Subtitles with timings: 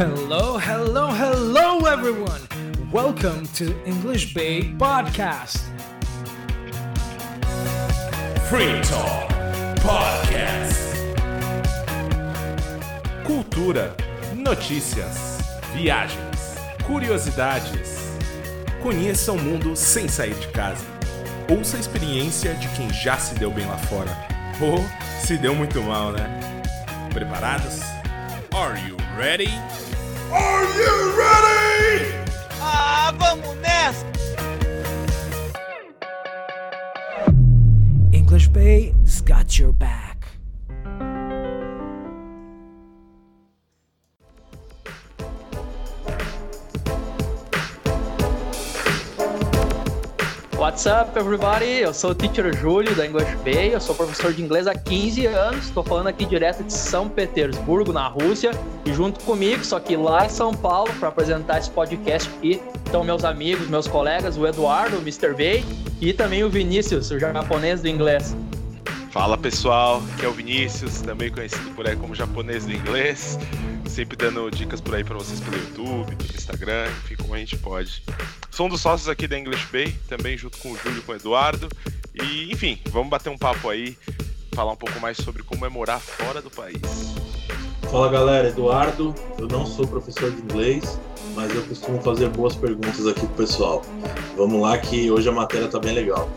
[0.00, 2.40] Hello, hello, hello, everyone.
[2.90, 5.60] Welcome to English Bay Podcast.
[8.48, 9.28] Free Talk
[9.82, 10.80] Podcast.
[13.26, 13.94] Cultura,
[14.34, 15.18] notícias,
[15.74, 16.56] viagens,
[16.86, 17.98] curiosidades.
[18.82, 20.86] Conheça o mundo sem sair de casa.
[21.54, 24.16] Ouça a experiência de quem já se deu bem lá fora.
[24.62, 24.82] Ou
[25.20, 26.40] se deu muito mal, né?
[27.12, 27.80] Preparados?
[28.54, 29.50] Are you ready?
[30.32, 32.14] Are you ready?
[32.60, 34.06] Ah, vamos nessa!
[38.12, 40.09] English Bay's got your back.
[50.80, 51.80] What's up, everybody?
[51.80, 55.26] Eu sou o Teacher Júlio da English Bay, eu sou professor de inglês há 15
[55.26, 58.52] anos, estou falando aqui direto de São Petersburgo, na Rússia,
[58.86, 63.04] e junto comigo, só que lá em São Paulo, para apresentar esse podcast aqui, estão
[63.04, 65.34] meus amigos, meus colegas, o Eduardo, o Mr.
[65.34, 65.62] Bay,
[66.00, 68.34] e também o Vinícius, o japonês do inglês.
[69.10, 73.38] Fala pessoal, aqui é o Vinícius, também conhecido por aí como japonês do inglês,
[73.90, 77.56] sempre dando dicas por aí para vocês pelo YouTube, pelo Instagram, enfim, como a gente
[77.58, 78.02] pode.
[78.50, 81.14] Sou um dos sócios aqui da English Bay, também junto com o Júlio com o
[81.16, 81.68] Eduardo,
[82.14, 83.98] e enfim, vamos bater um papo aí,
[84.54, 86.80] falar um pouco mais sobre como é morar fora do país.
[87.90, 89.12] Fala galera, Eduardo.
[89.36, 90.98] Eu não sou professor de inglês,
[91.34, 93.82] mas eu costumo fazer boas perguntas aqui pro pessoal.
[94.36, 96.30] Vamos lá que hoje a matéria tá bem legal.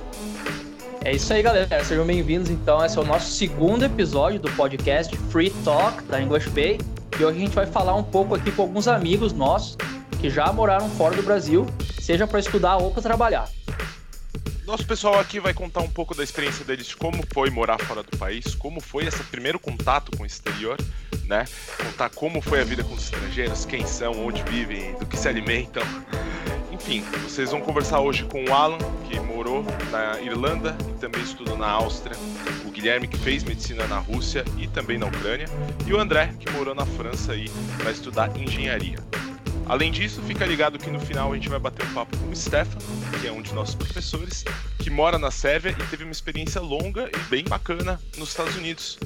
[1.06, 1.84] É isso aí, galera.
[1.84, 2.84] Sejam bem-vindos, então.
[2.84, 6.80] Esse é o nosso segundo episódio do podcast Free Talk da English Bay.
[7.20, 9.76] E hoje a gente vai falar um pouco aqui com alguns amigos nossos
[10.22, 11.68] que já moraram fora do Brasil,
[12.00, 13.50] seja para estudar ou para trabalhar.
[14.66, 18.02] Nosso pessoal aqui vai contar um pouco da experiência deles de como foi morar fora
[18.02, 20.78] do país, como foi esse primeiro contato com o exterior,
[21.26, 21.44] né?
[21.86, 25.28] Contar como foi a vida com os estrangeiros, quem são, onde vivem, do que se
[25.28, 25.84] alimentam.
[26.74, 31.56] Enfim, vocês vão conversar hoje com o Alan, que morou na Irlanda e também estudou
[31.56, 32.18] na Áustria,
[32.66, 35.46] o Guilherme, que fez medicina na Rússia e também na Ucrânia,
[35.86, 37.48] e o André, que morou na França e
[37.84, 38.98] vai estudar engenharia.
[39.68, 42.36] Além disso, fica ligado que no final a gente vai bater um papo com o
[42.36, 42.80] Stefan,
[43.22, 44.44] que é um de nossos professores,
[44.80, 48.98] que mora na Sérvia e teve uma experiência longa e bem bacana nos Estados Unidos,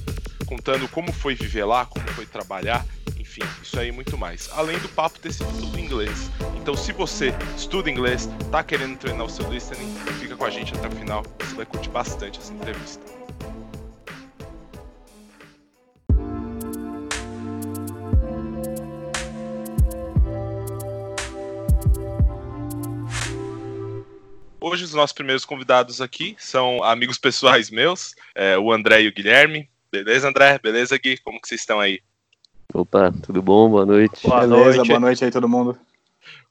[0.48, 2.86] contando como foi viver lá, como foi trabalhar,
[3.20, 4.50] enfim, isso aí e muito mais.
[4.54, 6.32] Além do papo ter sido tudo em inglês.
[6.56, 10.74] Então, se você estuda inglês, tá querendo treinar o seu listening, fica com a gente
[10.74, 13.04] até o final, você vai curtir bastante essa entrevista.
[24.60, 29.14] Hoje os nossos primeiros convidados aqui são amigos pessoais meus, é, o André e o
[29.14, 29.70] Guilherme.
[29.92, 30.60] Beleza, André?
[30.60, 31.18] Beleza, Gui?
[31.18, 32.02] Como que vocês estão aí?
[32.74, 33.70] Opa, tudo bom?
[33.70, 34.28] Boa noite.
[34.28, 34.88] Boa Beleza, noite.
[34.88, 35.78] boa noite aí todo mundo.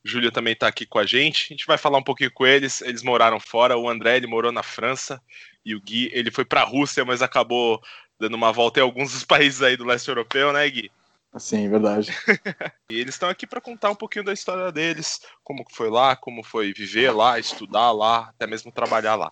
[0.04, 1.46] O Júlio também está aqui com a gente.
[1.50, 2.80] A gente vai falar um pouquinho com eles.
[2.80, 3.76] Eles moraram fora.
[3.76, 5.20] O André ele morou na França
[5.64, 7.80] e o Gui ele foi para a Rússia, mas acabou
[8.18, 10.90] dando uma volta em alguns dos países aí do leste europeu, né, Gui?
[11.38, 12.10] Sim, verdade.
[12.90, 16.42] e eles estão aqui para contar um pouquinho da história deles, como foi lá, como
[16.42, 19.30] foi viver lá, estudar lá, até mesmo trabalhar lá.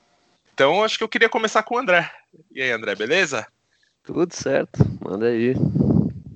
[0.53, 2.11] Então, acho que eu queria começar com o André.
[2.53, 3.47] E aí, André, beleza?
[4.05, 5.55] Tudo certo, manda aí.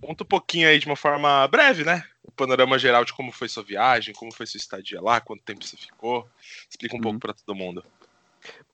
[0.00, 2.02] Conta um pouquinho aí de uma forma breve, né?
[2.24, 5.62] O panorama geral de como foi sua viagem, como foi sua estadia lá, quanto tempo
[5.62, 6.26] você ficou.
[6.68, 7.02] Explica um uhum.
[7.02, 7.84] pouco para todo mundo.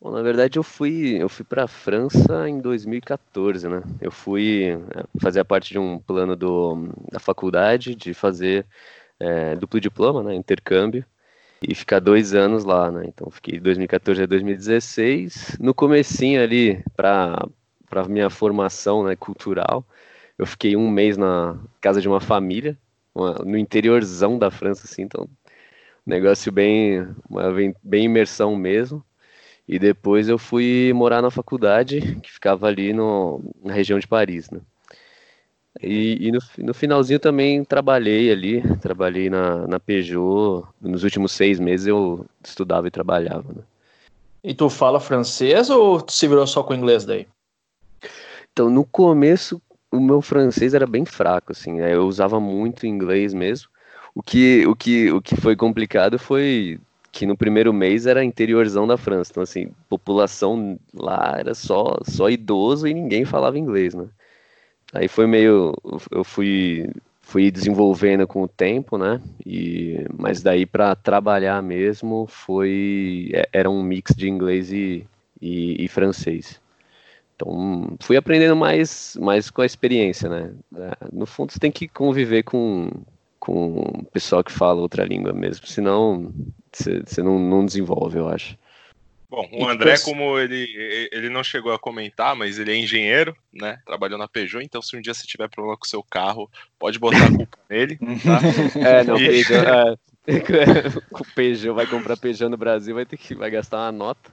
[0.01, 3.83] Bom, na verdade eu fui eu fui para a França em 2014, né?
[4.01, 4.79] Eu fui é,
[5.21, 8.65] fazer parte de um plano do, da faculdade de fazer
[9.19, 10.35] é, duplo diploma, né?
[10.35, 11.05] Intercâmbio
[11.61, 13.05] e ficar dois anos lá, né?
[13.07, 15.57] Então fiquei de 2014 a 2016.
[15.59, 17.45] No comecinho ali para
[17.95, 19.87] para minha formação, né, cultural,
[20.37, 22.77] eu fiquei um mês na casa de uma família,
[23.15, 25.29] uma, no interiorzão da França, assim, então
[26.05, 27.45] negócio bem, uma,
[27.83, 29.05] bem imersão mesmo.
[29.67, 34.51] E depois eu fui morar na faculdade, que ficava ali no, na região de Paris,
[34.51, 34.61] né?
[35.81, 40.67] E, e no, no, finalzinho também trabalhei ali, trabalhei na, na Peugeot.
[40.81, 43.63] Nos últimos seis meses eu estudava e trabalhava, né?
[44.43, 47.27] E tu fala francês ou tu se virou só com inglês daí?
[48.55, 49.61] Então, no começo,
[49.91, 51.93] o meu francês era bem fraco, assim, né?
[51.93, 53.69] eu usava muito inglês mesmo.
[54.15, 56.79] O que, o que, o que foi complicado foi
[57.11, 59.33] que no primeiro mês era interiorzão da França.
[59.33, 64.07] Então, assim, população lá era só, só idoso e ninguém falava inglês, né?
[64.93, 65.75] Aí foi meio.
[66.13, 66.89] Eu fui,
[67.23, 69.21] fui desenvolvendo com o tempo, né?
[69.45, 73.31] E, mas daí para trabalhar mesmo foi.
[73.35, 75.05] É, era um mix de inglês e,
[75.43, 76.63] e, e francês.
[77.35, 80.53] Então, fui aprendendo mais, mais com a experiência, né?
[80.77, 82.91] É, no fundo, você tem que conviver com,
[83.41, 85.67] com o pessoal que fala outra língua mesmo.
[85.67, 86.33] Senão,
[86.73, 88.57] você não, não desenvolve, eu acho.
[89.35, 93.81] Bom, o André, como ele, ele não chegou a comentar, mas ele é engenheiro, né?
[93.85, 96.49] Trabalhou na Peugeot, então se um dia você tiver problema com o seu carro,
[96.79, 98.39] pode botar a culpa nele, tá?
[98.79, 99.27] É, não, e...
[99.27, 99.97] Peugeot, é,
[101.11, 104.31] o Peugeot vai comprar Peugeot no Brasil, vai ter que vai gastar uma nota.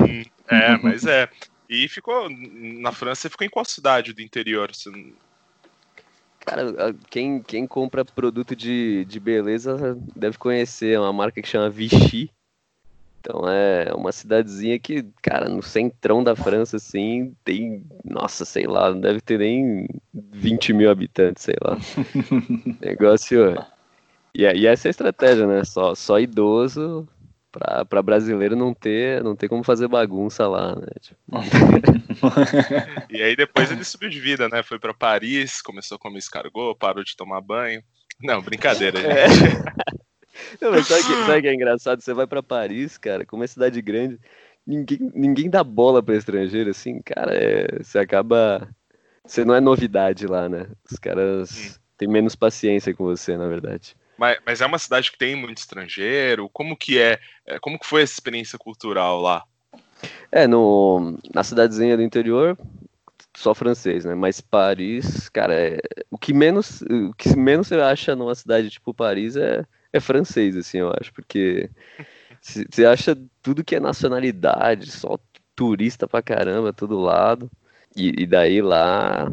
[0.00, 1.28] Hum, é, mas é.
[1.68, 4.70] E ficou na França, você ficou em qual cidade do interior?
[4.72, 4.90] Você...
[6.40, 12.30] Cara, quem, quem compra produto de, de beleza deve conhecer uma marca que chama Vichy.
[13.20, 18.90] Então é uma cidadezinha que, cara, no centrão da França, assim, tem, nossa, sei lá,
[18.90, 21.78] não deve ter nem 20 mil habitantes, sei lá.
[22.82, 23.56] Negócio.
[24.34, 25.64] E, e essa é a estratégia, né?
[25.64, 27.08] Só, só idoso
[27.88, 30.86] para brasileiro não ter, não ter como fazer bagunça lá, né?
[31.00, 31.20] Tipo...
[33.10, 34.62] e aí depois ele subiu de vida, né?
[34.62, 37.82] Foi para Paris, começou a comer escargot, parou de tomar banho.
[38.20, 39.28] Não, brincadeira, é.
[39.28, 39.64] gente.
[40.60, 42.00] Não, mas sabe que, sabe que é engraçado?
[42.00, 44.18] Você vai para Paris, cara, como é cidade grande,
[44.66, 48.68] ninguém, ninguém dá bola para estrangeiro, assim, cara, é, você acaba.
[49.24, 50.66] Você não é novidade lá, né?
[50.90, 51.80] Os caras hum.
[51.96, 53.96] têm menos paciência com você, na verdade.
[54.16, 56.48] Mas, mas é uma cidade que tem muito estrangeiro.
[56.52, 57.18] Como que é?
[57.46, 59.44] é como que foi essa experiência cultural lá?
[60.30, 62.58] É, no, na cidadezinha do interior,
[63.36, 64.14] só francês, né?
[64.14, 65.80] Mas Paris, cara, é,
[66.10, 70.56] o que menos o que menos você acha numa cidade tipo Paris é, é francês,
[70.56, 71.70] assim, eu acho, porque
[72.40, 75.18] você acha tudo que é nacionalidade, só
[75.54, 77.50] turista pra caramba, todo lado.
[77.96, 79.30] E, e daí lá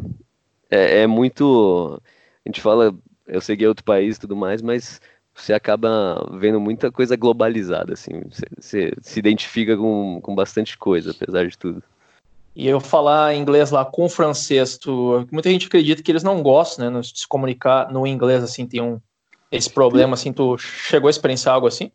[0.70, 2.00] é, é muito.
[2.44, 2.94] A gente fala
[3.32, 5.00] eu sei que é outro país e tudo mais, mas
[5.34, 8.20] você acaba vendo muita coisa globalizada, assim.
[8.30, 11.82] Você, você, se identifica com, com bastante coisa, apesar de tudo.
[12.54, 16.90] E eu falar inglês lá com francês, tu, muita gente acredita que eles não gostam,
[16.90, 19.00] né, de se comunicar no inglês, assim, tem um,
[19.50, 21.90] esse problema, assim, tu chegou a experienciar algo assim?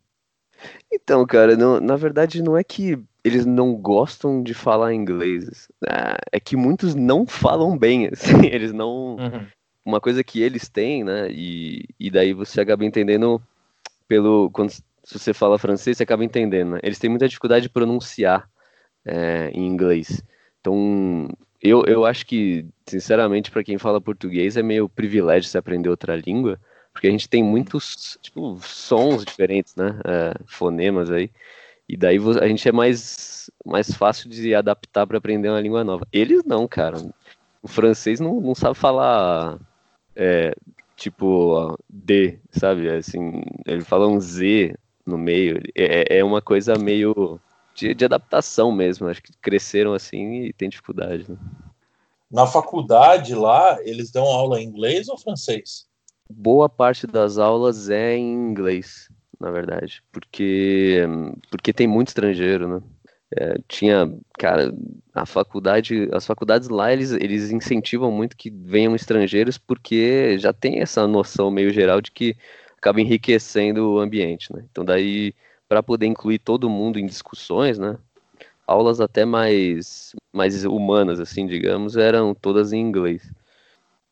[0.92, 6.16] Então, cara, não, na verdade não é que eles não gostam de falar inglês, né,
[6.32, 9.46] é que muitos não falam bem, assim, eles não, uhum
[9.88, 11.30] uma coisa que eles têm, né?
[11.30, 13.40] E, e daí você acaba entendendo
[14.06, 14.50] pelo.
[14.50, 16.80] Quando se você fala francês, você acaba entendendo, né?
[16.82, 18.48] Eles têm muita dificuldade de pronunciar
[19.04, 20.22] é, em inglês.
[20.60, 21.28] Então,
[21.62, 26.14] eu, eu acho que, sinceramente, para quem fala português, é meio privilégio você aprender outra
[26.14, 26.60] língua,
[26.92, 29.98] porque a gente tem muitos, tipo, sons diferentes, né?
[30.04, 31.30] É, fonemas aí.
[31.88, 36.06] E daí a gente é mais, mais fácil de adaptar para aprender uma língua nova.
[36.12, 36.98] Eles não, cara.
[37.62, 39.58] O francês não, não sabe falar
[40.18, 40.52] é,
[40.96, 42.90] tipo D, sabe?
[42.90, 44.74] Assim, ele fala um Z
[45.06, 45.62] no meio.
[45.74, 47.40] É, é uma coisa meio
[47.74, 49.06] de, de, adaptação mesmo.
[49.06, 51.24] Acho que cresceram assim e tem dificuldade.
[51.30, 51.36] Né?
[52.30, 55.86] Na faculdade lá, eles dão aula em inglês ou francês?
[56.28, 59.08] Boa parte das aulas é em inglês,
[59.40, 61.00] na verdade, porque
[61.50, 62.82] porque tem muito estrangeiro, né?
[63.36, 64.74] É, tinha, cara,
[65.14, 70.80] a faculdade, as faculdades lá, eles, eles incentivam muito que venham estrangeiros porque já tem
[70.80, 72.34] essa noção meio geral de que
[72.78, 74.64] acaba enriquecendo o ambiente, né?
[74.70, 75.34] Então daí,
[75.68, 77.98] para poder incluir todo mundo em discussões, né?
[78.66, 83.30] Aulas até mais, mais humanas, assim, digamos, eram todas em inglês.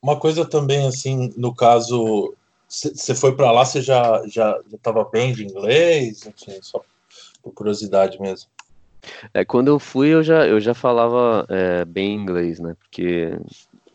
[0.03, 2.35] Uma coisa também, assim, no caso,
[2.69, 6.83] você foi para lá, você já já estava bem de inglês, assim, só
[7.43, 8.51] por curiosidade mesmo.
[9.33, 12.75] É, quando eu fui, eu já, eu já falava é, bem inglês, né?
[12.79, 13.39] Porque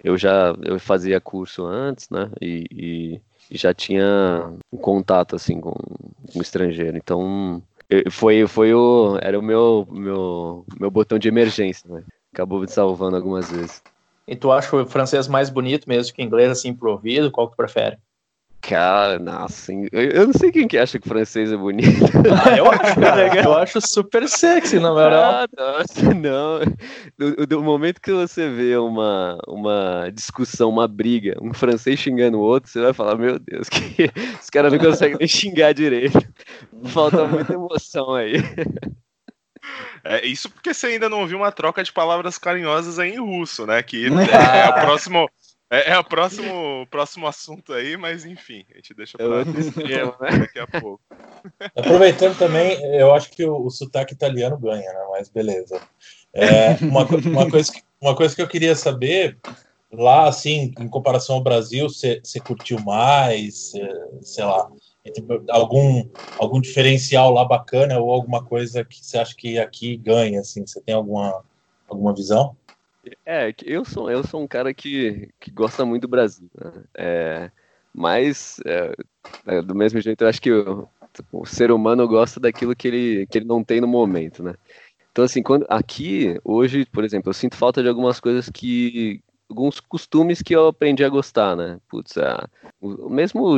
[0.03, 2.29] eu já eu fazia curso antes, né?
[2.41, 3.21] E, e,
[3.57, 6.97] já tinha um contato, assim, com, com o estrangeiro.
[6.97, 7.61] Então,
[8.09, 9.17] foi, foi o...
[9.21, 12.03] Era o meu, meu, meu botão de emergência, né?
[12.33, 13.83] Acabou me salvando algumas vezes.
[14.25, 17.29] E tu acha o francês mais bonito mesmo que inglês, assim, pro ouvido?
[17.29, 17.97] Qual que tu prefere?
[18.61, 22.05] Cara, nossa, eu não sei quem que acha que o francês é bonito.
[22.45, 25.51] Ah, eu acho, cara, eu acho super sexy, na verdade.
[25.57, 26.59] Ah, nossa, não.
[27.17, 32.41] Do, do, momento que você vê uma, uma discussão, uma briga, um francês xingando o
[32.41, 36.19] outro, você vai falar, meu Deus, que os caras não conseguem nem xingar direito.
[36.85, 38.35] Falta muita emoção aí.
[40.03, 43.65] É, isso porque você ainda não ouviu uma troca de palavras carinhosas aí em russo,
[43.65, 43.81] né?
[43.83, 44.09] Que é,
[44.65, 45.29] é o próximo
[45.71, 49.45] é, é o próximo, próximo assunto aí, mas enfim, a gente deixa para
[50.19, 50.39] né?
[50.39, 51.01] daqui a pouco.
[51.75, 55.07] Aproveitando também, eu acho que o, o sotaque italiano ganha, né?
[55.11, 55.81] Mas beleza.
[56.33, 59.39] É, uma, uma, coisa que, uma coisa que eu queria saber,
[59.91, 63.71] lá, assim, em comparação ao Brasil, você curtiu mais,
[64.21, 64.69] sei lá,
[65.49, 66.05] algum,
[66.37, 70.81] algum diferencial lá bacana ou alguma coisa que você acha que aqui ganha, assim, você
[70.81, 71.43] tem alguma,
[71.87, 72.55] alguma visão?
[73.25, 76.49] É, eu sou, eu sou um cara que, que gosta muito do Brasil.
[76.55, 76.71] Né?
[76.95, 77.51] É,
[77.93, 78.95] Mas, é,
[79.47, 80.87] é, do mesmo jeito, eu acho que o,
[81.31, 84.55] o, ser humano gosta daquilo que ele, que ele não tem no momento, né?
[85.11, 89.21] Então, assim, quando, aqui, hoje, por exemplo, eu sinto falta de algumas coisas que.
[89.49, 91.79] alguns costumes que eu aprendi a gostar, né?
[91.89, 92.47] Putz, a,
[92.79, 93.57] o, mesmo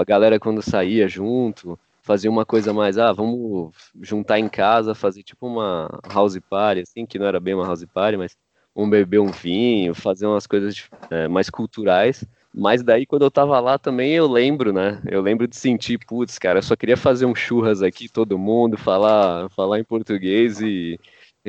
[0.00, 5.22] a galera quando saía junto, fazia uma coisa mais, ah, vamos juntar em casa, fazer
[5.22, 8.36] tipo uma house party, assim, que não era bem uma house party, mas
[8.74, 12.24] um beber um vinho, fazer umas coisas é, mais culturais.
[12.52, 15.00] Mas daí, quando eu tava lá também, eu lembro, né?
[15.08, 18.76] Eu lembro de sentir, putz, cara, eu só queria fazer um churras aqui, todo mundo,
[18.76, 20.98] falar, falar em português e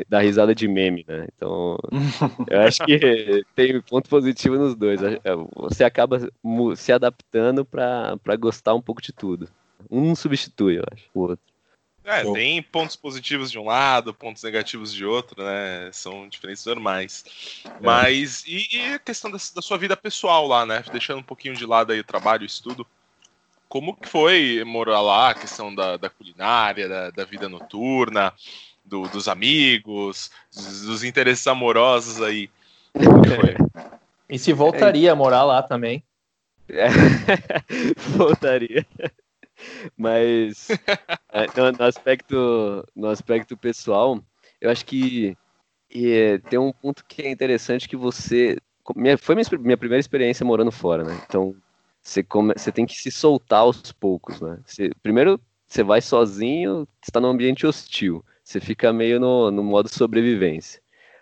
[0.07, 1.27] dar risada de meme, né?
[1.35, 1.77] Então,
[2.47, 2.99] eu acho que
[3.55, 5.01] tem ponto positivo nos dois.
[5.01, 5.19] É,
[5.55, 6.19] você acaba
[6.75, 9.49] se adaptando para gostar um pouco de tudo.
[9.89, 11.51] Um substitui, eu acho, o outro.
[12.03, 15.89] É, tem pontos positivos de um lado, pontos negativos de outro, né?
[15.93, 17.23] São diferentes normais.
[17.63, 17.69] É.
[17.79, 20.83] Mas, e, e, a questão da, da, sua vida pessoal lá, né?
[20.91, 22.87] Deixando um pouquinho de lado aí o trabalho, o estudo.
[23.69, 28.33] Como que foi morar lá, a questão da, da culinária, da, da, vida noturna,
[28.83, 32.49] do, dos amigos, dos, dos, interesses amorosos aí?
[32.93, 33.55] Como que foi?
[34.31, 36.01] E se voltaria a morar lá também?
[36.69, 36.87] É.
[38.15, 38.87] voltaria.
[39.97, 40.67] Mas
[41.31, 44.19] é, no, no, aspecto, no aspecto pessoal,
[44.59, 45.37] eu acho que
[46.49, 48.57] tem um ponto que é interessante que você.
[48.95, 51.21] Minha, foi minha, minha primeira experiência morando fora, né?
[51.27, 51.55] Então
[52.01, 54.59] você, come, você tem que se soltar aos poucos, né?
[54.65, 58.25] Você, primeiro você vai sozinho, está num ambiente hostil.
[58.43, 60.81] Você fica meio no, no modo sobrevivência.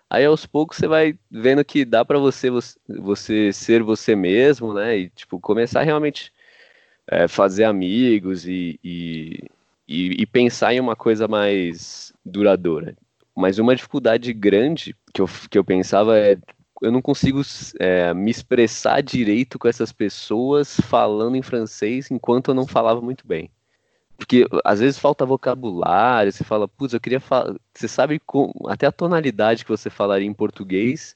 [0.10, 4.74] Aí aos poucos você vai vendo que dá para você, você, você ser você mesmo,
[4.74, 4.98] né?
[4.98, 6.34] E tipo começar realmente
[7.10, 9.44] é, fazer amigos e, e,
[9.88, 12.96] e, e, pensar em uma coisa mais duradoura.
[13.36, 16.38] Mas uma dificuldade grande que eu, que eu pensava é
[16.82, 17.42] eu não consigo
[17.80, 23.28] é, me expressar direito com essas pessoas falando em francês enquanto eu não falava muito
[23.28, 23.52] bem.
[24.18, 27.56] Porque às vezes falta vocabulário, você fala, putz, eu queria falar.
[27.74, 31.16] Você sabe com, até a tonalidade que você falaria em português,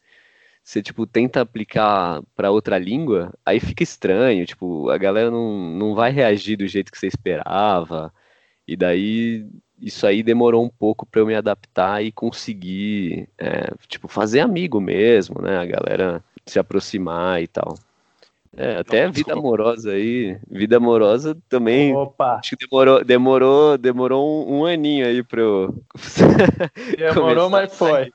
[0.64, 5.94] você tipo tenta aplicar para outra língua, aí fica estranho, tipo, a galera não, não
[5.94, 8.14] vai reagir do jeito que você esperava.
[8.66, 9.46] E daí
[9.82, 14.80] isso aí demorou um pouco para eu me adaptar e conseguir, é, tipo, fazer amigo
[14.80, 15.58] mesmo, né?
[15.58, 17.76] A galera se aproximar e tal.
[18.56, 21.94] É, até não, vida amorosa aí, vida amorosa também.
[21.94, 22.36] Opa.
[22.36, 25.84] Acho que demorou, demorou, demorou um, um aninho aí para eu.
[26.98, 28.14] Demorou, mas foi.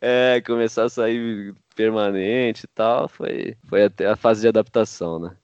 [0.00, 5.36] É, começar a sair permanente e tal, foi, foi até a fase de adaptação, né?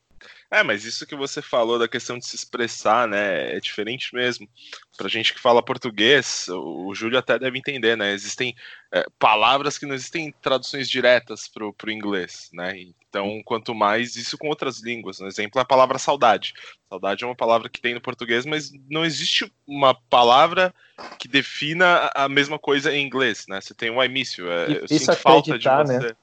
[0.50, 4.49] É, mas isso que você falou da questão de se expressar, né, é diferente mesmo.
[4.97, 8.57] Pra gente que fala português, o, Júlio até deve entender, né, existem
[8.90, 12.73] é, palavras que não existem traduções diretas pro, pro inglês, né,
[13.09, 15.21] então quanto mais isso com outras línguas.
[15.21, 16.55] Um exemplo é a palavra saudade.
[16.88, 20.75] Saudade é uma palavra que tem no português, mas não existe uma palavra
[21.19, 24.78] que defina a mesma coisa em inglês, né, você tem o I miss you, é,
[24.78, 25.99] eu sinto falta de você...
[25.99, 26.17] Né?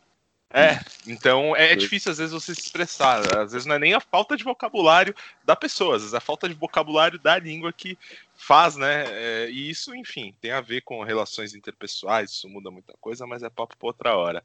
[0.53, 3.19] É, então é difícil às vezes você se expressar.
[3.37, 6.21] Às vezes não é nem a falta de vocabulário da pessoa, às vezes é a
[6.21, 7.97] falta de vocabulário da língua que
[8.35, 9.05] faz, né?
[9.07, 13.43] É, e isso, enfim, tem a ver com relações interpessoais, isso muda muita coisa, mas
[13.43, 14.43] é papo para outra hora.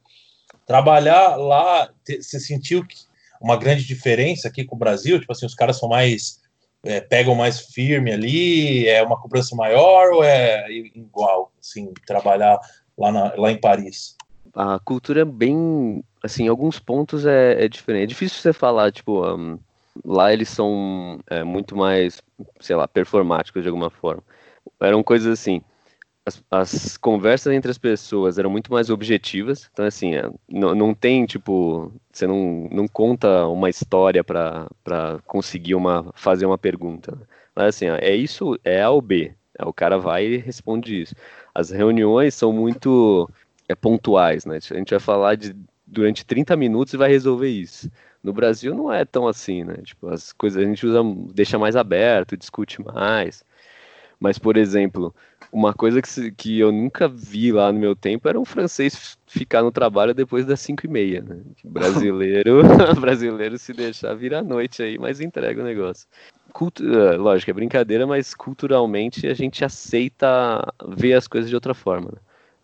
[0.66, 2.84] Trabalhar lá, você sentiu
[3.40, 5.18] uma grande diferença aqui com o Brasil?
[5.20, 6.40] Tipo assim, os caras são mais.
[6.82, 8.88] É, pegam mais firme ali?
[8.88, 12.58] É uma cobrança maior ou é igual, assim, trabalhar
[12.96, 14.16] lá, na, lá em Paris?
[14.54, 18.04] A cultura é bem, assim, em alguns pontos é, é diferente.
[18.04, 19.58] É difícil você falar, tipo, um,
[20.04, 22.22] lá eles são é, muito mais,
[22.60, 24.22] sei lá, performáticos de alguma forma.
[24.80, 25.62] Eram coisas assim,
[26.26, 30.94] as, as, conversas entre as pessoas eram muito mais objetivas, então assim, é, não, não
[30.94, 34.68] tem, tipo, você não, não conta uma história para
[35.26, 37.18] conseguir uma, fazer uma pergunta.
[37.54, 39.34] Mas assim, ó, é isso, é A ou B.
[39.62, 41.14] O cara vai e responde isso.
[41.54, 43.28] As reuniões são muito
[43.70, 44.58] é, pontuais, né?
[44.70, 45.54] A gente vai falar de
[45.86, 47.90] durante 30 minutos e vai resolver isso.
[48.22, 49.76] No Brasil não é tão assim, né?
[49.82, 51.00] Tipo, as coisas a gente usa,
[51.32, 53.44] deixa mais aberto, discute mais.
[54.20, 55.14] Mas, por exemplo,
[55.50, 59.62] uma coisa que, que eu nunca vi lá no meu tempo era um francês ficar
[59.62, 61.40] no trabalho depois das 5 e meia, né?
[61.64, 62.60] Brasileiro,
[63.00, 66.06] brasileiro se deixar vira a noite aí, mas entrega o negócio.
[66.52, 71.72] Cultu é, lógico, é brincadeira, mas culturalmente a gente aceita ver as coisas de outra
[71.72, 72.10] forma.
[72.12, 72.18] Né?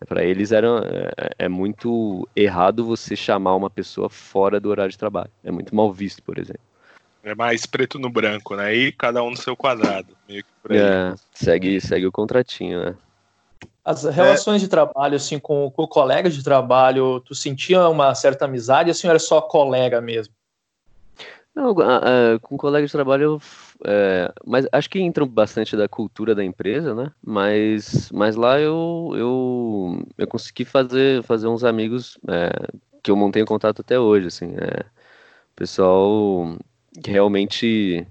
[0.05, 0.67] Para eles era,
[1.17, 5.31] é, é, muito errado você chamar uma pessoa fora do horário de trabalho.
[5.43, 6.61] É muito mal visto, por exemplo.
[7.23, 8.73] É mais preto no branco, né?
[8.75, 10.15] E cada um no seu quadrado.
[10.27, 10.77] Meio que por aí.
[10.77, 12.95] É, segue, segue o contratinho, né?
[13.83, 14.65] As relações é...
[14.65, 19.11] de trabalho, assim, com, com colegas de trabalho, tu sentia uma certa amizade, assim, ou
[19.11, 20.33] era só colega mesmo?
[21.55, 23.41] Não, a- a- com colega de trabalho, eu,
[23.85, 27.11] é, mas acho que entram bastante da cultura da empresa, né?
[27.23, 32.49] Mas, mas lá eu, eu, eu consegui fazer, fazer uns amigos é,
[33.03, 34.47] que eu mantenho contato até hoje, assim.
[34.57, 34.85] É,
[35.55, 36.57] pessoal
[37.03, 38.07] que realmente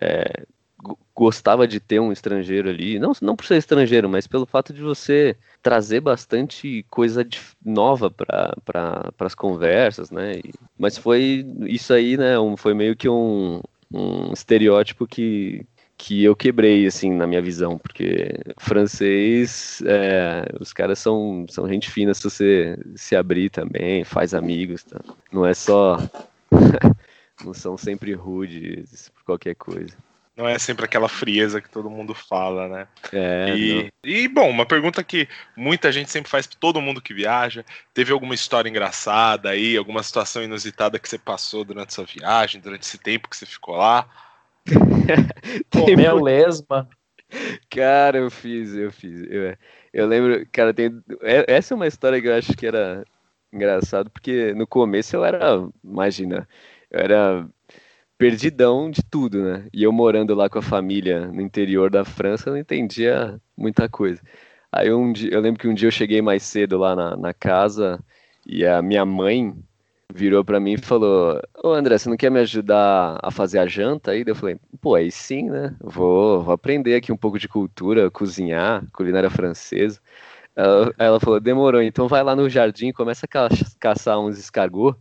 [0.00, 0.44] é,
[0.82, 4.72] go- gostava de ter um estrangeiro ali, não, não por ser estrangeiro, mas pelo fato
[4.72, 10.38] de você trazer bastante coisa dif- nova para pra, as conversas, né?
[10.38, 12.38] E- mas foi isso aí, né?
[12.38, 13.60] um- foi meio que um,
[13.92, 15.66] um estereótipo que,
[15.96, 21.90] que eu quebrei, assim, na minha visão, porque francês, é, os caras são, são gente
[21.90, 25.00] fina se você se abrir também, faz amigos, tá?
[25.32, 25.98] Não é só.
[27.44, 29.94] Não são sempre rudes por qualquer coisa.
[30.36, 32.88] Não é sempre aquela frieza que todo mundo fala, né?
[33.10, 33.54] É.
[33.56, 35.26] E, e, bom, uma pergunta que
[35.56, 37.64] muita gente sempre faz pra todo mundo que viaja.
[37.94, 42.82] Teve alguma história engraçada aí, alguma situação inusitada que você passou durante sua viagem, durante
[42.82, 44.06] esse tempo que você ficou lá?
[45.70, 46.86] Tem Comeu muito- lesma.
[47.70, 49.22] Cara, eu fiz, eu fiz.
[49.30, 49.56] Eu,
[49.92, 50.90] eu lembro, cara, tem,
[51.22, 53.04] é- essa é uma história que eu acho que era
[53.52, 56.46] engraçado, porque no começo eu era, imagina,
[56.90, 57.48] eu era
[58.18, 59.68] perdidão de tudo, né?
[59.72, 64.20] E eu morando lá com a família no interior da França, não entendia muita coisa.
[64.72, 67.34] Aí um dia, eu lembro que um dia eu cheguei mais cedo lá na, na
[67.34, 68.02] casa
[68.46, 69.54] e a minha mãe
[70.14, 73.66] virou pra mim e falou: Ô André, você não quer me ajudar a fazer a
[73.66, 74.24] janta aí?
[74.26, 75.74] Eu falei: pô, aí sim, né?
[75.80, 80.00] Vou, vou aprender aqui um pouco de cultura, cozinhar, culinária francesa.
[80.56, 83.48] Ela, ela falou: demorou, então vai lá no jardim, começa a ca-
[83.80, 84.96] caçar uns escargot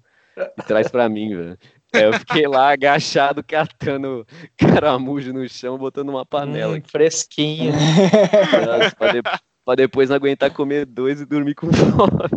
[0.58, 1.58] e traz pra mim, velho.
[1.96, 4.26] Aí eu fiquei lá agachado, catando
[4.58, 7.74] caramujo no chão, botando uma panela Hum, fresquinho.
[7.74, 9.24] Nossa, pra, de-
[9.66, 12.30] pra depois não aguentar comer dois e dormir com fome.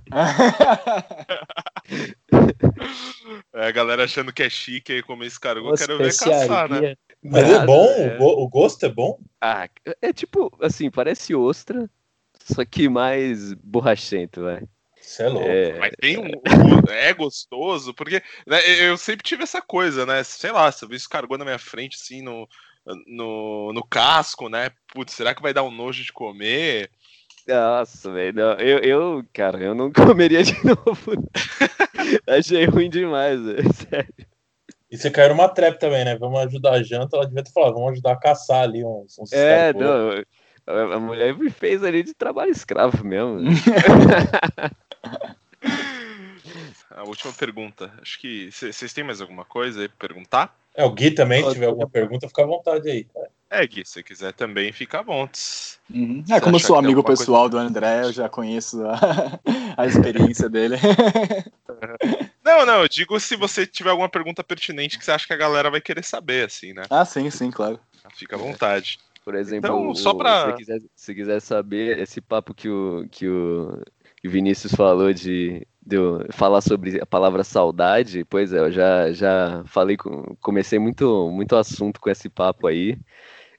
[3.54, 6.68] É, a galera achando que é chique aí comer escargot, eu Uma quero ver caçar,
[6.68, 6.94] né?
[7.22, 7.86] Mas é bom?
[7.86, 8.14] é.
[8.14, 9.18] O, go- o gosto é bom?
[9.40, 9.68] Ah,
[10.02, 11.88] é tipo, assim, parece ostra,
[12.40, 14.62] só que mais borrachento, vai.
[15.08, 15.48] Você é louco.
[15.48, 16.26] É, Mas tem um.
[16.26, 16.42] um-
[16.92, 20.22] É gostoso, porque né, eu sempre tive essa coisa, né?
[20.22, 22.46] Sei lá, se eu vi escargot na minha frente, assim, no,
[23.06, 24.70] no, no casco, né?
[24.92, 26.90] Putz, será que vai dar um nojo de comer?
[27.46, 31.30] nossa, velho, eu, eu, cara, eu não comeria de novo.
[32.28, 34.14] Achei ruim demais, velho, sério.
[34.90, 36.16] E você caiu numa trap também, né?
[36.16, 37.16] Vamos ajudar a janta.
[37.16, 40.10] Ela devia ter falado, vamos ajudar a caçar ali uns, uns É, não,
[40.66, 43.40] a, a mulher me fez ali de trabalho escravo mesmo.
[46.90, 47.92] A última pergunta.
[48.00, 50.56] Acho que vocês têm mais alguma coisa aí pra perguntar?
[50.74, 53.04] É, o Gui também, se tiver alguma pergunta, fica à vontade aí.
[53.04, 53.28] cara.
[53.50, 55.78] É, Gui, se você quiser também, fica à vontade.
[55.90, 56.22] Uhum.
[56.30, 59.40] É, como sou amigo pessoal do André, eu já conheço a,
[59.76, 60.76] a experiência dele.
[62.44, 65.36] Não, não, eu digo se você tiver alguma pergunta pertinente que você acha que a
[65.36, 66.82] galera vai querer saber, assim, né?
[66.88, 67.78] ah, sim, sim, claro.
[68.14, 68.98] Fica à vontade.
[69.22, 73.06] Por exemplo, Então, só pra- se você quiser, se quiser saber esse papo que o,
[73.10, 73.82] que o
[74.26, 75.96] o Vinícius falou de, de
[76.32, 81.56] falar sobre a palavra saudade, pois é, eu já, já falei, com, comecei muito, muito
[81.56, 82.98] assunto com esse papo aí.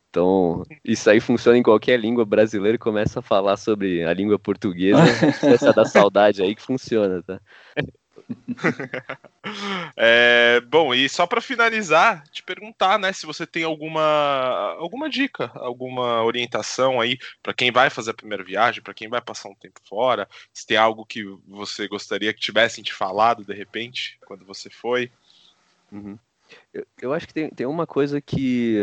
[0.09, 4.97] Então, isso aí funciona em qualquer língua brasileira começa a falar sobre a língua portuguesa,
[5.53, 7.39] essa da saudade aí que funciona, tá?
[9.97, 15.51] É, bom, e só pra finalizar, te perguntar, né, se você tem alguma alguma dica,
[15.55, 19.55] alguma orientação aí pra quem vai fazer a primeira viagem, pra quem vai passar um
[19.55, 24.45] tempo fora, se tem algo que você gostaria que tivessem te falado de repente quando
[24.45, 25.11] você foi.
[25.91, 26.17] Uhum.
[26.73, 28.77] Eu, eu acho que tem, tem uma coisa que.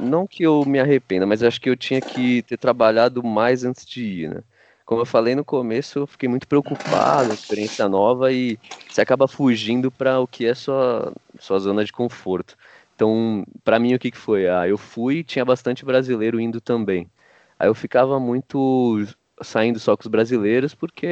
[0.00, 3.86] Não que eu me arrependa, mas acho que eu tinha que ter trabalhado mais antes
[3.86, 4.42] de ir, né?
[4.86, 9.90] Como eu falei no começo, eu fiquei muito preocupado, experiência nova, e você acaba fugindo
[9.92, 12.56] para o que é sua, sua zona de conforto.
[12.94, 14.48] Então, para mim, o que, que foi?
[14.48, 17.10] Ah, eu fui, tinha bastante brasileiro indo também.
[17.58, 19.04] Aí eu ficava muito
[19.42, 21.06] saindo só com os brasileiros, porque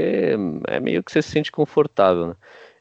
[0.68, 2.36] é meio que você se sente confortável, né?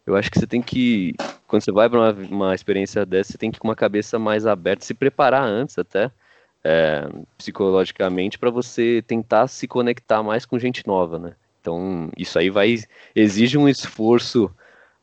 [0.06, 1.16] Eu acho que você tem que
[1.48, 4.18] quando você vai para uma, uma experiência dessa, você tem que ir com uma cabeça
[4.20, 6.12] mais aberta, se preparar antes até,
[6.64, 11.36] é, psicologicamente, para você tentar se conectar mais com gente nova, né?
[11.60, 12.76] Então, isso aí vai
[13.16, 14.54] exige um esforço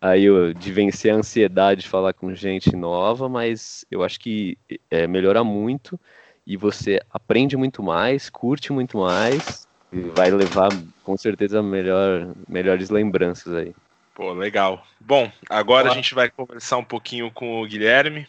[0.00, 4.58] aí de vencer a ansiedade de falar com gente nova, mas eu acho que
[4.90, 6.00] é, melhora muito
[6.46, 12.90] e você aprende muito mais, curte muito mais e vai levar com certeza melhor, melhores
[12.90, 13.74] lembranças aí.
[14.20, 14.86] Pô, legal.
[15.00, 15.92] Bom, agora Olá.
[15.92, 18.28] a gente vai conversar um pouquinho com o Guilherme.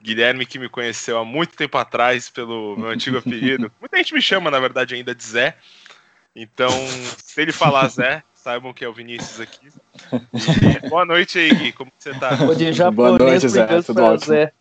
[0.00, 3.68] Guilherme que me conheceu há muito tempo atrás pelo meu antigo apelido.
[3.80, 5.56] Muita gente me chama, na verdade, ainda de Zé.
[6.36, 6.70] Então,
[7.16, 9.72] se ele falar Zé, saibam que é o Vinícius aqui.
[10.12, 11.72] E boa noite aí, Gui.
[11.72, 12.36] Como você tá?
[12.36, 13.82] Vou de japonês Boa noite, Zé.
[13.82, 14.26] Tudo ótimo.
[14.26, 14.52] Zé.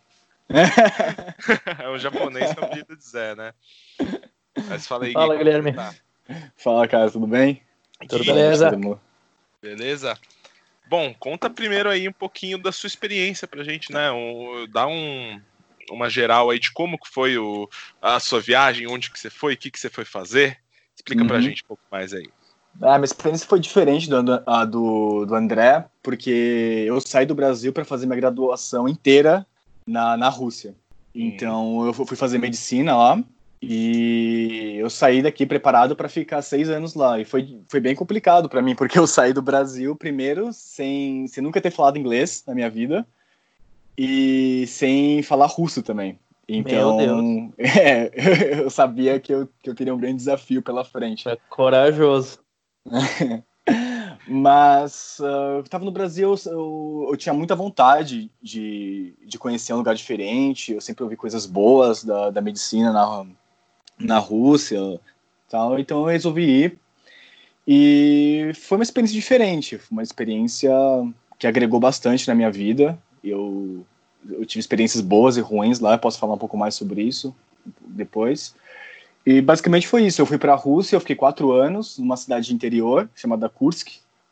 [1.83, 3.53] É um japonês com apelido de Zé, né?
[4.67, 5.13] Mas fala aí, Gui.
[5.13, 5.73] Fala, Guilherme.
[5.73, 5.93] tá?
[6.57, 7.61] Fala, cara, tudo bem?
[8.09, 8.71] Tudo Gui, beleza?
[9.61, 10.17] Beleza?
[10.93, 14.11] Bom, conta primeiro aí um pouquinho da sua experiência pra gente, né?
[14.11, 15.41] Um- dá um,
[15.89, 17.67] uma geral aí de como que foi o,
[17.99, 20.55] a sua viagem, onde que você foi, o que que você foi fazer.
[20.95, 21.41] Explica pra Uhum.
[21.41, 22.29] gente um pouco mais aí.
[22.79, 27.83] Ah, minha experiência foi diferente do, do, do André, porque eu saí do Brasil para
[27.83, 29.47] fazer minha graduação inteira
[29.87, 30.75] na, na Rússia.
[31.15, 33.23] Então eu fu- fui fazer medicina lá
[33.65, 37.19] e eu saí daqui preparado para ficar seis anos lá.
[37.19, 41.41] E foi, foi bem complicado para mim, porque eu saí do Brasil primeiro sem, sem
[41.41, 43.07] nunca ter falado inglês na minha vida
[43.97, 46.19] e sem falar russo também.
[46.47, 48.11] Então, é,
[48.63, 51.29] eu sabia que eu, que eu teria um grande desafio pela frente.
[51.29, 52.39] É corajoso.
[54.27, 59.77] Mas ah, eu tava no Brasil, eu, eu tinha muita vontade de, de conhecer um
[59.77, 60.73] lugar diferente.
[60.73, 63.25] Eu sempre ouvi coisas boas da, da medicina na,
[64.03, 64.99] na Rússia,
[65.49, 65.79] tal.
[65.79, 66.77] Então eu resolvi ir.
[67.67, 70.71] E foi uma experiência diferente, uma experiência
[71.39, 72.97] que agregou bastante na minha vida.
[73.23, 73.85] Eu,
[74.29, 77.33] eu tive experiências boas e ruins lá, posso falar um pouco mais sobre isso
[77.81, 78.53] depois.
[79.25, 80.21] E basicamente foi isso.
[80.21, 83.89] Eu fui para a Rússia, eu fiquei quatro anos numa cidade interior chamada Kursk.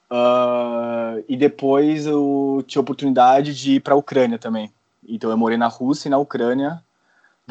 [0.09, 4.69] Ah, e depois eu tive a oportunidade de ir para a Ucrânia também.
[5.07, 6.83] Então eu morei na Rússia e na Ucrânia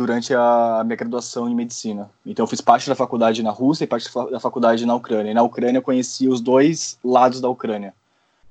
[0.00, 2.10] durante a minha graduação em medicina.
[2.24, 4.94] Então eu fiz parte da faculdade na Rússia e parte da fa- da faculdade na
[4.94, 5.30] Ucrânia.
[5.30, 7.92] E na Ucrânia eu conheci os dois lados da Ucrânia.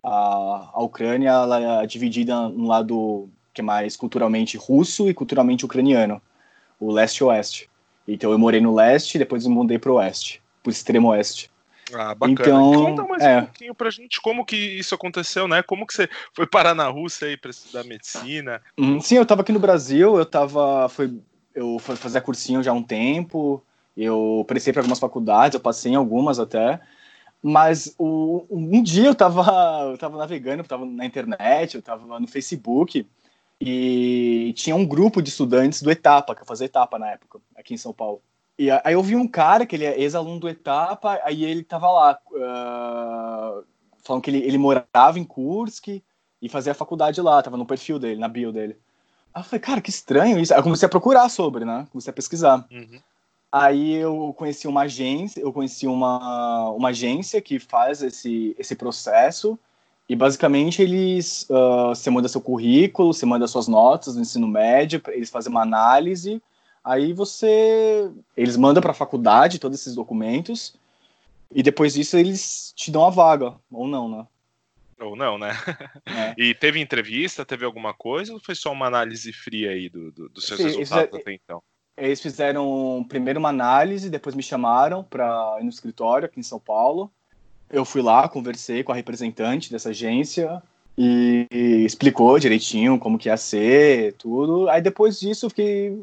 [0.04, 5.66] A, a Ucrânia ela é dividida num lado que é mais culturalmente russo e culturalmente
[5.66, 6.22] ucraniano,
[6.80, 7.68] o leste e oeste.
[8.08, 11.50] Então eu morei no leste, depois eu mudei para o oeste, para o extremo oeste.
[11.92, 12.32] Ah, bacana.
[12.62, 13.38] Então, E conta mais é.
[13.40, 15.64] um pouquinho pra gente como que isso aconteceu, né?
[15.64, 18.62] Como que você foi parar na Rússia aí pra estudar medicina?
[18.78, 19.02] Uhum.
[19.02, 21.12] Sim, eu estava aqui no Brasil, eu tava, foi,
[21.56, 23.64] eu fazer cursinho já há um tempo,
[23.96, 26.80] eu prestei para algumas faculdades, eu passei em algumas até,
[27.42, 32.20] mas o, um dia eu estava eu tava navegando, eu estava na internet, eu estava
[32.20, 33.06] no Facebook,
[33.62, 37.74] e tinha um grupo de estudantes do Etapa, que eu fazia Etapa na época, aqui
[37.74, 38.22] em São Paulo.
[38.58, 41.64] E a- aí eu vi um cara, que ele é ex-aluno do Etapa, aí ele
[41.64, 43.62] tava lá, ah,
[44.04, 45.88] falando que ele, ele morava em Kursk
[46.42, 48.78] e fazia faculdade lá, tava no perfil dele, na bio dele.
[49.40, 50.54] Eu falei, cara, que estranho isso.
[50.54, 51.88] Aí eu comecei a procurar sobre, né?
[51.92, 52.66] Comecei a pesquisar.
[52.72, 53.00] Uhum.
[53.52, 59.58] Aí eu conheci uma agência, eu conheci uma, uma agência que faz esse, esse processo
[60.08, 65.02] e basicamente eles, ah, você manda seu currículo, você manda suas notas do ensino médio,
[65.08, 66.42] eles fazem uma análise,
[66.84, 70.76] aí você, eles mandam para a faculdade todos esses documentos
[71.52, 74.28] e depois disso eles te dão a vaga, ou não, né?
[75.00, 75.52] Ou não, né?
[76.06, 76.34] É.
[76.38, 80.30] E teve entrevista, teve alguma coisa ou foi só uma análise fria aí do, do-
[80.30, 81.62] dos seus Sim, resultados é- até então?
[81.98, 86.60] Eles fizeram primeiro uma análise, depois me chamaram para ir no escritório aqui em São
[86.60, 87.12] Paulo.
[87.70, 90.64] Eu fui lá, conversei com a representante dessa agência
[90.98, 94.70] e, e explicou direitinho como que ia ser, tudo.
[94.70, 96.02] Aí depois disso fiquei.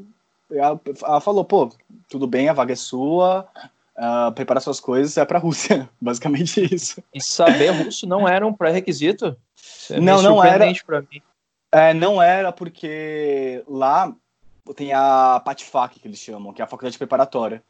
[0.51, 1.73] Ela falou: pô,
[2.09, 3.49] tudo bem, a vaga é sua,
[3.97, 5.89] ah, prepara suas coisas, é pra Rússia.
[6.01, 7.03] Basicamente isso.
[7.15, 9.37] E saber russo não era um pré-requisito?
[9.91, 10.71] É Não, não era.
[10.85, 11.23] Pra mim.
[11.73, 14.15] É, não era porque lá
[14.75, 17.63] tem a PATFAC, que eles chamam, que é a faculdade preparatória.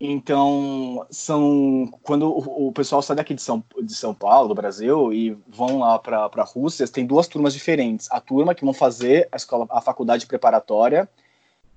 [0.00, 5.12] Então, são quando o, o pessoal sai daqui de São, de São Paulo, do Brasil,
[5.12, 8.08] e vão lá para a Rússia, tem duas turmas diferentes.
[8.10, 11.08] A turma que vão fazer a escola, a faculdade preparatória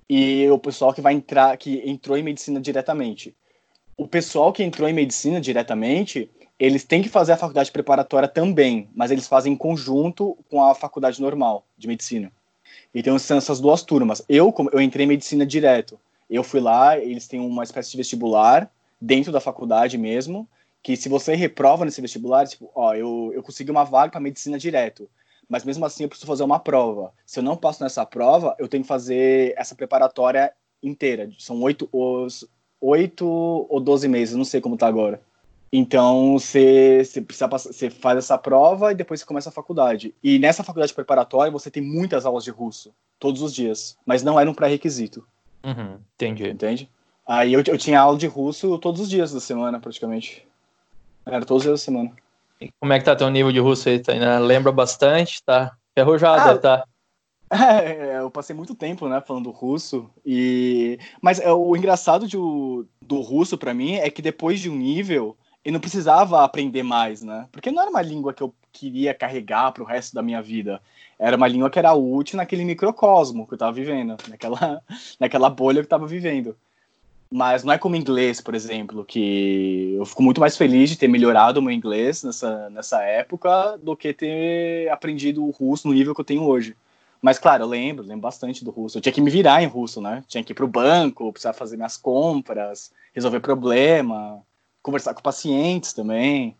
[0.07, 3.35] e o pessoal que vai entrar, que entrou em medicina diretamente.
[4.01, 8.89] O pessoal que entrou em medicina diretamente, eles têm que fazer a faculdade preparatória também,
[8.95, 12.31] mas eles fazem em conjunto com a faculdade normal de medicina.
[12.95, 14.23] Então são essas duas turmas.
[14.27, 15.99] Eu, eu entrei em medicina direto.
[16.27, 20.49] Eu fui lá, eles têm uma espécie de vestibular dentro da faculdade mesmo,
[20.81, 24.57] que se você reprova nesse vestibular, tipo, ó, eu, eu consegui uma vaga para medicina
[24.57, 25.07] direto,
[25.47, 27.13] mas mesmo assim eu preciso fazer uma prova.
[27.23, 31.29] Se eu não passo nessa prova, eu tenho que fazer essa preparatória inteira.
[31.37, 32.49] São oito, os,
[32.81, 35.21] oito ou doze meses, não sei como tá agora.
[35.71, 40.13] Então, você, você, precisa você faz essa prova e depois você começa a faculdade.
[40.21, 43.97] E nessa faculdade preparatória, você tem muitas aulas de russo, todos os dias.
[44.05, 45.25] Mas não era um pré-requisito,
[45.63, 46.49] Uhum, entendi.
[46.49, 46.89] entende?
[47.25, 50.45] Aí eu, eu tinha aula de russo todos os dias da semana, praticamente.
[51.25, 52.11] Era todos os dias da semana.
[52.59, 53.99] E como é que tá teu nível de russo aí?
[53.99, 54.39] Tá, né?
[54.39, 55.41] Lembra bastante?
[55.45, 56.87] Tá ferrujado, Ah, tá?
[57.51, 60.09] É, eu passei muito tempo, né, falando russo.
[60.25, 64.75] E mas é, o engraçado de do russo pra mim é que depois de um
[64.75, 67.47] nível e não precisava aprender mais, né?
[67.51, 70.81] Porque não era uma língua que eu queria carregar para o resto da minha vida.
[71.19, 74.81] Era uma língua que era útil naquele microcosmo que eu estava vivendo, naquela,
[75.19, 76.55] naquela bolha que eu estava vivendo.
[77.29, 81.07] Mas não é como inglês, por exemplo, que eu fico muito mais feliz de ter
[81.07, 86.15] melhorado o meu inglês nessa, nessa época do que ter aprendido o russo no nível
[86.15, 86.75] que eu tenho hoje.
[87.21, 88.97] Mas, claro, eu lembro, lembro bastante do russo.
[88.97, 90.23] Eu tinha que me virar em russo, né?
[90.27, 94.41] Tinha que ir para o banco, precisava fazer minhas compras, resolver problema,
[94.81, 96.57] conversar com pacientes também.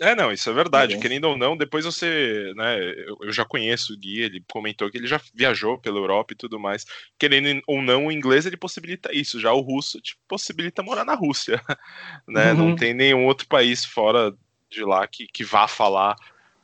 [0.00, 0.98] É, não, isso é verdade.
[0.98, 4.98] Querendo ou não, depois você, né, eu, eu, já conheço o Gui, ele comentou que
[4.98, 6.84] ele já viajou pela Europa e tudo mais.
[7.18, 9.40] Querendo ou não, o inglês ele possibilita isso.
[9.40, 11.60] Já o russo te possibilita morar na Rússia,
[12.26, 12.52] né?
[12.52, 12.58] Uhum.
[12.58, 14.32] Não tem nenhum outro país fora
[14.68, 16.16] de lá que, que vá falar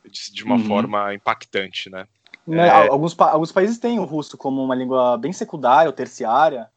[0.09, 0.65] de, de uma uhum.
[0.65, 2.07] forma impactante, né?
[2.47, 2.87] Né, é...
[2.87, 6.69] Alguns, alguns países têm o russo como uma língua bem secundária ou terciária,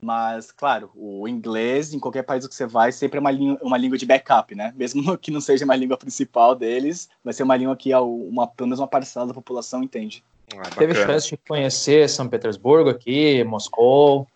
[0.00, 3.78] mas, claro, o inglês, em qualquer país que você vai, sempre é uma língua, uma
[3.78, 4.72] língua de backup, né?
[4.76, 8.66] Mesmo que não seja uma língua principal deles, vai ser uma língua que uma, pelo
[8.66, 10.24] menos uma parcela da população entende.
[10.56, 14.26] Ah, Teve chance de conhecer São Petersburgo aqui, Moscou?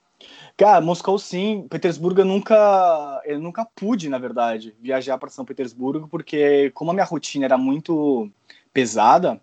[0.57, 1.66] Cara, Moscou sim.
[1.68, 6.94] Petersburgo eu nunca, eu nunca pude, na verdade, viajar para São Petersburgo, porque como a
[6.94, 8.31] minha rotina era muito
[8.72, 9.40] pesada,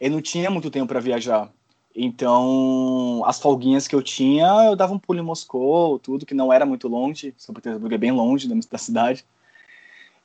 [0.00, 1.50] eu não tinha muito tempo para viajar.
[1.94, 6.52] Então, as folguinhas que eu tinha, eu dava um pulo em Moscou, tudo, que não
[6.52, 7.34] era muito longe.
[7.36, 9.24] São Petersburgo é bem longe da, da cidade.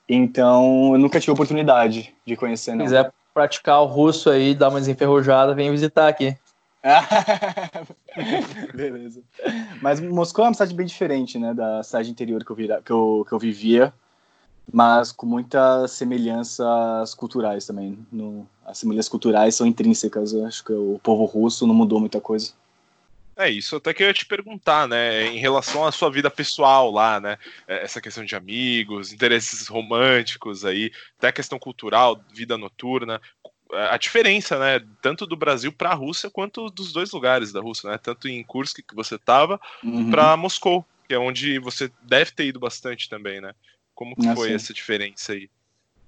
[0.07, 2.85] Então, eu nunca tive oportunidade de conhecer, não.
[2.85, 6.37] Se quiser praticar o russo aí, dar uma desenferrujada, vem visitar aqui.
[8.73, 9.23] Beleza.
[9.81, 12.91] Mas Moscou é uma cidade bem diferente, né, da cidade interior que eu, vira, que
[12.91, 13.91] eu, que eu vivia
[14.71, 17.97] mas com muitas semelhanças culturais também.
[18.11, 20.33] No, as semelhanças culturais são intrínsecas.
[20.33, 22.51] Eu acho que o povo russo não mudou muita coisa.
[23.37, 26.89] É isso, até que eu ia te perguntar, né, em relação à sua vida pessoal
[26.89, 32.57] lá, né, é, essa questão de amigos, interesses românticos aí, até a questão cultural, vida
[32.57, 33.21] noturna,
[33.73, 37.89] a diferença, né, tanto do Brasil para a Rússia quanto dos dois lugares da Rússia,
[37.89, 40.09] né, tanto em Kursk que você estava uhum.
[40.09, 43.53] para Moscou, que é onde você deve ter ido bastante também, né?
[43.93, 45.49] Como que ah, foi essa diferença aí?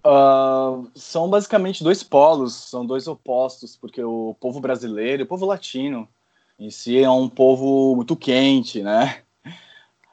[0.06, 6.08] Uh, são basicamente dois polos, são dois opostos, porque o povo brasileiro, o povo latino,
[6.58, 9.22] em si é um povo muito quente, né?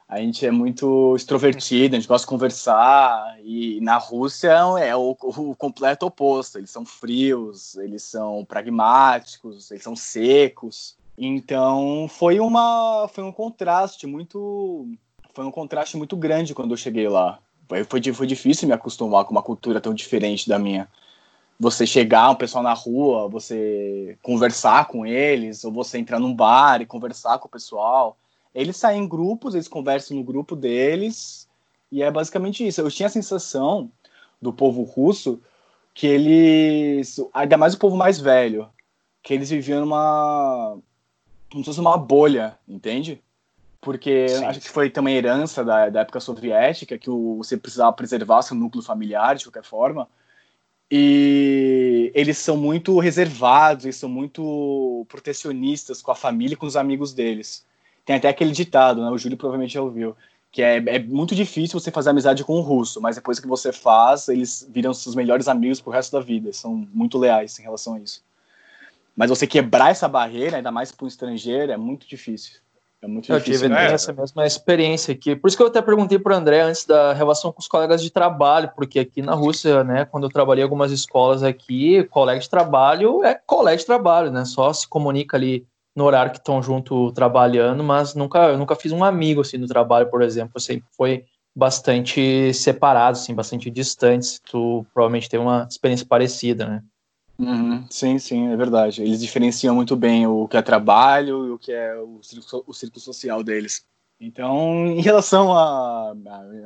[0.07, 5.17] A gente é muito extrovertido, a gente gosta de conversar, e na Rússia é o,
[5.19, 6.59] o completo oposto.
[6.59, 10.95] Eles são frios, eles são pragmáticos, eles são secos.
[11.17, 14.87] Então foi uma foi um contraste muito
[15.33, 19.31] foi um contraste muito grande quando eu cheguei lá foi, foi difícil me acostumar com
[19.31, 20.87] uma cultura tão diferente da minha.
[21.59, 26.81] Você chegar, um pessoal na rua, você conversar com eles, ou você entrar num bar
[26.81, 28.17] e conversar com o pessoal.
[28.53, 31.47] Eles saem em grupos, eles conversam no grupo deles,
[31.91, 32.81] e é basicamente isso.
[32.81, 33.89] Eu tinha a sensação
[34.41, 35.41] do povo russo
[35.93, 38.69] que eles, ainda mais o povo mais velho,
[39.23, 40.77] que eles viviam numa
[41.49, 43.23] como se fosse uma bolha, entende?
[43.85, 44.45] Porque Sim.
[44.45, 48.55] acho que foi também herança da, da época soviética, que o, você precisava preservar seu
[48.57, 50.07] núcleo familiar de qualquer forma.
[50.89, 56.75] E eles são muito reservados, eles são muito protecionistas com a família e com os
[56.75, 57.63] amigos deles.
[58.03, 59.11] Tem até aquele ditado, né?
[59.11, 60.15] O Júlio provavelmente já ouviu,
[60.51, 63.71] que é, é muito difícil você fazer amizade com um russo, mas depois que você
[63.71, 66.51] faz, eles viram seus melhores amigos pro resto da vida.
[66.53, 68.23] São muito leais em relação a isso.
[69.15, 72.64] Mas você quebrar essa barreira, ainda mais para um estrangeiro, é muito difícil.
[73.01, 73.67] É muito eu difícil.
[73.67, 73.93] tive né?
[73.93, 75.35] essa mesma experiência aqui.
[75.35, 78.01] Por isso que eu até perguntei para o André antes da relação com os colegas
[78.01, 82.39] de trabalho, porque aqui na Rússia, né, quando eu trabalhei em algumas escolas aqui, colega
[82.39, 84.43] de trabalho é colega de trabalho, né?
[84.45, 88.91] Só se comunica ali no horário que estão junto trabalhando, mas nunca, eu nunca fiz
[88.91, 91.23] um amigo assim no trabalho, por exemplo, sempre foi
[91.55, 94.41] bastante separado, assim, bastante distantes.
[94.51, 96.83] Tu provavelmente teve uma experiência parecida, né?
[97.37, 99.01] Uhum, sim, sim, é verdade.
[99.01, 102.73] Eles diferenciam muito bem o que é trabalho e o que é o círculo, o
[102.73, 103.85] círculo social deles.
[104.19, 106.13] Então, em relação à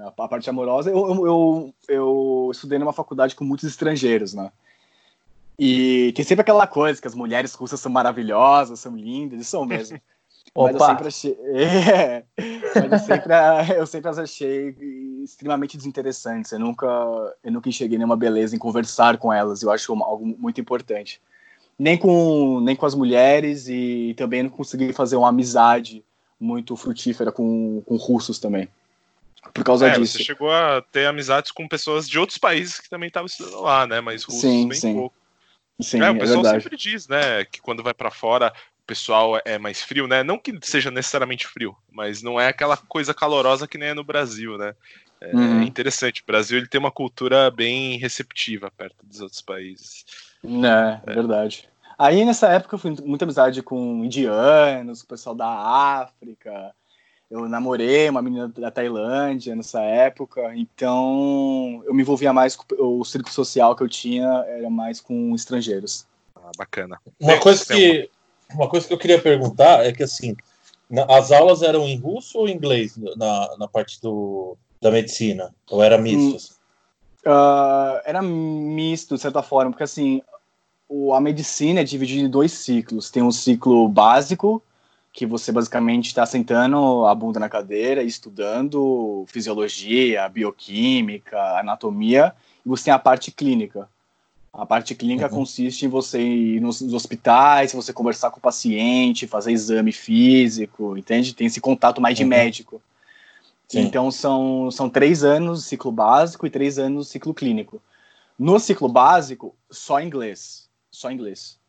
[0.06, 4.52] a, parte amorosa, eu, eu, eu, estudei numa faculdade com muitos estrangeiros, né?
[5.58, 9.66] E tem sempre aquela coisa que as mulheres russas são maravilhosas, são lindas, e são
[9.66, 10.00] mesmo.
[10.56, 11.38] Mas eu sempre achei.
[12.76, 13.34] É, mas eu sempre,
[13.78, 14.76] eu sempre as achei
[15.24, 16.52] extremamente desinteressantes.
[16.52, 16.86] Eu nunca,
[17.44, 19.64] eu nunca enxerguei nenhuma beleza em conversar com elas.
[19.64, 21.22] Eu acho algo muito importante.
[21.78, 26.04] Nem com, nem com as mulheres e também não consegui fazer uma amizade
[26.40, 28.68] muito frutífera com, com russos também.
[29.54, 30.18] Por causa é, disso.
[30.18, 33.88] Você chegou a ter amizades com pessoas de outros países que também estavam estudando lá,
[33.88, 34.02] né?
[34.02, 34.94] Mas russos sim, bem sim.
[34.94, 35.16] pouco.
[35.82, 38.54] Sim, é, o é pessoal é sempre diz, né, que quando vai para fora
[38.90, 40.24] pessoal é mais frio, né?
[40.24, 44.04] Não que seja necessariamente frio, mas não é aquela coisa calorosa que nem é no
[44.04, 44.74] Brasil, né?
[45.22, 45.62] É Uhum.
[45.62, 46.24] interessante.
[46.24, 50.04] O Brasil ele tem uma cultura bem receptiva perto dos outros países.
[50.44, 51.70] É, é verdade.
[52.00, 56.74] Aí nessa época eu fui muita amizade com indianos, com o pessoal da África.
[57.30, 63.06] Eu namorei uma menina da Tailândia nessa época, então eu me envolvia mais com o
[63.06, 66.08] círculo social que eu tinha era mais com estrangeiros.
[66.36, 67.00] Ah, bacana.
[67.20, 68.10] Uma coisa que
[68.54, 70.36] uma coisa que eu queria perguntar é que assim,
[70.90, 75.54] na- as aulas eram em russo ou em inglês na, na parte do, da medicina?
[75.70, 76.34] Ou era misto?
[76.34, 76.36] Hum.
[76.36, 76.54] assim?
[77.26, 80.22] Ah, era misto, de certa forma, porque assim,
[80.88, 83.12] o- a medicina é dividida em dois ciclos.
[83.12, 84.62] Tem um ciclo básico,
[85.12, 92.34] que você basicamente está sentando a bunda na cadeira, estudando fisiologia, bioquímica, anatomia,
[92.66, 93.90] e você tem a parte clínica.
[94.52, 95.32] A parte clínica Uhum.
[95.40, 100.98] consiste em você ir nos, nos hospitais, você conversar com o paciente, fazer exame físico,
[100.98, 101.34] entende?
[101.34, 102.30] Tem esse contato mais de Uhum.
[102.30, 102.82] médico.
[103.68, 103.82] Sim.
[103.82, 107.80] Então são, são três anos ciclo básico e três anos ciclo clínico.
[108.38, 110.68] No ciclo básico, só inglês.
[110.92, 111.60] Só inglês.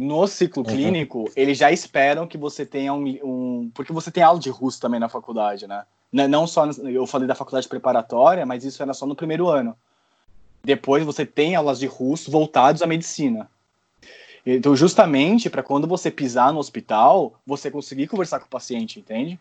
[0.00, 0.72] No ciclo Uhum.
[0.72, 4.80] clínico, eles já esperam que você tenha um, um- Porque você tem aula de russo
[4.80, 5.84] também na faculdade, né?
[6.12, 6.64] Não só.
[6.84, 9.76] Eu falei da faculdade preparatória, mas isso era só no primeiro ano.
[10.62, 13.50] Depois você tem aulas de russo voltados à medicina.
[14.44, 19.38] Então, justamente para quando você pisar no hospital, você conseguir conversar com o paciente, entende?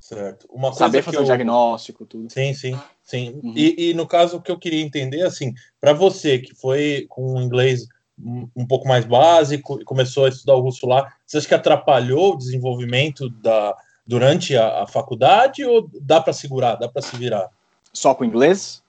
[0.00, 0.48] Certo.
[0.50, 2.30] Uma coisa Saber que fazer eu- o diagnóstico, tudo.
[2.32, 3.40] Sim, sim, sim.
[3.42, 3.52] Uhum.
[3.54, 7.34] E, e no caso o que eu queria entender assim, para você que foi com
[7.34, 7.86] um inglês
[8.20, 11.54] um um pouco mais básico e começou a estudar o russo lá, você acha que
[11.54, 17.14] atrapalhou o desenvolvimento da durante a, a faculdade ou dá para segurar, dá para se
[17.16, 17.48] virar?
[17.92, 18.82] Só com inglês?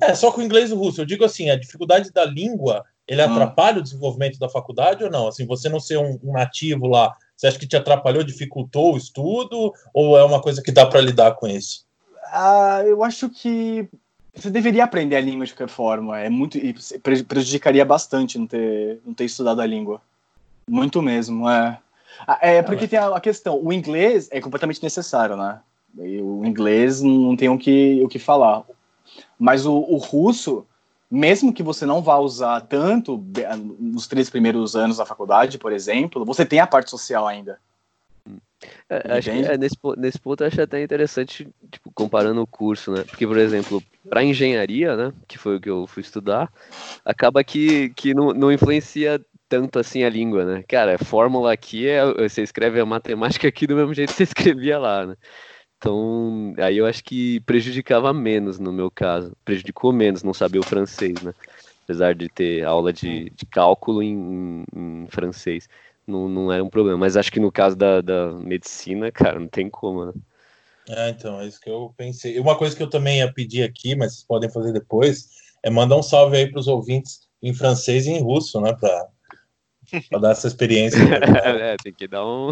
[0.00, 1.00] É, só com o inglês e o russo.
[1.00, 3.26] Eu digo assim, a dificuldade da língua, ele Hum.
[3.26, 5.28] atrapalha o desenvolvimento da faculdade ou não?
[5.28, 8.96] Assim, você não ser um, um nativo lá, você acha que te atrapalhou, dificultou o
[8.96, 11.84] estudo ou é uma coisa que dá para lidar com isso?
[12.32, 13.88] Ah, eu acho que
[14.34, 16.18] você deveria aprender a língua de qualquer forma.
[16.18, 20.00] É muito e pre- prejudicaria bastante não ter não ter estudado a língua.
[20.68, 21.78] Muito mesmo, é.
[22.26, 25.60] Ah, É porque tem a, a questão, o inglês é completamente necessário, né?
[25.98, 28.64] E o inglês não tem o que o que falar.
[29.38, 30.66] Mas o, o russo,
[31.10, 33.46] mesmo que você não vá usar tanto be-
[33.78, 37.58] nos três primeiros anos da faculdade, por exemplo, você tem a parte social ainda.
[38.88, 42.92] É, acho que, é, nesse, nesse ponto eu acho até interessante, tipo, comparando o curso,
[42.92, 43.04] né?
[43.04, 46.50] Porque, por exemplo, para engenharia, né, que foi o que eu fui estudar,
[47.04, 50.64] acaba que, que não, não influencia tanto assim a língua, né?
[50.66, 54.78] Cara, fórmula aqui é você escreve a matemática aqui do mesmo jeito que você escrevia
[54.78, 55.16] lá, né?
[55.84, 60.64] Então, aí eu acho que prejudicava menos no meu caso, prejudicou menos não saber o
[60.64, 61.34] francês, né?
[61.84, 65.68] Apesar de ter aula de, de cálculo em, em- francês
[66.06, 66.96] não, não era um problema.
[66.96, 70.12] Mas acho que no caso da, da medicina, cara, não tem como, né?
[70.88, 72.36] É, então, é isso que eu pensei.
[72.36, 75.28] E Uma coisa que eu também ia pedir aqui, mas vocês podem fazer depois,
[75.62, 78.74] é mandar um salve aí para os ouvintes em francês e em russo, né?
[78.74, 80.96] Para dar essa experiência.
[81.44, 82.48] é, tem que dar um.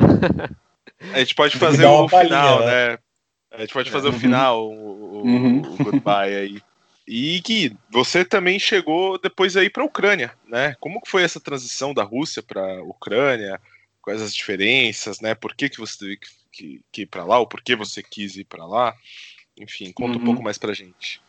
[1.15, 2.99] A gente pode fazer o final, palhinha, né?
[3.53, 4.19] A gente pode fazer o Uhum.
[4.19, 5.61] final, o, Uhum.
[5.75, 6.61] o goodbye aí.
[7.07, 10.75] E Gui, você também chegou depois aí para a Ucrânia, né?
[10.81, 13.61] Como que foi essa transição da Rússia para a Ucrânia?
[14.01, 15.35] Quais as diferenças, né?
[15.35, 17.39] Por que, que você teve que, que- que ir para lá?
[17.39, 18.95] Ou por que você quis ir para lá?
[19.59, 20.25] Enfim, conta um Uhum.
[20.25, 21.21] pouco mais pra gente.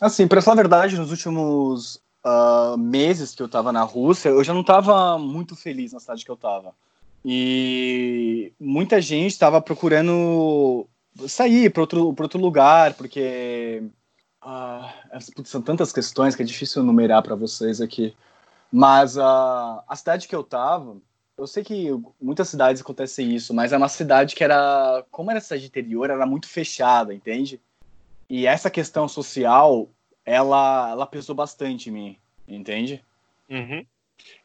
[0.00, 4.42] Assim, pra falar a verdade, nos últimos ah, meses que eu tava na Rússia, eu
[4.42, 6.74] já não tava muito feliz na cidade que eu tava.
[7.24, 10.86] E muita gente tava procurando
[11.28, 13.82] sair para outro, pra outro lugar, porque.
[14.42, 14.92] ah,
[15.44, 18.14] são tantas questões que é difícil numerar para vocês aqui.
[18.70, 20.96] Mas ah, a cidade que eu tava,
[21.38, 21.88] eu sei que
[22.20, 25.04] muitas cidades acontece isso, mas é uma cidade que era.
[25.10, 27.60] Como era cidade interior, era muito fechada, entende?
[28.28, 29.88] E essa questão social,
[30.24, 33.04] ela, ela pesou bastante em mim, entende?
[33.48, 33.84] Uhum.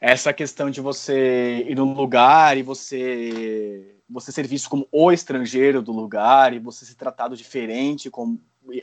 [0.00, 5.80] Essa questão de você ir num lugar e você você ser visto como o estrangeiro
[5.80, 8.38] do lugar e você ser tratado diferente, como,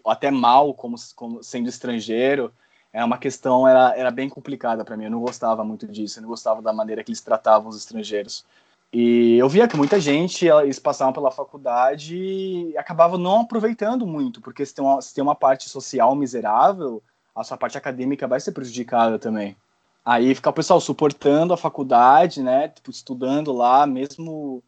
[0.06, 2.52] até mal como, como sendo estrangeiro,
[2.92, 5.06] é uma questão era, era bem complicada para mim.
[5.06, 8.44] Eu não gostava muito disso, eu não gostava da maneira que eles tratavam os estrangeiros.
[8.92, 14.42] E eu via que muita gente, eles passavam pela faculdade e acabavam não aproveitando muito,
[14.42, 17.02] porque se tem uma, se tem uma parte social miserável,
[17.36, 19.56] a sua parte acadêmica vai ser prejudicada também.
[20.04, 24.64] Aí fica o pessoal suportando a faculdade, né, tipo, estudando lá, mesmo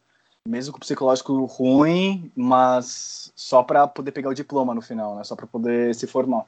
[0.48, 5.24] mesmo com o psicológico ruim, mas só para poder pegar o diploma no final, né,
[5.24, 6.46] só para poder se formar.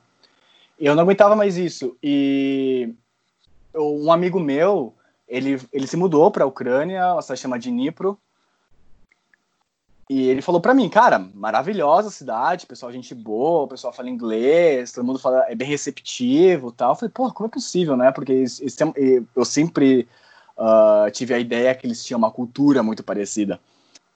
[0.80, 2.94] Eu não aguentava mais isso e
[3.76, 4.94] um amigo meu
[5.28, 8.20] ele, ele se mudou para a Ucrânia, uma cidade chamada Dnipro,
[10.10, 14.92] e ele falou para mim, cara, maravilhosa cidade, pessoal, gente boa, o pessoal fala inglês,
[14.92, 16.92] todo mundo fala, é bem receptivo tal.
[16.92, 18.12] Eu falei, pô, como é possível, né?
[18.12, 18.78] Porque eles, eles
[19.36, 20.08] eu sempre
[20.58, 23.60] uh, tive a ideia que eles tinham uma cultura muito parecida.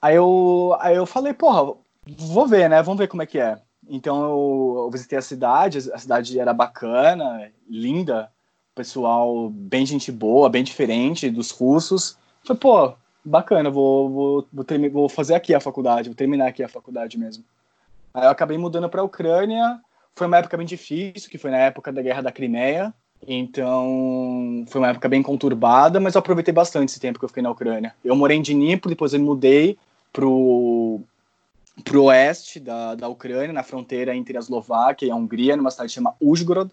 [0.07, 1.73] Aí eu, aí eu falei, porra,
[2.05, 2.81] vou ver, né?
[2.81, 3.59] Vamos ver como é que é.
[3.89, 8.31] Então eu, eu visitei a cidade, a cidade era bacana, linda,
[8.73, 12.17] pessoal bem gente boa, bem diferente dos russos.
[12.41, 12.93] Falei, pô,
[13.23, 17.43] bacana, vou, vou, vou, vou fazer aqui a faculdade, vou terminar aqui a faculdade mesmo.
[18.13, 19.77] Aí eu acabei mudando para a Ucrânia,
[20.15, 22.93] foi uma época bem difícil, que foi na época da Guerra da Crimeia,
[23.27, 27.43] então foi uma época bem conturbada, mas eu aproveitei bastante esse tempo que eu fiquei
[27.43, 27.93] na Ucrânia.
[28.05, 29.77] Eu morei em Dnipro, depois eu mudei
[30.17, 30.99] pro
[31.83, 35.93] pro oeste da, da Ucrânia, na fronteira entre a Eslováquia e a Hungria, numa cidade
[35.93, 36.71] chamada Uzhgorod,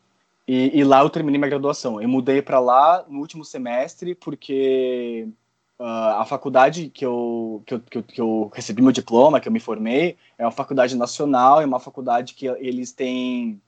[0.48, 2.00] e, e lá eu terminei minha graduação.
[2.00, 5.28] Eu mudei para lá no último semestre porque
[5.76, 9.48] Uh, a faculdade que eu, que eu, que, eu, que, eu, recebi meu diploma, que
[9.48, 13.60] eu me formei, é uma faculdade nacional, é uma faculdade que eles têm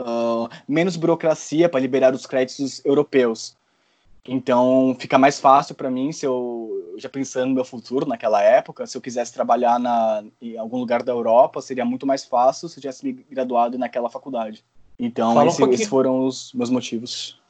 [0.00, 3.56] uh, menos burocracia para liberar os créditos europeus.
[4.26, 8.86] Então fica mais fácil para mim, se eu já pensando no meu futuro naquela época,
[8.86, 12.78] se eu quisesse trabalhar na, em algum lugar da Europa, seria muito mais fácil se
[12.78, 14.64] eu tivesse me graduado naquela faculdade.
[14.98, 17.40] Então esse, um esses foram os meus motivos.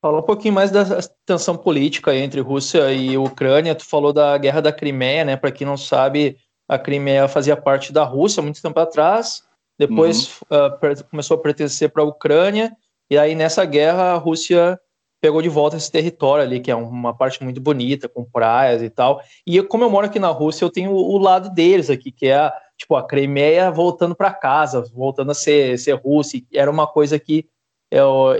[0.00, 0.84] Fala um pouquinho mais da
[1.26, 3.74] tensão política entre Rússia e Ucrânia.
[3.74, 5.36] Tu falou da Guerra da Crimeia, né?
[5.36, 6.36] Para quem não sabe,
[6.68, 9.44] a Crimeia fazia parte da Rússia muito tempo atrás.
[9.78, 10.66] Depois uhum.
[10.66, 12.76] uh, começou a pertencer para a Ucrânia.
[13.08, 14.78] E aí nessa guerra a Rússia
[15.22, 18.90] pegou de volta esse território ali, que é uma parte muito bonita, com praias e
[18.90, 19.22] tal.
[19.46, 22.34] E como eu moro aqui na Rússia, eu tenho o lado deles aqui, que é
[22.34, 26.42] a, tipo a Crimeia voltando para casa, voltando a ser, ser Rússia.
[26.52, 27.46] Era uma coisa que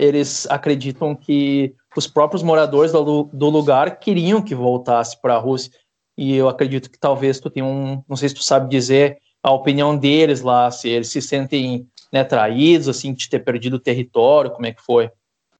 [0.01, 5.71] eles acreditam que os próprios moradores do, do lugar queriam que voltasse para a Rússia.
[6.19, 9.53] E eu acredito que talvez tu tenha um, não sei se tu sabe dizer a
[9.53, 14.51] opinião deles lá, se eles se sentem né, traídos, assim, de ter perdido o território,
[14.51, 15.11] como é que foi?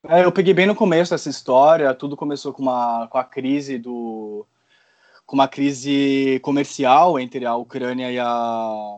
[0.09, 3.79] É, eu peguei bem no começo dessa história, tudo começou com, uma, com a crise
[3.79, 4.47] do
[5.25, 8.97] com uma crise comercial entre a Ucrânia e a,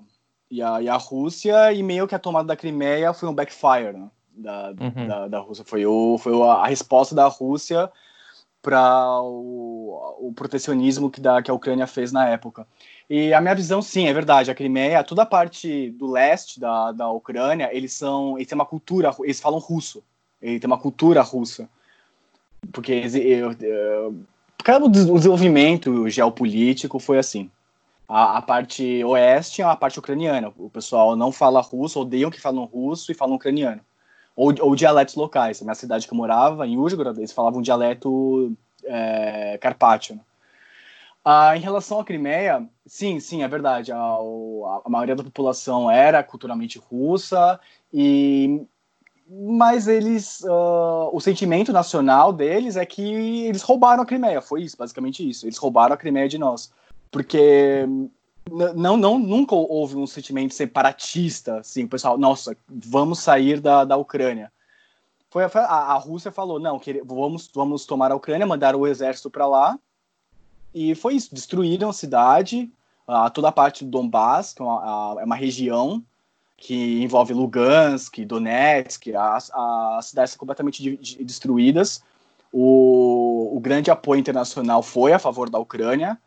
[0.51, 3.93] e a, e a Rússia, e meio que a tomada da Crimeia foi um backfire,
[3.93, 4.11] né?
[4.35, 5.07] da, uhum.
[5.07, 5.65] da, da, Rússia.
[5.65, 7.91] Foi, o, foi a resposta da Rússia
[8.63, 12.67] para o, o, protecionismo que, da, que a Ucrânia fez na época.
[13.09, 14.51] E a minha visão, sim, é verdade.
[14.51, 18.67] A Crimeia, toda a parte do leste da, da Ucrânia, eles são, eles têm uma
[18.67, 20.03] cultura, eles falam russo.
[20.45, 21.69] Eles têm uma cultura russa.
[22.73, 24.15] Porque eu, eu,
[24.83, 27.51] o desenvolvimento geopolítico foi assim.
[28.09, 30.53] A, a, parte oeste é a parte ucraniana.
[30.57, 33.81] O pessoal não fala russo, odeiam que falam russo e falam ucraniano
[34.37, 35.61] ou, ou dialetos locais.
[35.63, 40.21] Na cidade que eu morava, em Uzhgorod, eles falavam um dialeto é, carpátio.
[41.25, 43.93] Ah, em relação à Crimeia, sim, sim, é verdade.
[43.93, 47.59] A, a, maioria da população era culturalmente russa,
[47.93, 48.67] e
[49.37, 54.41] mas eles, uh, o sentimento nacional deles é que eles roubaram a Crimeia.
[54.41, 55.47] Foi isso, basicamente isso.
[55.47, 56.73] Eles roubaram a Crimeia de nós,
[57.11, 57.87] porque
[58.75, 64.53] não, não, nunca houve um sentimento separatista, assim, pessoal, nossa, vamos sair da, da Ucrânia.
[65.31, 69.31] Foi a, a Rússia falou, não, que, vamos, vamos tomar a Ucrânia, mandaram o exército
[69.31, 69.79] para lá,
[70.73, 72.71] e foi isso, destruíram a cidade,
[73.07, 76.05] a, toda a parte do Donbass, que é uma, é uma região
[76.57, 82.03] que envolve Lugansk, Donetsk, as, as cidades completamente de, de, destruídas.
[82.53, 86.19] O, o grande apoio internacional foi a favor da Ucrânia,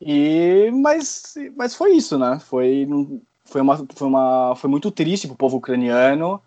[0.00, 2.38] e mas, mas foi isso, né?
[2.40, 2.86] Foi,
[3.44, 6.42] foi, uma, foi, uma, foi muito triste para o povo ucraniano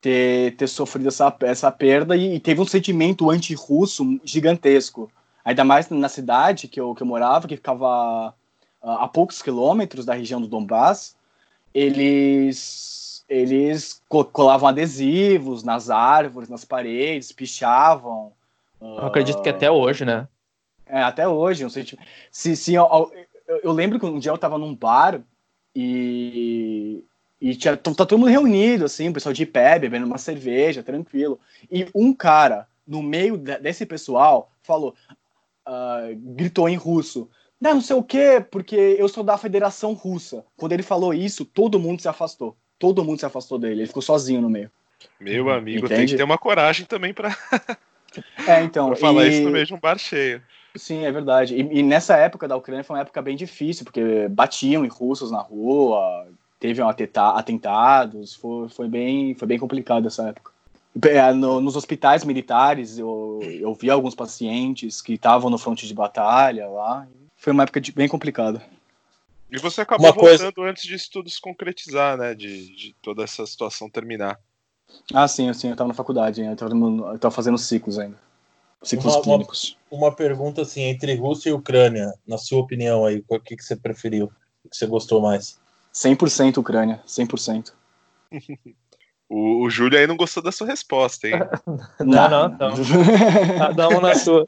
[0.00, 5.10] ter, ter sofrido essa, essa perda e, e teve um sentimento anti-russo gigantesco.
[5.44, 8.34] Ainda mais na cidade que eu, que eu morava, que ficava
[8.82, 11.16] a poucos quilômetros da região do Donbass,
[11.74, 18.32] eles, eles colavam adesivos nas árvores, nas paredes, pichavam.
[18.80, 20.28] Eu acredito que até hoje, né?
[20.86, 22.86] É, até hoje, não sei, tipo, se, se eu,
[23.48, 25.22] eu, eu, lembro que um dia eu tava num bar
[25.74, 27.02] e,
[27.40, 31.40] e tinha, tá todo mundo reunido, assim, o pessoal de pé, bebendo uma cerveja, tranquilo.
[31.70, 34.94] E um cara, no meio desse pessoal, falou,
[35.66, 37.30] uh, gritou em russo,
[37.62, 40.44] não, não sei o quê, porque eu sou da Federação Russa.
[40.56, 42.56] Quando ele falou isso, todo mundo se afastou.
[42.76, 44.68] Todo mundo se afastou dele, ele ficou sozinho no meio.
[45.20, 45.94] Meu amigo, Entende?
[45.94, 47.28] tem que ter uma coragem também para
[48.48, 49.28] é, então, pra falar e...
[49.28, 50.42] isso no meio de um bar cheio.
[50.74, 51.54] Sim, é verdade.
[51.54, 55.30] E, e, nessa época da Ucrânia foi uma época bem difícil, porque batiam em russos
[55.30, 56.26] na rua,
[56.58, 60.50] teve um atentados, foi, foi, bem, foi bem complicado essa época.
[61.06, 65.94] É, no, nos hospitais militares, eu, eu vi alguns pacientes que estavam no fronte de
[65.94, 67.06] batalha lá.
[67.42, 68.62] Foi uma época de, bem complicada.
[69.50, 72.36] E você acabou Uma coisa- voltando antes disso tudo se concretizar, né?
[72.36, 74.38] De, de toda essa situação terminar.
[75.12, 77.98] Ah, sim, sim, eu tava na faculdade, ainda, eu tava, no- eu tava fazendo ciclos
[77.98, 78.16] ainda.
[78.80, 79.76] Ciclos Uma- uma- clínicos.
[79.90, 83.74] Uma pergunta assim, entre Rússia e Ucrânia, na sua opinião aí, o que, que você
[83.74, 84.30] preferiu?
[84.64, 85.60] O que você gostou mais?
[85.92, 87.72] 100% Ucrânia, 100%.
[89.34, 91.32] O, o Júlio aí não gostou da sua resposta, hein?
[92.04, 92.74] Não, não, então.
[93.56, 94.46] Cada um na sua.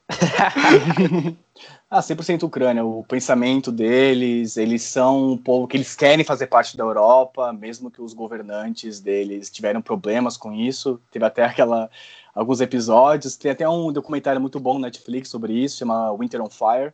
[1.99, 2.85] Ah, 100% Ucrânia.
[2.85, 7.89] O pensamento deles, eles são um povo que eles querem fazer parte da Europa, mesmo
[7.91, 11.01] que os governantes deles tiveram problemas com isso.
[11.13, 11.89] Teve até aquela
[12.35, 13.37] alguns episódios.
[13.37, 16.93] Tem até um documentário muito bom no Netflix sobre isso, chama Winter on Fire,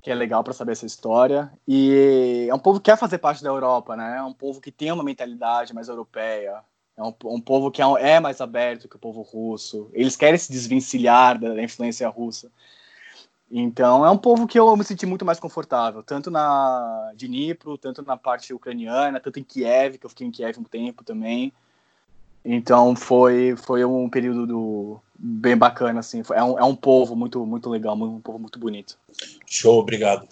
[0.00, 1.52] que é legal para saber essa história.
[1.68, 4.16] E é um povo que quer fazer parte da Europa, né?
[4.16, 6.60] É um povo que tem uma mentalidade mais europeia.
[6.96, 9.90] É um, um povo que é, é mais aberto que o povo russo.
[9.92, 12.50] Eles querem se desvencilhar da influência russa.
[13.50, 18.02] Então é um povo que eu me senti muito mais confortável, tanto na Dnipro, tanto
[18.02, 21.52] na parte ucraniana, tanto em Kiev, que eu fiquei em Kiev um tempo também.
[22.44, 26.22] Então foi, foi um período do- bem bacana, assim.
[26.22, 28.98] Foi- É um, é um povo muito, muito legal, um povo muito bonito.
[29.46, 30.26] Show, obrigado.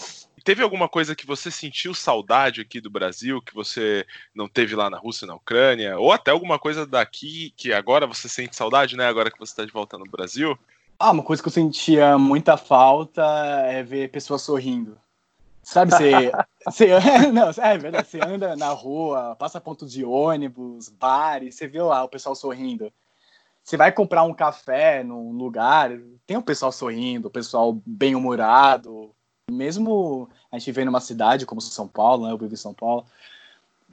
[0.44, 4.04] Teve alguma coisa que você sentiu saudade aqui do Brasil, que você
[4.34, 5.98] não teve lá na Rússia, na Ucrânia?
[5.98, 9.06] Ou até alguma coisa daqui que agora você sente saudade, né?
[9.06, 10.58] Agora que você está de volta no Brasil?
[10.98, 13.22] Ah, uma coisa que eu sentia muita falta
[13.66, 14.98] é ver pessoas sorrindo.
[15.62, 16.32] Sabe, você,
[16.64, 16.88] você,
[17.32, 22.04] não, é verdade, você anda na rua, passa ponto de ônibus, bares, você vê lá
[22.04, 22.92] o pessoal sorrindo.
[23.62, 25.90] Você vai comprar um café num lugar,
[26.26, 29.10] tem o pessoal sorrindo, o pessoal bem-humorado.
[29.50, 33.06] Mesmo a gente vê numa cidade como São Paulo, né, eu vivo em São Paulo,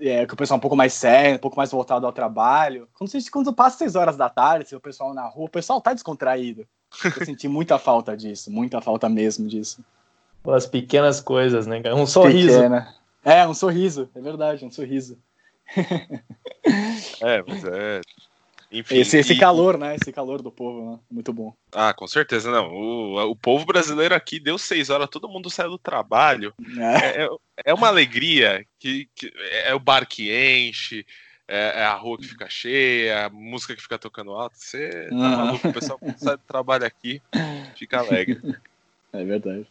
[0.01, 2.87] é, que o pessoal é um pouco mais sério, um pouco mais voltado ao trabalho.
[2.93, 5.49] Quando, você, quando passa seis horas da tarde, você vê o pessoal na rua, o
[5.49, 6.67] pessoal tá descontraído.
[7.03, 9.83] Eu senti muita falta disso, muita falta mesmo disso.
[10.47, 11.95] As pequenas coisas, né, cara?
[11.95, 12.57] Um sorriso.
[12.57, 12.95] Pequena.
[13.23, 15.17] É, um sorriso, é verdade, um sorriso.
[17.21, 18.01] É, mas é.
[18.71, 18.99] Enfim.
[18.99, 19.95] Esse, esse e- calor, né?
[19.95, 20.99] Esse calor do povo, né?
[21.11, 21.53] Muito bom.
[21.73, 22.71] Ah, com certeza, não.
[22.71, 26.53] O, o povo brasileiro aqui deu seis horas, todo mundo saiu do trabalho.
[26.77, 27.21] É.
[27.21, 27.29] É, é-
[27.65, 29.31] é uma alegria que, que
[29.65, 31.05] é o bar que enche,
[31.47, 34.55] é, é a rua que fica cheia, a música que fica tocando alto.
[34.57, 35.35] Você tá Ah.
[35.45, 37.21] maluco, o pessoal quando sai do trabalho aqui
[37.75, 38.39] fica alegre.
[39.13, 39.67] É verdade.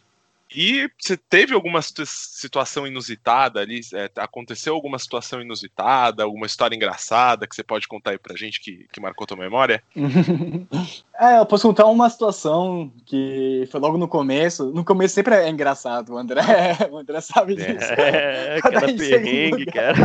[0.54, 3.80] E você teve alguma situ- situação inusitada ali?
[3.94, 8.60] É, aconteceu alguma situação inusitada, alguma história engraçada que você pode contar aí pra gente
[8.60, 9.82] que, que marcou tua memória?
[11.20, 14.70] É, eu posso contar uma situação que foi logo no começo.
[14.72, 16.40] No começo sempre é engraçado, o André,
[16.90, 17.92] o André sabe disso.
[17.92, 19.96] É, Quando a cada gente chega no perrengue, cara.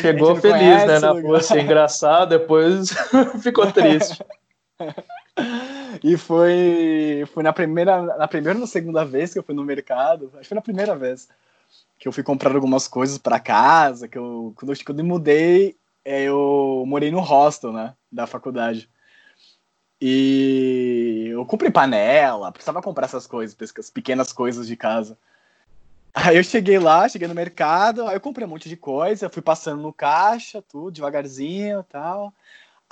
[0.00, 1.00] Chegou feliz, né?
[1.00, 2.90] Na rua, assim, engraçado, depois
[3.42, 4.22] ficou triste.
[6.02, 9.64] E foi, foi na primeira, na primeira ou na segunda vez que eu fui no
[9.64, 11.28] mercado, acho que foi na primeira vez
[11.98, 15.76] que eu fui comprar algumas coisas para casa, que eu quando, eu quando eu mudei,
[16.04, 18.88] é, eu morei no hostel, né, da faculdade.
[20.00, 25.16] E eu comprei panela, precisava comprar essas coisas, essas pequenas coisas de casa.
[26.12, 29.42] Aí eu cheguei lá, cheguei no mercado, aí eu comprei um monte de coisa, fui
[29.42, 32.32] passando no caixa, tudo devagarzinho, tal.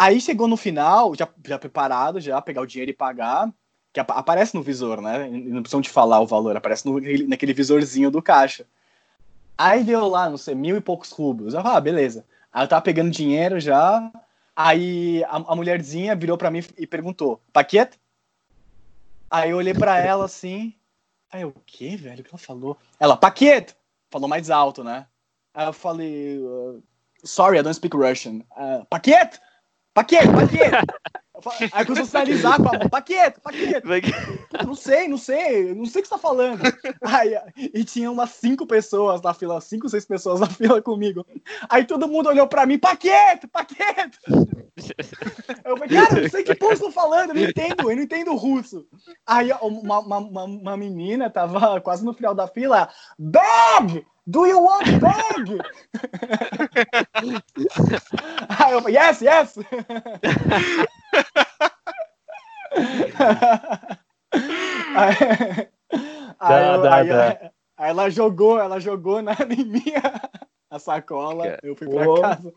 [0.03, 3.48] Aí chegou no final, já, já preparado, já pegar o dinheiro e pagar,
[3.92, 5.28] que apa- aparece no visor, né?
[5.28, 6.98] Não precisam te falar o valor, aparece no,
[7.28, 8.66] naquele visorzinho do caixa.
[9.57, 11.55] Aí deu lá, não sei, mil e poucos rublos.
[11.55, 12.26] Eu falei, ah, beleza.
[12.53, 14.11] Aí eu tava pegando dinheiro já.
[14.57, 17.96] Aí a, a mulherzinha virou pra mim e perguntou: paquete?
[19.30, 20.74] Aí eu olhei pra ela assim.
[21.30, 22.22] Aí o quê, velho?
[22.22, 22.76] O que ela falou?
[22.98, 23.76] Ela, paquete!
[24.11, 25.07] Falou mais alto, né?
[25.55, 26.82] Aí eu falei: uh,
[27.22, 28.40] sorry, I don't speak Russian.
[28.57, 29.40] Uh, paquete!
[29.95, 30.86] Paquete, paquete!
[31.72, 33.86] Aí começou a sinalizar com a mão: paquete, paquete!
[33.86, 34.12] Vai que-
[34.64, 36.61] Não sei, não sei, não sei o que você tá falando.
[37.03, 41.26] Aí, e tinha umas cinco pessoas na fila, cinco, seis pessoas na fila comigo.
[41.68, 44.18] Aí todo mundo olhou pra mim, paquete, paquete!
[45.64, 48.03] Eu falei, cara, eu não sei que povo estão falando, eu não entendo, eu não
[48.03, 48.86] entendo russo.
[49.26, 52.88] Aí uma, uma, uma, uma menina tava quase no final da fila,
[53.18, 54.07] bag!
[54.26, 55.58] Do you want bag?
[58.48, 59.58] Aí eu falei, yes, yes!
[64.94, 65.68] aí,
[66.40, 66.64] aí
[67.08, 69.82] eu- aí- aí ela jogou, ela jogou na, em mim
[70.70, 72.52] a sacola, Cara, eu fui pra casa.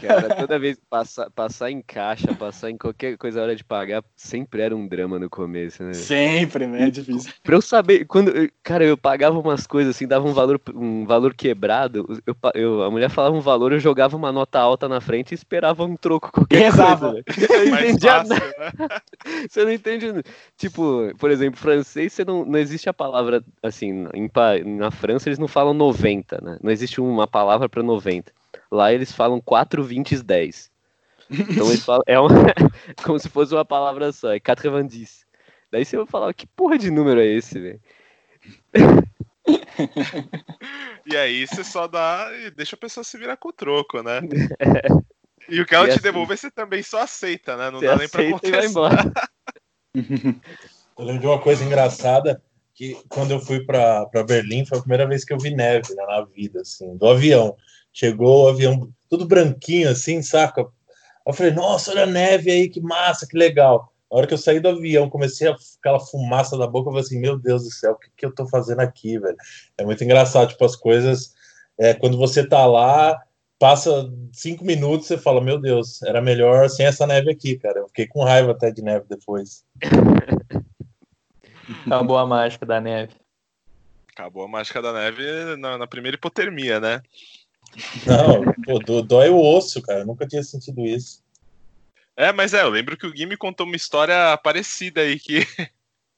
[0.00, 4.02] Cara, toda vez que passar, passar em caixa, passar em qualquer coisa hora de pagar,
[4.16, 5.92] sempre era um drama no começo, né?
[5.92, 6.86] Sempre, né?
[6.88, 7.32] É difícil.
[7.42, 8.32] Pra eu saber, quando.
[8.62, 12.06] Cara, eu pagava umas coisas assim, dava um valor, um valor quebrado.
[12.26, 15.34] Eu, eu- a mulher falava um valor, eu jogava uma nota alta na frente e
[15.34, 17.12] esperava um troco qualquer Rezava.
[17.12, 17.24] coisa.
[17.50, 18.34] Eu não entendia nada.
[18.34, 18.88] né?
[19.48, 20.22] Você não entende.
[20.56, 24.06] Tipo, por exemplo, francês, você não, não existe a palavra assim.
[24.14, 24.30] Em,
[24.76, 26.58] na França eles não falam 90, né?
[26.62, 28.32] Não existe uma palavra pra 90.
[28.70, 30.70] Lá eles falam 4, 20 10.
[31.30, 32.02] Então eles falam.
[32.06, 32.28] É uma,
[33.04, 35.04] como se fosse uma palavra só, é 90.
[35.70, 37.80] Daí você vai falar, que porra de número é esse, velho?
[41.06, 44.20] E aí você só dá e deixa a pessoa se virar com o troco, né?
[45.48, 47.70] E o que ela E te assim- devolver, você também só aceita, né?
[47.70, 48.64] Não dá nem pra e contestar.
[48.66, 49.12] embora.
[49.94, 52.42] Eu lembro de uma coisa engraçada
[52.74, 56.04] que quando eu fui para Berlim foi a primeira vez que eu vi neve né,
[56.04, 57.56] na vida, assim, do avião.
[57.98, 60.64] Chegou o avião tudo branquinho, assim, saca?
[61.26, 63.92] Eu falei, nossa, olha a neve aí, que massa, que legal.
[64.08, 67.04] Na hora que eu saí do avião, comecei a aquela fumaça da boca, eu falei
[67.04, 69.36] assim, meu Deus do céu, o que, que eu tô fazendo aqui, velho?
[69.76, 71.34] É muito engraçado, tipo, as coisas,
[71.76, 73.20] é, quando você tá lá,
[73.58, 77.80] passa cinco minutos, você fala, meu Deus, era melhor sem essa neve aqui, cara.
[77.80, 79.64] Eu fiquei com raiva até de neve depois.
[81.84, 83.14] Acabou a mágica da neve.
[84.12, 87.02] Acabou a mágica da neve na, na primeira hipotermia, né?
[88.06, 90.00] Não, pô, do- dói o osso, cara.
[90.00, 91.22] Eu nunca tinha sentido isso.
[92.16, 95.46] É, mas é, eu lembro que o Gui me contou uma história parecida aí, que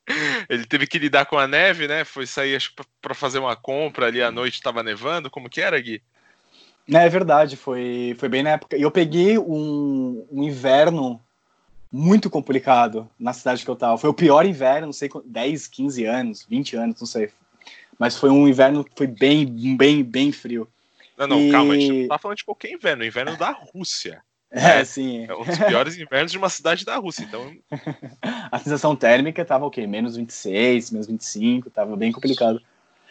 [0.49, 2.05] ele teve que lidar com a neve, né?
[2.05, 5.31] Foi sair, acho que pra- pra fazer uma compra ali à noite, tava nevando.
[5.31, 6.03] Como que era, Gui?
[6.89, 8.77] Não, é verdade, foi, foi bem na época.
[8.77, 11.21] E eu peguei um, um inverno
[11.93, 13.99] muito complicado na cidade que eu tava.
[13.99, 17.31] Foi o pior inverno, não sei, quant- 10, 15 anos, 20 anos, não sei.
[17.99, 20.67] Mas foi um inverno que foi bem, bem, bem frio.
[21.21, 23.51] Não, não, E- calma, a gente não tá falando de qualquer inverno, o inverno da
[23.51, 24.23] Rússia.
[24.51, 25.27] É, sim.
[25.29, 27.57] É um dos piores invernos de uma cidade da Rússia, então
[28.51, 29.87] A sensação térmica tava o quê?
[29.87, 32.61] Menos 26, menos 25, tava bem complicado.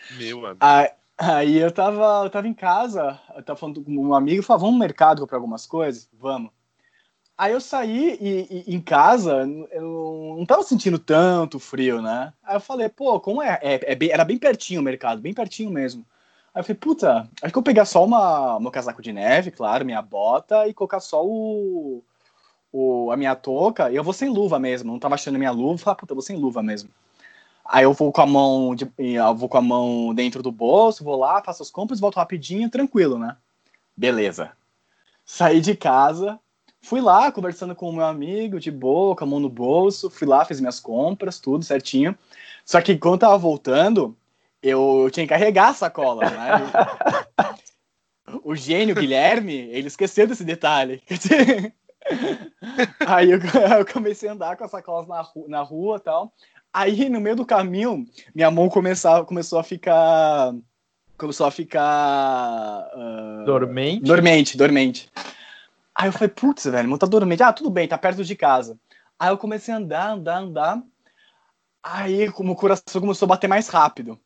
[0.09, 0.57] Meu amigo.
[0.59, 4.61] Aí, aí eu tava, eu tava em casa, eu tava falando com um amigo, falou,
[4.61, 6.09] vamos no mercado comprar algumas coisas?
[6.13, 6.51] Vamos.
[7.37, 12.33] Aí eu saí e, e em casa eu não tava sentindo tanto frio, né?
[12.43, 13.57] Aí eu falei, pô, como é?
[13.61, 16.05] é, é bem- era bem pertinho o mercado, bem pertinho mesmo.
[16.53, 19.51] Aí eu falei, puta, acho que eu vou pegar só uma, meu casaco de neve,
[19.51, 22.03] claro, minha bota, e colocar só o,
[22.71, 24.91] o, a minha touca, e eu vou sem luva mesmo.
[24.91, 26.89] Não tava achando minha luva, falei, puta, eu vou sem luva mesmo.
[27.63, 31.03] Aí eu vou com a mão de, eu vou com a mão dentro do bolso,
[31.03, 33.37] vou lá, faço as compras, volto rapidinho, tranquilo, né?
[33.95, 34.51] Beleza.
[35.23, 36.39] Saí de casa,
[36.81, 40.27] fui lá conversando com o meu amigo, de boa, com a mão no bolso, fui
[40.27, 42.17] lá, fiz minhas compras, tudo certinho.
[42.65, 44.17] Só que quando tava voltando,
[44.61, 46.49] eu tinha que carregar a sacola, né?
[48.43, 51.01] O gênio Guilherme, ele esqueceu desse detalhe.
[53.05, 53.39] Aí eu,
[53.77, 56.33] eu comecei a andar com as sacolas na, ru- na rua e tal.
[56.71, 60.53] Aí, no meio do caminho, minha mão começava, começou a ficar.
[61.17, 61.81] Começou a ficar.
[61.83, 64.01] ah, Dormente.
[64.03, 65.09] Dormente, dormente.
[65.95, 67.43] Aí eu falei, putz, velho, não tá dormente.
[67.43, 68.77] Ah, tudo bem, tá perto de casa.
[69.19, 70.83] Aí eu comecei a andar, andar, andar.
[71.83, 74.17] Aí como o coração começou a bater mais rápido.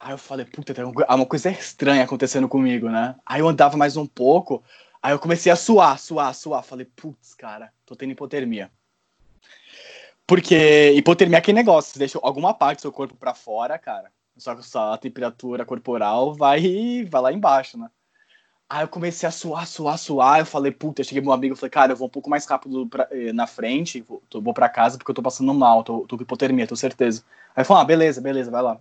[0.00, 3.16] Aí eu falei, puta, tem uma coisa estranha acontecendo comigo, né?
[3.26, 4.62] Aí eu andava mais um pouco.
[5.02, 6.62] Aí eu comecei a suar, suar, suar.
[6.62, 8.70] Falei, putz, cara, tô tendo hipotermia.
[10.26, 14.12] Porque hipotermia é aquele negócio, você deixa alguma parte do seu corpo pra fora, cara.
[14.36, 17.90] Só que a temperatura corporal vai, vai lá embaixo, né?
[18.68, 20.40] Aí eu comecei a suar, suar, suar.
[20.40, 22.44] Eu falei, puta, eu cheguei meu amigo e falei, cara, eu vou um pouco mais
[22.46, 26.06] rápido pra- eh, na frente, vou, vou pra casa porque eu tô passando mal, tô,
[26.06, 27.24] tô com hipotermia, tô certeza.
[27.56, 28.78] Aí ele falou, ah, beleza, beleza, vai lá.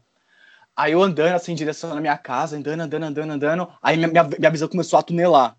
[0.78, 3.68] Aí eu andando assim, em direção à minha casa, andando, andando, andando, andando.
[3.82, 5.58] Aí minha, minha, minha visão começou a tunelar.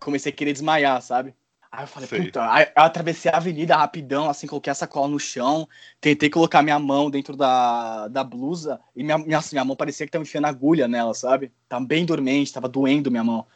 [0.00, 1.34] Comecei a querer desmaiar, sabe?
[1.70, 2.22] Aí eu falei, Sei.
[2.22, 2.50] puta.
[2.50, 5.68] Aí eu atravessei a avenida rapidão, assim, coloquei a sacola no chão,
[6.00, 10.06] tentei colocar minha mão dentro da, da blusa e minha, minha, assim, minha mão parecia
[10.06, 11.52] que tava enfiando agulha nela, sabe?
[11.68, 13.46] Tava bem dormente, tava doendo minha mão.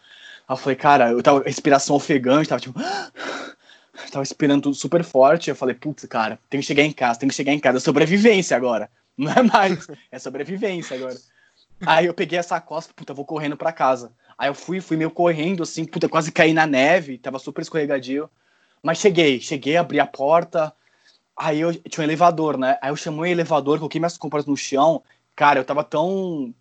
[0.46, 2.78] Aí eu falei, cara, eu tava respiração ofegante, tava tipo.
[4.12, 5.48] tava respirando super forte.
[5.48, 7.78] Eu falei, putz, cara, tem que chegar em casa, tem que chegar em casa.
[7.78, 8.90] É sobrevivência agora.
[9.18, 11.16] Não é mais, é sobrevivência agora.
[11.84, 14.12] Aí eu peguei essa costa, puta, vou correndo pra casa.
[14.36, 18.30] Aí eu fui, fui meio correndo, assim, puta, quase caí na neve, tava super escorregadio.
[18.82, 20.72] Mas cheguei, cheguei, abri a porta.
[21.36, 22.78] Aí eu tinha um elevador, né?
[22.80, 25.02] Aí eu chamei o elevador, coloquei minhas compras no chão.
[25.34, 26.54] Cara, eu tava tão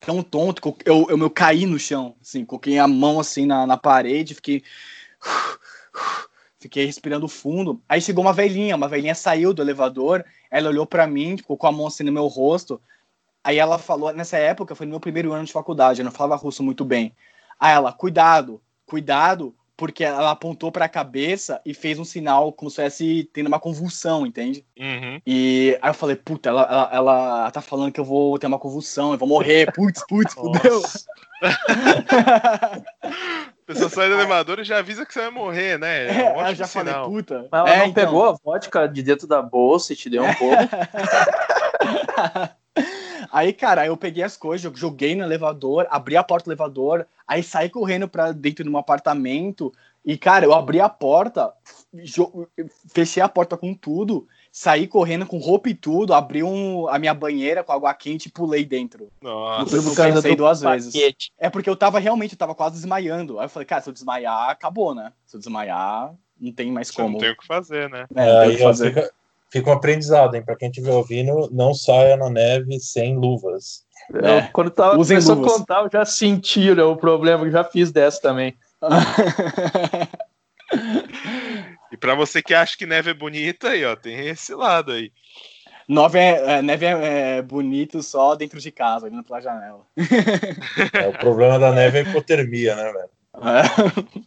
[0.00, 3.66] tão tonto eu, eu, eu, eu caí no chão, assim, coloquei a mão assim na,
[3.66, 4.62] na parede, fiquei
[6.60, 7.80] fiquei respirando fundo.
[7.88, 11.66] Aí chegou uma velhinha, uma velhinha saiu do elevador, ela olhou pra mim, ficou com
[11.66, 12.80] a mão assim no meu rosto.
[13.42, 16.40] Aí ela falou, nessa época foi no meu primeiro ano de faculdade, eu não falava
[16.40, 17.14] russo muito bem.
[17.58, 22.82] Aí ela, cuidado, cuidado, porque ela apontou pra cabeça e fez um sinal como se
[22.82, 24.62] estivesse tendo uma convulsão, entende?
[24.78, 25.22] Uhum.
[25.26, 28.58] E aí eu falei, puta, ela, ela, ela tá falando que eu vou ter uma
[28.58, 30.82] convulsão, eu vou morrer, putz, putz, fudeu.
[33.70, 36.08] A pessoa sai do elevador e já avisa que você vai morrer, né?
[36.08, 37.08] É um É, eu ótimo já falei, sinal.
[37.08, 37.46] puta.
[37.52, 38.04] Mas ela É, não então.
[38.04, 40.56] pegou a vodka de dentro da bolsa e te deu um pouco.
[43.32, 47.44] Aí, cara, eu peguei as coisas, joguei no elevador, abri a porta do elevador, aí
[47.44, 49.72] saí correndo pra dentro de um apartamento.
[50.04, 51.52] E, cara, eu abri a porta,
[52.92, 57.14] fechei a porta com tudo, saí correndo com roupa e tudo, abri um, a minha
[57.14, 59.08] banheira com água quente e pulei dentro.
[59.22, 59.76] Nossa.
[59.76, 60.92] Eu pensei duas vezes.
[60.92, 61.32] paquete.
[61.38, 63.38] É porque eu tava realmente, eu tava quase desmaiando.
[63.38, 65.12] Aí eu falei, cara, se eu desmaiar, acabou, né?
[65.26, 67.12] Se eu desmaiar, não tem mais Você como.
[67.12, 68.06] não tem o que fazer, né?
[68.14, 68.88] É, não tem o Aí que ó, fazer.
[68.94, 69.10] fica,
[69.50, 70.42] fica um aprendizado, hein?
[70.42, 73.84] Pra quem estiver ouvindo, não saia na neve sem luvas.
[74.14, 74.38] É.
[74.38, 75.52] Eu, quando tava, Usem começou luvas.
[75.52, 78.56] a contar, eu já senti né, o problema, eu já fiz dessa também.
[82.00, 85.12] E pra você que acha que neve é bonita, aí, ó, tem esse lado aí.
[85.86, 89.84] Neve é, é, neve é, é bonito só dentro de casa, olhando pela janela.
[90.94, 93.10] É, o problema da neve é a hipotermia, né, velho?
[93.34, 94.20] É.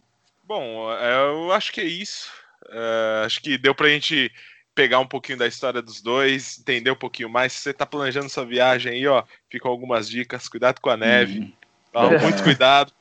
[0.44, 2.30] Bom, é, eu acho que é isso.
[2.70, 4.30] É, acho que deu pra gente
[4.72, 7.54] pegar um pouquinho da história dos dois, entender um pouquinho mais.
[7.54, 10.48] Se você tá planejando sua viagem aí, ó, ficam algumas dicas.
[10.48, 11.52] Cuidado com a neve.
[11.92, 12.92] Ó, muito cuidado.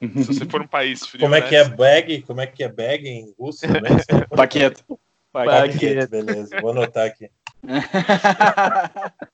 [0.00, 1.20] Se você for um país frio.
[1.20, 2.22] Como é né, que é bag?
[2.22, 3.92] Como é que é bag em russo também?
[4.34, 4.82] Paqueta.
[5.32, 6.60] Paquete, beleza.
[6.60, 7.30] Vou anotar aqui.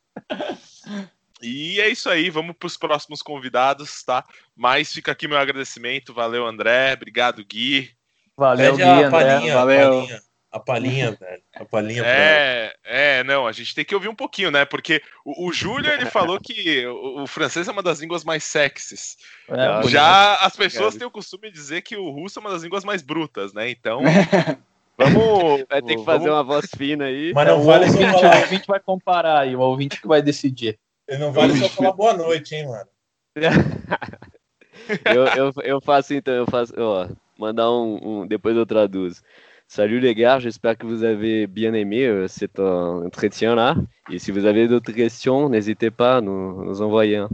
[1.42, 4.24] E é isso aí, vamos para os próximos convidados, tá?
[4.56, 7.90] Mas fica aqui meu agradecimento, valeu André, obrigado Gui.
[8.36, 9.10] Valeu, Pede Gui, a André.
[9.10, 10.00] palhinha, a valeu.
[10.00, 10.20] palhinha.
[10.51, 11.42] A palhinha, velho.
[11.55, 14.64] A palhinha pra É, é, não, a gente tem que ouvir um pouquinho, né?
[14.64, 18.44] Porque o, o Júlio ele falou que o, o francês é uma das línguas mais
[18.44, 19.16] sexys.
[19.49, 20.99] É, Já as pessoas Obrigado.
[20.99, 23.68] têm o costume de dizer que o russo é uma das línguas mais brutas, né?
[23.70, 24.01] Então,
[24.97, 25.64] vamos.
[25.68, 27.32] Vai ter que fazer uma voz fina aí.
[27.34, 28.40] Mas É, não o, vale só ouvinte, o falar.
[28.40, 30.78] ouvinte vai comparar aí, o ouvinte que vai decidir.
[31.18, 32.88] Não vale só falar boa noite, hein, mano.
[35.05, 39.22] eu, eu, eu faço então, eu faço, ó, mandar um, um- depois eu traduzo.
[39.68, 43.74] Salut les gars, j'espère que vous avez bien aimé euh, cet euh, entretien-là.
[44.10, 47.16] Et si vous avez d'autres questions, n'hésitez pas à nous, nous envoyer.
[47.16, 47.28] un.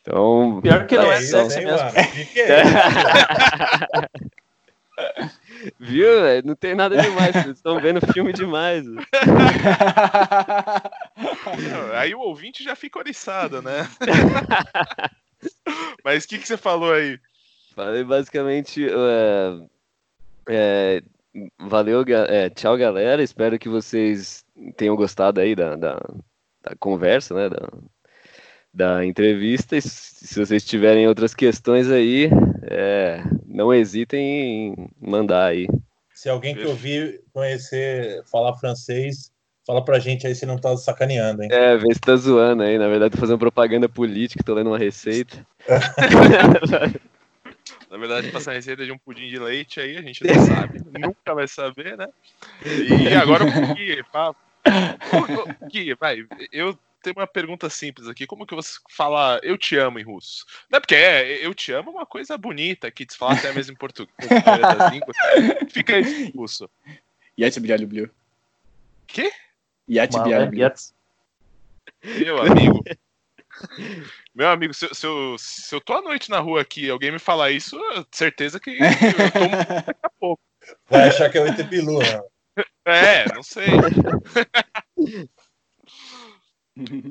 [0.00, 1.90] Então, Pior que não é hein, mesmo.
[2.36, 2.62] é
[5.78, 6.06] viu?
[6.44, 8.86] Não tem nada demais, vocês estão vendo filme demais.
[11.94, 13.86] Aí o ouvinte já fica oriçado, né?
[16.02, 17.20] Mas o que, que você falou aí?
[17.74, 18.86] Falei basicamente.
[18.88, 19.58] é,
[20.48, 21.02] é,
[21.58, 23.22] valeu, é, tchau galera.
[23.22, 24.44] Espero que vocês
[24.76, 26.00] tenham gostado aí da, da,
[26.62, 27.48] da conversa, né?
[27.48, 27.68] Da,
[28.72, 29.76] da entrevista.
[29.76, 32.28] E se se vocês tiverem outras questões aí,
[32.64, 35.68] é, não hesitem em mandar aí.
[36.12, 39.30] Se alguém que ouvir conhecer, falar francês,
[39.64, 41.48] fala pra gente aí se não tá sacaneando, hein?
[41.52, 42.76] É, vê se tá zoando aí.
[42.76, 45.46] Na verdade, tô fazendo propaganda política, tô lendo uma receita.
[47.89, 50.81] Na verdade, passar a receita de um pudim de leite aí, a gente não sabe,
[50.99, 52.07] nunca vai saber, né?
[52.65, 54.35] E agora o Gui, fala.
[54.65, 58.25] Ô, ô, Gui, vai, eu tenho uma pergunta simples aqui.
[58.25, 60.45] Como que você fala eu te amo em russo?
[60.71, 63.51] Não é porque é, eu te amo é uma coisa bonita que se fala até
[63.51, 65.17] mesmo em português, na maioria das línguas.
[65.69, 66.69] Fica aí em russo.
[67.37, 68.09] Я тебя люблю.
[69.05, 69.31] Quê?
[69.87, 70.63] Я тебя люблю.
[70.63, 70.93] Yes.
[72.03, 72.83] Meu amigo.
[74.33, 76.89] Meu amigo, se, eu- se, eu, se eu tô à noite na rua aqui e
[76.89, 78.77] alguém me falar isso, eu- certeza que eu
[79.33, 79.49] tomo
[79.85, 80.41] daqui a pouco.
[80.89, 82.21] Vai achar que é o ET Bilu, né?
[82.85, 83.67] É, não sei.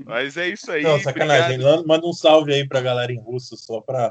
[0.05, 0.83] Mas é isso aí.
[0.83, 1.55] Não, sacanagem.
[1.55, 1.77] obrigado.
[1.77, 4.11] Manda- Manda um salve aí pra galera em russo, só pra,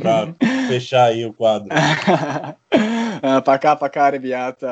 [0.00, 0.34] pra
[0.68, 1.68] fechar aí o quadro.
[3.22, 4.68] А, Пока, пока, ребята.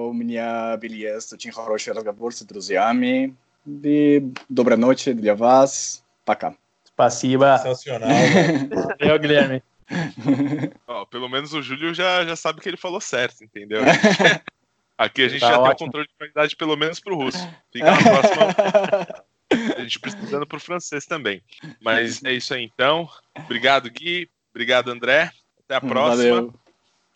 [0.00, 1.32] У меня Бельес.
[1.32, 3.34] Очень хороший разговор с друзьями.
[3.66, 6.02] И доброй ночи для вас.
[6.25, 6.55] pra cá.
[6.95, 7.57] Passiva.
[7.57, 8.09] Sensacional.
[8.99, 9.63] Valeu, Guilherme.
[11.11, 13.81] Pelo menos o Júlio já, já sabe que ele falou certo, entendeu?
[14.97, 15.67] Aqui a gente tá já ótimo.
[15.67, 17.37] tem o controle de qualidade, pelo menos para o russo.
[17.71, 19.75] Fica na próxima.
[19.75, 21.41] a gente precisando para o francês também.
[21.81, 23.09] Mas é isso aí então.
[23.37, 24.29] Obrigado, Gui.
[24.51, 25.31] Obrigado, André.
[25.65, 26.35] Até a hum, próxima.
[26.35, 26.53] Valeu.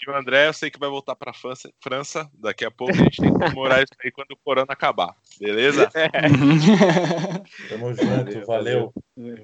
[0.02, 2.94] E o André, eu sei que vai voltar pra França, França daqui a pouco.
[2.94, 5.14] A gente tem que comemorar isso aí quando o corona acabar.
[5.38, 5.92] Beleza?
[7.68, 8.94] Tamo junto, valeu.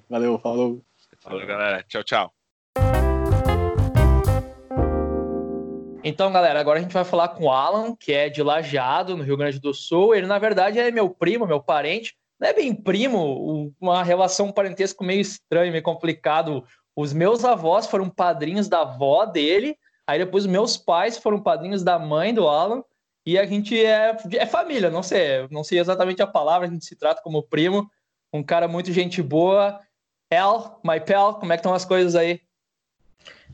[0.09, 0.81] Valeu, falou.
[1.19, 1.83] Falou, galera.
[1.83, 2.33] Tchau, tchau.
[6.05, 9.23] Então, galera, agora a gente vai falar com o Alan, que é de Lajeado, no
[9.23, 10.15] Rio Grande do Sul.
[10.15, 12.15] Ele, na verdade, é meu primo, meu parente.
[12.39, 17.87] Não é bem primo, uma relação um parentesco meio estranho, meio complicado Os meus avós
[17.87, 19.77] foram padrinhos da avó dele,
[20.07, 22.83] aí depois meus pais foram padrinhos da mãe do Alan,
[23.25, 26.85] e a gente é, é família, não sei, não sei exatamente a palavra, a gente
[26.85, 27.89] se trata como primo,
[28.31, 29.79] um cara muito gente boa.
[30.29, 32.39] El, my pal, como é que estão as coisas aí?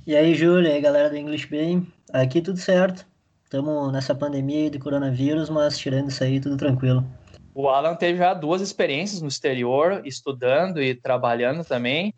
[0.06, 1.82] E aí, Júlia, e aí, galera do English Bay,
[2.12, 3.06] aqui tudo certo.
[3.44, 7.06] Estamos nessa pandemia de coronavírus, mas tirando isso aí, tudo tranquilo.
[7.54, 12.14] O Alan teve já duas experiências no exterior, estudando e trabalhando também.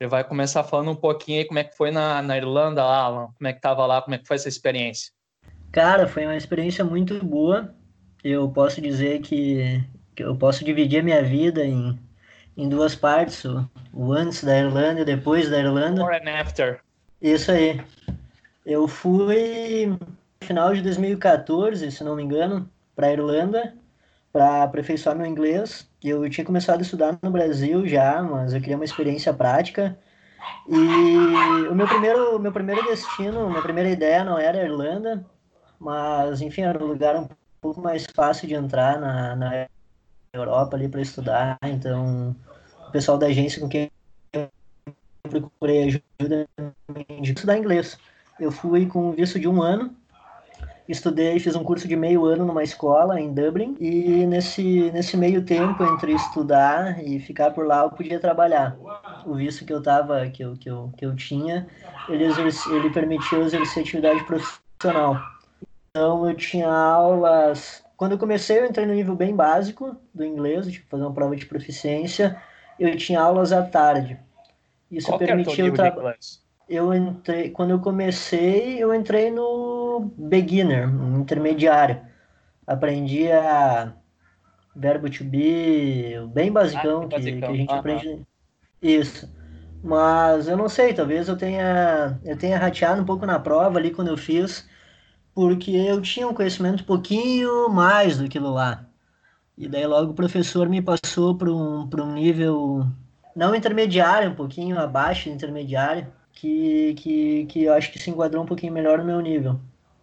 [0.00, 3.28] Ele vai começar falando um pouquinho aí como é que foi na, na Irlanda, Alan.
[3.36, 5.12] Como é que tava lá, como é que foi essa experiência?
[5.70, 7.74] Cara, foi uma experiência muito boa.
[8.24, 9.84] Eu posso dizer que,
[10.16, 11.98] que eu posso dividir a minha vida em,
[12.56, 16.02] em duas partes, o, o antes da Irlanda e depois da Irlanda.
[16.02, 16.80] Before and after.
[17.20, 17.78] Isso aí.
[18.64, 19.98] Eu fui no
[20.40, 23.74] final de 2014, se não me engano, para a Irlanda
[24.32, 25.88] para aperfeiçoar meu inglês.
[26.02, 29.98] Eu tinha começado a estudar no Brasil já, mas eu queria uma experiência prática.
[30.68, 35.24] E o meu primeiro, meu primeiro destino, minha primeira ideia não era a Irlanda,
[35.78, 37.28] mas enfim, era um lugar um
[37.60, 39.68] pouco mais fácil de entrar na, na
[40.32, 41.58] Europa ali para estudar.
[41.64, 42.36] Então,
[42.88, 43.90] o pessoal da agência com quem
[44.32, 44.48] eu
[45.28, 46.48] procurei ajuda
[47.20, 47.98] de estudar inglês.
[48.38, 49.94] Eu fui com visto de um ano
[50.92, 55.44] estudei, fiz um curso de meio ano numa escola em Dublin e nesse, nesse meio
[55.44, 58.76] tempo entre estudar e ficar por lá eu podia trabalhar.
[59.24, 61.66] O visto que eu tava, que eu, que eu, que eu tinha,
[62.08, 65.20] ele, exerce, ele permitia eu exercer atividade profissional.
[65.90, 67.84] Então eu tinha aulas.
[67.96, 71.36] Quando eu comecei, eu entrei no nível bem básico do inglês, tipo, fazer uma prova
[71.36, 72.40] de proficiência.
[72.78, 74.18] Eu tinha aulas à tarde.
[74.90, 76.16] Isso Qual permitia eu trabalhar
[76.70, 82.00] eu entrei, quando eu comecei, eu entrei no beginner, no intermediário.
[82.66, 83.92] Aprendi a
[84.76, 88.26] verbo to be, bem basicão, ah, que, que, a gente aprende.
[88.80, 89.28] Isso.
[89.82, 93.90] Mas eu não sei, talvez eu tenha eu tenha rateado um pouco na prova ali
[93.90, 94.68] quando eu fiz,
[95.34, 98.86] porque eu tinha um conhecimento um pouquinho mais do que lá.
[99.56, 102.86] E daí logo o professor me passou para um, um nível
[103.34, 108.42] não intermediário, um pouquinho abaixo do intermediário que, que, que eu acho que se enquadrou
[108.42, 109.60] um pouquinho melhor no meu nível.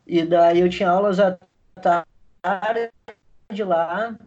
[0.07, 1.37] E daí eu tinha aulas à
[1.81, 2.91] tarde
[3.63, 4.17] lá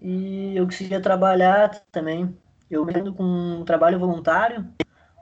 [0.00, 2.36] e eu conseguia trabalhar também.
[2.70, 4.66] Eu me com um trabalho voluntário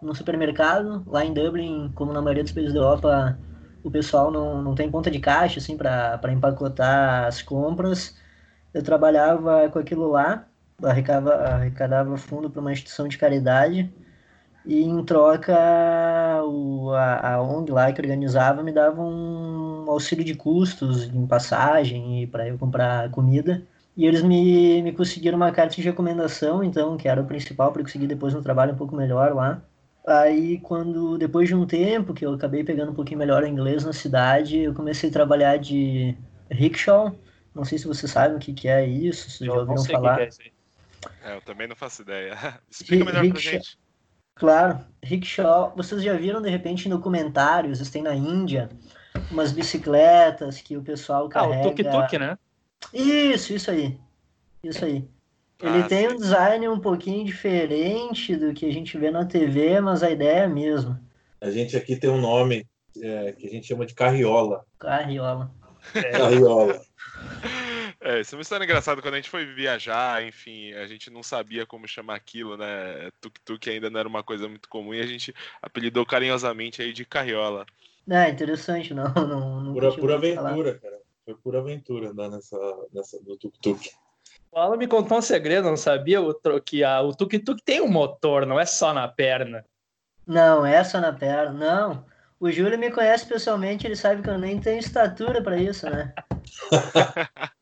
[0.01, 3.39] no supermercado, lá em Dublin, como na maioria dos países da Europa,
[3.83, 8.17] o pessoal não, não tem ponta de caixa assim para empacotar as compras.
[8.73, 10.47] Eu trabalhava com aquilo lá,
[10.83, 13.93] arrecadava, arrecadava fundo para uma instituição de caridade
[14.65, 15.55] e em troca
[16.45, 22.27] o, a, a ONG lá que organizava me dava um auxílio de custos em passagem
[22.29, 23.63] para eu comprar comida.
[23.97, 27.83] E eles me, me conseguiram uma carta de recomendação, então, que era o principal para
[27.83, 29.63] conseguir depois um trabalho um pouco melhor lá.
[30.07, 33.85] Aí, quando, depois de um tempo que eu acabei pegando um pouquinho melhor o inglês
[33.85, 36.17] na cidade, eu comecei a trabalhar de
[36.51, 37.15] rickshaw.
[37.55, 40.27] Não sei se você sabe o que, que é isso, se já ouviram falar.
[40.27, 40.53] Que que
[41.23, 42.37] é, é, eu também não faço ideia.
[42.69, 43.79] Explica melhor rickshaw, pra gente.
[44.35, 45.73] Claro, rickshaw.
[45.77, 48.69] Vocês já viram de repente em documentários, tem na Índia,
[49.31, 51.69] umas bicicletas que o pessoal carrega.
[51.69, 52.39] Ah, o tuk-tuk, né?
[52.93, 53.99] Isso, isso aí.
[54.63, 55.09] Isso aí.
[55.63, 56.15] Ele ah, tem sim.
[56.15, 60.41] um design um pouquinho diferente do que a gente vê na TV, mas a ideia
[60.41, 61.01] é a mesma.
[61.41, 62.67] A gente aqui tem um nome
[63.01, 64.65] é, que a gente chama de carriola.
[64.79, 65.51] Carriola.
[65.95, 66.11] É.
[66.11, 66.81] Carriola.
[68.05, 69.01] É, isso é uma história engraçada.
[69.01, 73.11] Quando a gente foi viajar, enfim, a gente não sabia como chamar aquilo, né?
[73.19, 77.07] Tuk-tuk ainda não era uma coisa muito comum e a gente apelidou carinhosamente aí de
[77.07, 77.65] carriola.
[78.07, 79.11] É, interessante, não.
[79.15, 80.99] não, não pura, pura aventura, cara.
[81.25, 82.59] Foi pura aventura andar nessa,
[82.93, 83.91] nessa do tuk-tuk.
[84.53, 86.19] O Alan me contou um segredo, não sabia
[86.63, 89.65] que a, o tuk-tuk tem um motor, não é só na perna.
[90.27, 92.05] Não, é só na perna, não.
[92.39, 96.13] O Júlio me conhece pessoalmente, ele sabe que eu nem tenho estatura para isso, né?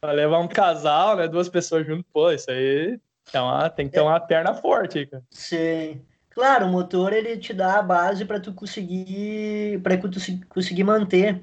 [0.00, 1.26] Pra levar um casal, né?
[1.26, 3.00] Duas pessoas junto, pô, isso aí
[3.32, 5.22] é uma, tem que ter uma perna forte, cara.
[5.30, 6.00] Sim.
[6.30, 11.42] Claro, o motor ele te dá a base para tu conseguir para tu conseguir manter,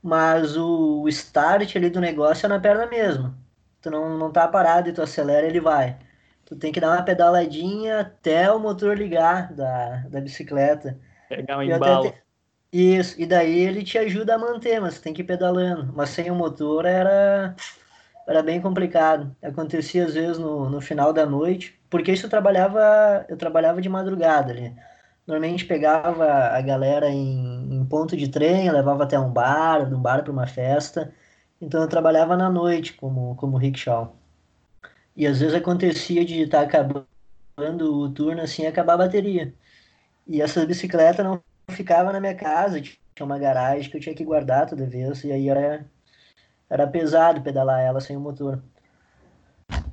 [0.00, 3.34] mas o, o start ali do negócio é na perna mesmo.
[3.82, 5.98] Tu não, não tá parado e tu acelera, ele vai.
[6.44, 10.96] Tu tem que dar uma pedaladinha até o motor ligar da, da bicicleta.
[11.28, 12.10] Pegar um embalo.
[12.12, 12.22] Te...
[12.72, 15.92] Isso, e daí ele te ajuda a manter, mas tem que ir pedalando.
[15.92, 17.56] Mas sem o motor era
[18.26, 19.34] era bem complicado.
[19.42, 23.88] Acontecia às vezes no, no final da noite, porque isso eu trabalhava, eu trabalhava de
[23.88, 24.74] madrugada ali.
[25.26, 30.00] Normalmente pegava a galera em, em ponto de trem, levava até um bar, de um
[30.00, 31.12] bar para uma festa.
[31.60, 34.16] Então eu trabalhava na noite como, como rickshaw.
[35.16, 39.54] E às vezes acontecia de estar tá acabando o turno assim e acabar a bateria.
[40.26, 44.24] E essas bicicletas não ficavam na minha casa, tinha uma garagem que eu tinha que
[44.24, 45.86] guardar toda vez, e aí era,
[46.68, 48.62] era pesado pedalar ela sem o motor.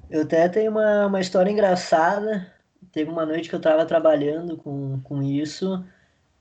[0.10, 2.52] Eu até tenho uma, uma história engraçada.
[2.92, 5.84] Teve uma noite que eu estava trabalhando com, com isso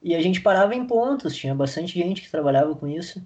[0.03, 3.24] e a gente parava em pontos, tinha bastante gente que trabalhava com isso.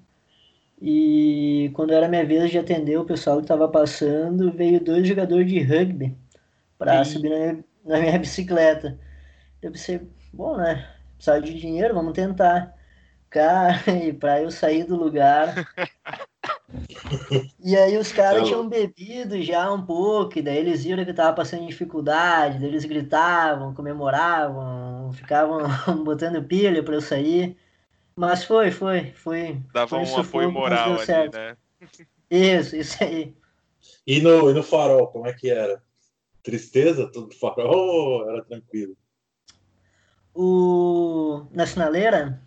[0.80, 5.48] E quando era minha vez de atender o pessoal que estava passando, veio dois jogadores
[5.48, 6.14] de rugby
[6.78, 8.98] para subir na minha, na minha bicicleta.
[9.62, 10.86] Eu pensei, bom, né?
[11.14, 12.74] Precisava de dinheiro, vamos tentar.
[13.30, 15.54] Cara, e para eu sair do lugar,
[17.62, 21.34] e aí os caras tinham bebido já um pouco, e daí eles viram que tava
[21.34, 25.60] passando dificuldade, daí eles gritavam, comemoravam, ficavam
[26.04, 27.56] botando pilha pra eu sair.
[28.16, 29.60] Mas foi, foi, foi.
[29.72, 31.34] Dava foi um apoio moral ali, certo.
[31.34, 31.56] né?
[32.30, 33.34] Isso, isso aí.
[34.06, 35.82] E no, e no farol, como é que era?
[36.42, 37.10] Tristeza?
[37.12, 38.96] Tudo farol ou era tranquilo?
[40.34, 41.46] O...
[41.52, 42.42] Na sinaleira?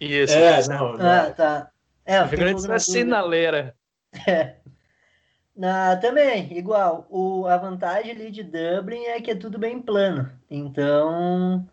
[0.00, 0.34] Isso.
[0.34, 0.70] É, isso.
[0.70, 1.34] não, Ah, não.
[1.34, 1.71] tá.
[2.04, 2.78] É, um Grande dúvida.
[2.78, 3.76] sinaleira.
[4.28, 4.56] É.
[5.56, 7.06] Na, também, igual.
[7.10, 10.30] O, a vantagem ali de Dublin é que é tudo bem plano.
[10.50, 11.66] Então,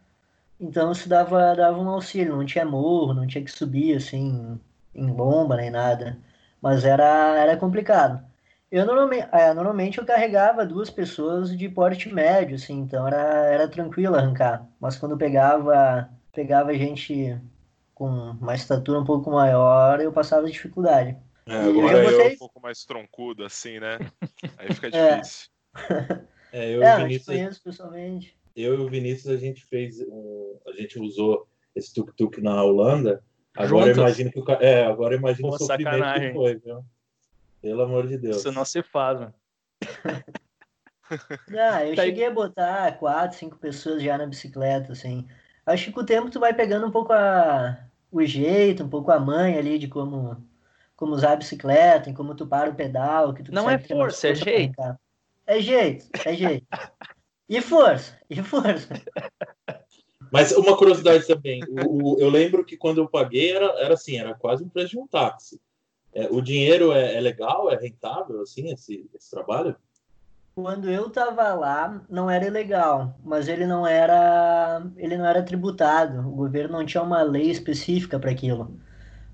[0.60, 2.36] então isso dava, dava um auxílio.
[2.38, 4.60] Não tinha morro, não tinha que subir assim
[4.96, 6.18] em bomba nem nada.
[6.62, 7.06] Mas era,
[7.38, 8.24] era complicado.
[8.72, 13.18] Eu normalmente, é, normalmente eu carregava duas pessoas de porte médio, assim, então era,
[13.48, 14.68] era tranquilo arrancar.
[14.80, 17.40] Mas quando pegava, pegava gente
[18.00, 21.18] com uma estatura um pouco maior, eu passava dificuldade.
[21.46, 24.00] É, agora eu, botei- Um pouco mais troncudo, assim, né?
[24.58, 25.18] Aí fica É.
[25.18, 25.50] difícil.
[26.54, 28.38] é, eu, É, e o eu te Vinícius, conheço pessoalmente.
[28.56, 31.46] eu e o Vinícius, a gente fez um, a gente usou
[31.76, 33.22] esse tuk-tuk na Holanda.
[33.54, 36.30] Agora imagino que o, é, agora eu imagino Pô, o sofrimento sacanagem.
[36.30, 36.86] que foi, viu?
[37.62, 38.38] Pelo amor de Deus.
[38.38, 39.34] Isso não se faz, mano.
[41.52, 42.10] Ah, eu Tá aí.
[42.10, 45.28] cheguei a botar quatro, cinco pessoas já na bicicleta, assim.
[45.66, 49.12] Acho que com o tempo tu vai pegando um pouco a, o jeito, um pouco
[49.12, 50.38] a manha ali de como,
[50.96, 53.88] como usar a bicicleta, em como tu para o pedal, que tu Não é mais
[53.88, 54.82] força, é jeito.
[55.46, 56.68] É jeito, é jeito.
[57.48, 58.90] E força, e força.
[60.32, 64.18] Mas uma curiosidade também, o, o- eu lembro que quando eu paguei era, era assim,
[64.18, 65.60] era quase um preço de um táxi.
[66.14, 69.76] É, o dinheiro é, é legal, é rentável, assim, esse, esse trabalho?
[70.56, 76.20] Quando eu tava lá, não era ilegal, mas ele não era, ele não era tributado.
[76.28, 78.78] O governo não tinha uma lei específica para aquilo.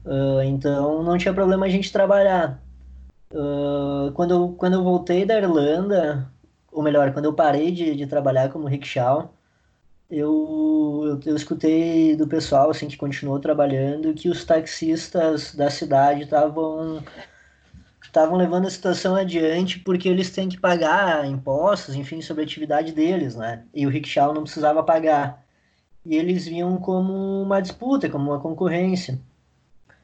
[0.05, 2.61] Ah, então não tinha problema a gente trabalhar.
[3.33, 6.31] Ah, quando eu, quando eu voltei da Irlanda,
[6.71, 9.33] ou melhor, quando eu parei de, de trabalhar como rickshaw,
[10.09, 16.23] eu, eu, eu escutei do pessoal assim que continuou trabalhando que os taxistas da cidade
[16.23, 17.03] estavam
[18.15, 22.93] estavam levando a situação adiante porque eles têm que pagar impostos, enfim, sobre a atividade
[22.93, 23.65] deles, né?
[23.73, 25.43] E o rickshaw não precisava pagar.
[26.05, 29.19] E eles viam como uma disputa, como uma concorrência.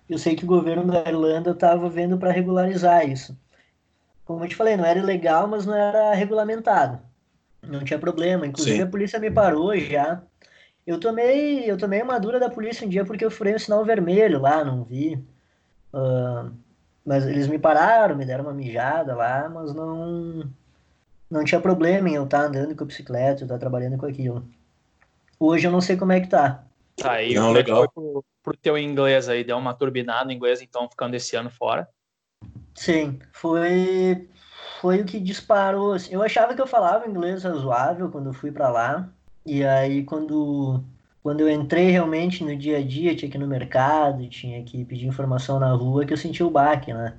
[0.09, 3.37] Eu sei que o governo da Irlanda estava vendo para regularizar isso.
[4.25, 6.99] Como eu te falei, não era ilegal, mas não era regulamentado.
[7.61, 8.45] Não tinha problema.
[8.45, 8.83] Inclusive Sim.
[8.83, 10.21] a polícia me parou já.
[10.85, 13.85] Eu tomei, eu tomei uma dura da polícia um dia porque eu furei um sinal
[13.85, 15.23] vermelho lá, não vi.
[15.93, 16.49] Ah,
[17.05, 20.49] mas eles me pararam, me deram uma mijada lá, mas não
[21.29, 24.45] não tinha problema em eu estar andando com a bicicleta, eu estar trabalhando com aquilo.
[25.39, 26.63] Hoje eu não sei como é que tá.
[26.97, 27.89] Tá aí, Não, legal.
[27.89, 29.43] pro, pro teu inglês aí?
[29.43, 31.87] Deu uma turbinada no inglês, então, ficando esse ano fora.
[32.75, 34.27] Sim, foi
[34.81, 35.93] foi o que disparou.
[35.93, 36.13] assim.
[36.13, 39.09] Eu achava que eu falava inglês razoável quando eu fui para lá.
[39.45, 40.83] E aí quando
[41.23, 44.85] quando eu entrei realmente no dia a dia, tinha que ir no mercado, tinha que
[44.85, 47.17] pedir informação na rua, que eu senti o baque, né?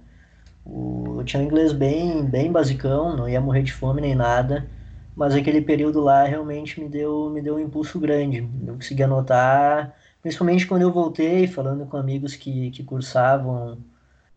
[0.64, 4.68] O, eu tinha um inglês bem bem basicão, não ia morrer de fome nem nada,
[5.16, 8.38] mas aquele período lá realmente me deu me deu um impulso grande.
[8.66, 13.78] Eu consegui anotar, principalmente quando eu voltei falando com amigos que que cursavam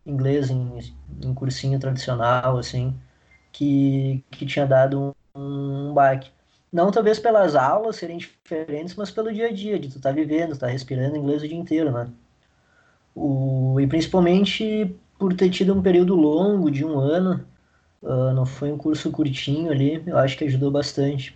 [0.06, 0.78] inglês em,
[1.22, 2.94] em cursinho tradicional, assim,
[3.52, 6.30] que, que tinha dado um, um baque.
[6.76, 10.52] Não talvez pelas aulas serem diferentes, mas pelo dia a dia, de tu estar vivendo,
[10.52, 12.06] estar respirando inglês o dia inteiro, né?
[13.14, 17.42] O, e principalmente por ter tido um período longo de um ano,
[18.04, 21.34] ah, não foi um curso curtinho ali, eu acho que ajudou bastante.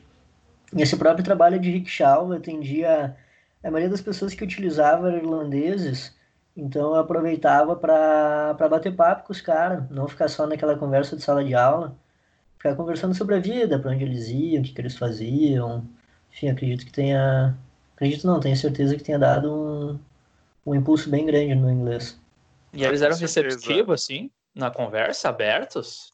[0.76, 3.16] E esse próprio trabalho de rickshaw, eu atendia
[3.64, 6.14] a maioria das pessoas que utilizavam eram irlandeses,
[6.54, 11.22] então eu aproveitava para bater papo com os caras, não ficar só naquela conversa de
[11.22, 11.96] sala de aula,
[12.60, 15.82] ficar conversando sobre a vida, para onde eles iam, o que, que eles faziam.
[16.30, 17.56] Enfim, acredito que tenha.
[17.96, 19.98] Acredito não, tenho certeza que tenha dado um,
[20.66, 22.20] um impulso bem grande no inglês.
[22.72, 26.12] E eles eram receptivos, assim, na conversa, abertos?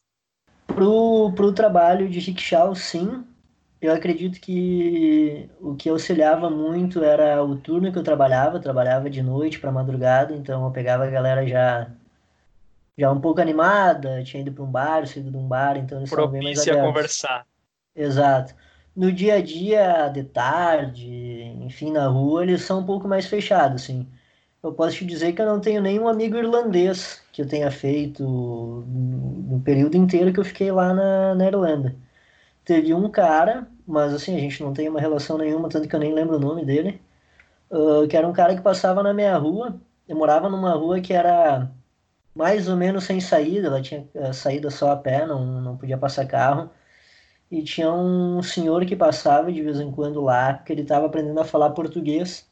[0.65, 3.25] Pro, pro trabalho de rickshaw, sim.
[3.81, 9.09] eu acredito que o que auxiliava muito era o turno que eu trabalhava, eu trabalhava
[9.09, 11.89] de noite para madrugada, então eu pegava a galera já
[12.97, 16.09] já um pouco animada, tinha ido para um bar, saído de um bar, então eles
[16.09, 17.47] estavam bem mais Propícia a conversar.
[17.95, 18.55] Exato.
[18.95, 21.07] No dia a dia, de tarde,
[21.61, 24.07] enfim, na rua, eles são um pouco mais fechados, assim.
[24.63, 28.23] Eu posso te dizer que eu não tenho nenhum amigo irlandês que eu tenha feito
[28.23, 31.95] no período inteiro que eu fiquei lá na, na Irlanda.
[32.65, 35.99] Teve um cara, mas assim, a gente não tem uma relação nenhuma, tanto que eu
[35.99, 37.01] nem lembro o nome dele,
[37.71, 39.79] ah, que era um cara que passava na minha rua.
[40.07, 41.71] Eu morava numa rua que era
[42.37, 45.97] mais ou menos sem saída, ela tinha eh, saída só a pé, não, não podia
[45.97, 46.69] passar carro.
[47.51, 51.39] E tinha um senhor que passava de vez em quando lá, que ele estava aprendendo
[51.39, 52.47] a falar português.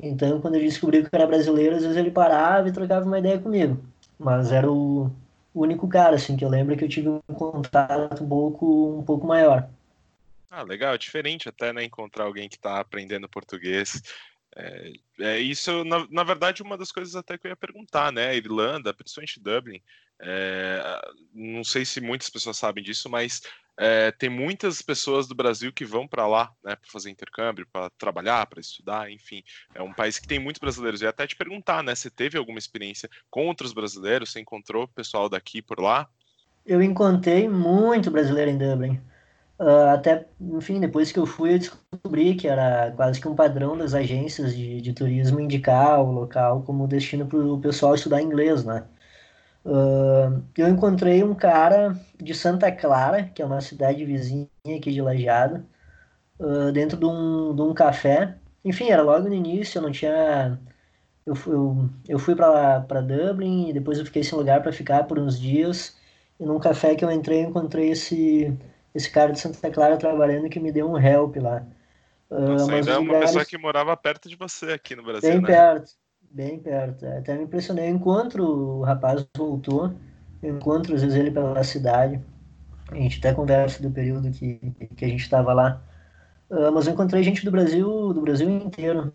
[0.00, 3.38] Então, quando ele descobriu que era brasileiro, às vezes ele parava e trocava uma ideia
[3.38, 3.82] comigo.
[4.18, 5.10] Mas era o
[5.56, 9.02] o único cara, assim, que eu lembro que eu tive um contato um pouco, um
[9.02, 9.66] pouco maior.
[10.50, 14.02] Ah, legal, é diferente até, né, encontrar alguém que está aprendendo português.
[14.56, 18.28] É, é isso, na, na verdade, uma das coisas até que eu ia perguntar, né,
[18.28, 19.82] a Irlanda, principalmente Dublin,
[20.18, 21.00] é,
[21.34, 23.42] não sei se muitas pessoas sabem disso, mas
[23.78, 27.90] é, tem muitas pessoas do Brasil que vão para lá, né, para fazer intercâmbio, para
[27.90, 29.42] trabalhar, para estudar, enfim.
[29.74, 31.02] É um país que tem muitos brasileiros.
[31.02, 34.30] E até te perguntar, né, você teve alguma experiência com outros brasileiros?
[34.30, 36.08] Você encontrou pessoal daqui por lá?
[36.64, 39.00] Eu encontrei muito brasileiro em Dublin.
[39.58, 43.76] Uh, até, enfim, depois que eu fui, eu descobri que era quase que um padrão
[43.76, 48.64] das agências de, de turismo indicar o local como destino para o pessoal estudar inglês,
[48.64, 48.86] né?
[49.64, 55.02] Uh, eu encontrei um cara de Santa Clara, que é uma cidade vizinha aqui de
[55.02, 55.66] Lajeado,
[56.40, 58.36] uh, dentro de um, de um café.
[58.64, 60.58] Enfim, era logo no início, eu não tinha.
[61.26, 65.18] Eu, eu, eu fui para Dublin e depois eu fiquei sem lugar para ficar por
[65.18, 65.96] uns dias.
[66.38, 68.56] E num café que eu entrei, eu encontrei esse,
[68.96, 71.64] esse cara de Santa Clara trabalhando que me deu um help lá.
[72.30, 73.30] Uh, Nossa, ainda é uma lugares...
[73.30, 75.46] pessoa que morava perto de você aqui no Brasil, Bem né?
[75.46, 75.92] perto
[76.36, 77.04] bem perto.
[77.06, 77.88] É, até me impressionei.
[77.88, 79.92] Eu encontro o rapaz voltou,
[80.42, 82.20] eu encontro às vezes ele pela cidade.
[82.90, 84.60] A gente até conversa do período que,
[84.94, 85.82] que a gente estava lá.
[86.48, 89.12] Uh, mas eu encontrei gente do Brasil, do Brasil inteiro.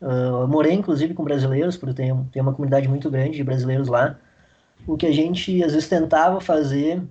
[0.00, 4.16] Uh, morei inclusive com brasileiros, porque tem, tem uma comunidade muito grande de brasileiros lá.
[4.86, 7.02] O que a gente às vezes tentava fazer,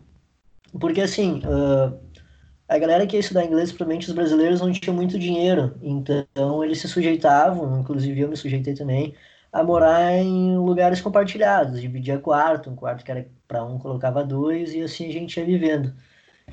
[0.80, 1.98] porque assim, uh,
[2.68, 6.80] a galera que ia estudar inglês, provavelmente os brasileiros não tinham muito dinheiro, então eles
[6.80, 9.14] se sujeitavam, inclusive eu me sujeitei também,
[9.52, 14.74] a morar em lugares compartilhados, dividia quarto, um quarto que era para um colocava dois
[14.74, 15.94] e assim a gente ia vivendo.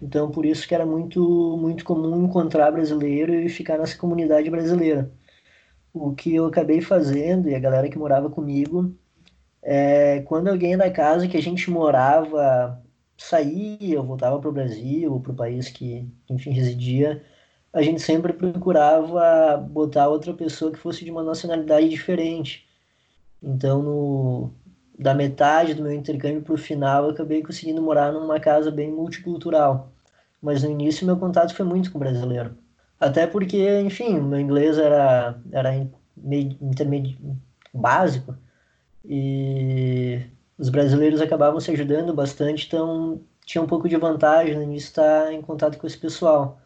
[0.03, 5.11] Então por isso que era muito muito comum encontrar brasileiro e ficar nessa comunidade brasileira.
[5.93, 8.95] O que eu acabei fazendo e a galera que morava comigo
[9.63, 12.83] é quando alguém da casa que a gente morava
[13.19, 17.23] saía voltava para o Brasil ou para o país que, enfim, residia,
[17.73, 22.67] a gente sempre procurava botar outra pessoa que fosse de uma nacionalidade diferente.
[23.43, 24.51] Então, no,
[24.99, 28.91] da metade do meu intercâmbio para o final, eu acabei conseguindo morar numa casa bem
[28.91, 29.93] multicultural.
[30.41, 32.57] Mas no início, meu contato foi muito com brasileiro.
[32.99, 36.57] Até porque, enfim, meu inglês era, era meio
[37.75, 38.37] básico.
[39.05, 40.23] E
[40.59, 45.41] os brasileiros acabavam se ajudando bastante, então tinha um pouco de vantagem início estar em
[45.41, 46.61] contato com esse pessoal.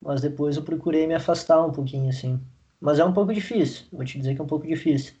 [0.00, 2.40] Mas depois eu procurei me afastar um pouquinho, assim.
[2.80, 5.14] Mas é um pouco difícil, vou te dizer que é um pouco difícil.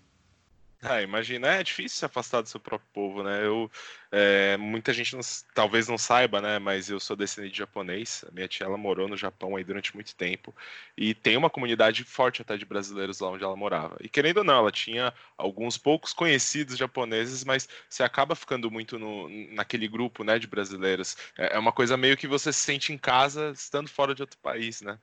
[0.84, 3.46] Ah, imagina, é difícil se afastar do seu próprio povo, né?
[3.46, 3.70] Eu,
[4.10, 5.20] é, muita gente não,
[5.54, 6.58] talvez não saiba, né?
[6.58, 8.24] Mas eu sou descendente de japonês.
[8.32, 10.52] Minha tia ela morou no Japão aí durante muito tempo
[10.96, 13.96] e tem uma comunidade forte até de brasileiros lá onde ela morava.
[14.00, 18.98] E querendo ou não, ela tinha alguns poucos conhecidos japoneses, mas você acaba ficando muito
[18.98, 21.16] no, naquele grupo, né, de brasileiros.
[21.38, 24.38] É, é uma coisa meio que você se sente em casa estando fora de outro
[24.38, 24.98] país, né?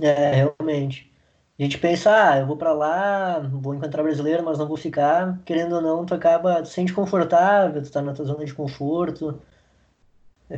[0.00, 1.11] É, realmente.
[1.58, 5.38] A gente pensa, ah, eu vou para lá, vou encontrar brasileiro, mas não vou ficar.
[5.44, 8.54] Querendo ou não, tu acaba, tu se sente confortável, tu tá na tua zona de
[8.54, 9.40] conforto.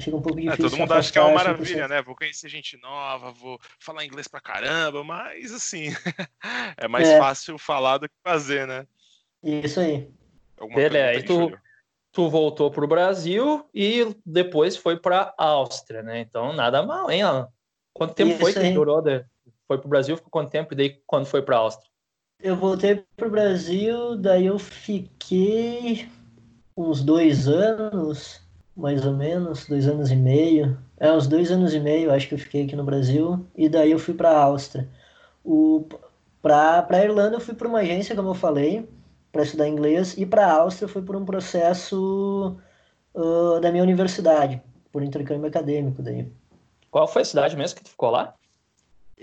[0.00, 0.66] Fica um pouco difícil.
[0.66, 1.88] É, todo mundo acha que é uma maravilha, 100%.
[1.88, 2.02] né?
[2.02, 5.88] Vou conhecer gente nova, vou falar inglês pra caramba, mas assim,
[6.76, 7.18] é mais é.
[7.18, 8.86] fácil falar do que fazer, né?
[9.42, 10.08] Isso aí.
[10.74, 11.56] Beleza, aí tu,
[12.12, 16.20] tu voltou pro Brasil e depois foi pra Áustria, né?
[16.20, 17.48] Então, nada mal, hein, Alan?
[17.92, 18.74] Quanto tempo Isso foi que aí.
[18.74, 19.24] durou de,
[19.66, 20.72] foi pro Brasil, ficou quanto tempo?
[20.72, 21.90] E daí quando foi pra Áustria?
[22.40, 26.08] Eu voltei pro Brasil, daí eu fiquei
[26.76, 28.40] uns dois anos,
[28.76, 30.76] mais ou menos, dois anos e meio.
[30.98, 33.46] É, uns dois anos e meio, acho que eu fiquei aqui no Brasil.
[33.56, 34.88] E daí eu fui pra Áustria.
[35.44, 35.86] O,
[36.42, 38.88] pra, pra Irlanda eu fui por uma agência, como eu falei,
[39.32, 40.16] para estudar inglês.
[40.18, 42.56] E pra Áustria foi por um processo
[43.14, 44.60] uh, da minha universidade,
[44.92, 46.30] por intercâmbio acadêmico daí.
[46.90, 48.34] Qual foi a cidade mesmo que tu ficou lá?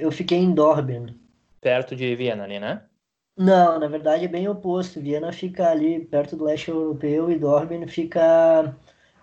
[0.02, 1.16] Eu fiquei em Dorben.
[1.62, 2.82] Perto de Viena ali, né?
[3.38, 5.00] Não, na verdade é bem oposto.
[5.00, 8.76] Viena fica ali perto do leste europeu e Dorben fica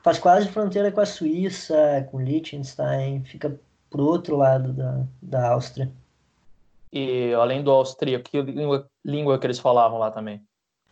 [0.03, 3.59] faz quase fronteira com a Suíça, com Liechtenstein, fica
[3.91, 5.91] pro outro lado da, da Áustria.
[6.93, 10.41] E além do austríaco, que língua, língua que eles falavam lá também?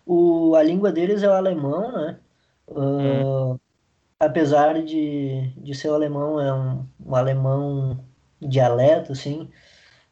[0.05, 2.19] O, a língua deles é o alemão, né?
[2.69, 3.59] Uh,
[4.19, 8.05] apesar de, de ser o alemão, é um, um alemão
[8.41, 9.49] dialeto, assim.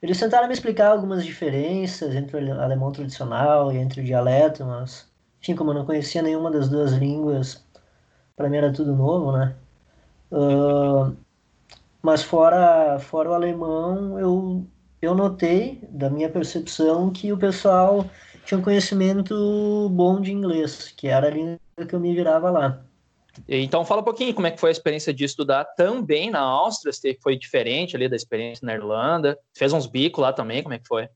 [0.04, 5.10] Eles tentaram me explicar algumas diferenças entre o alemão tradicional e entre o dialeto, mas,
[5.40, 7.64] enfim, como eu não conhecia nenhuma das duas línguas,
[8.36, 9.56] para mim era tudo novo, né?
[10.30, 11.16] Uh,
[12.02, 14.66] mas fora, fora o alemão, eu,
[15.00, 18.04] eu notei, da minha percepção, que o pessoal
[18.44, 21.58] tinha um conhecimento bom de inglês, que era a língua
[21.88, 22.84] que eu me virava lá.
[23.48, 26.92] Então fala um pouquinho como é que foi a experiência de estudar também na Áustria,
[26.92, 30.78] se foi diferente ali da experiência na Irlanda, fez uns bicos lá também, como é
[30.78, 31.08] que foi?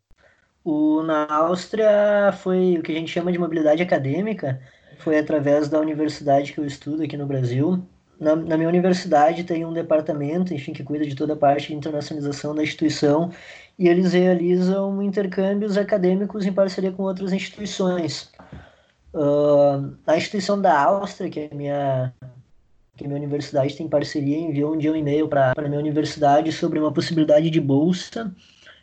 [0.65, 4.61] O, na Áustria foi o que a gente chama de mobilidade acadêmica,
[4.99, 7.83] foi através da universidade que eu estudo aqui no Brasil.
[8.21, 11.75] Na, na minha universidade tem um departamento, enfim, que cuida de toda a parte de
[11.75, 13.31] internacionalização da instituição
[13.79, 18.31] e eles realizam intercâmbios acadêmicos em parceria com outras instituições.
[19.13, 22.13] Uh, a instituição da Áustria, que é minha,
[22.97, 26.53] que a minha universidade tem parceria, enviou um dia um e-mail para a minha universidade
[26.53, 28.35] sobre uma possibilidade de bolsa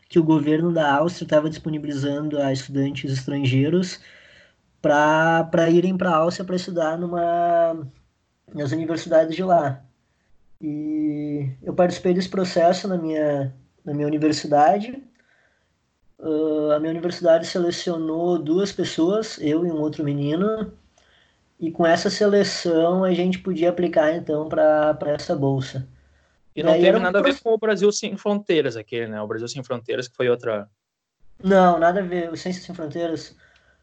[0.09, 3.99] que o governo da Áustria estava disponibilizando a estudantes estrangeiros
[4.81, 7.87] para irem para a Áustria para estudar numa,
[8.53, 9.83] nas universidades de lá.
[10.61, 13.53] E eu participei desse processo na minha,
[13.83, 15.01] na minha universidade.
[16.17, 20.71] Uh, a minha universidade selecionou duas pessoas, eu e um outro menino,
[21.59, 25.87] e com essa seleção a gente podia aplicar então para essa bolsa.
[26.55, 29.21] E não teve nada a ver com o Brasil Sem Fronteiras, aquele, né?
[29.21, 30.69] O Brasil Sem Fronteiras, que foi outra.
[31.43, 32.31] Não, nada a ver.
[32.31, 33.35] O Ciências Sem Fronteiras.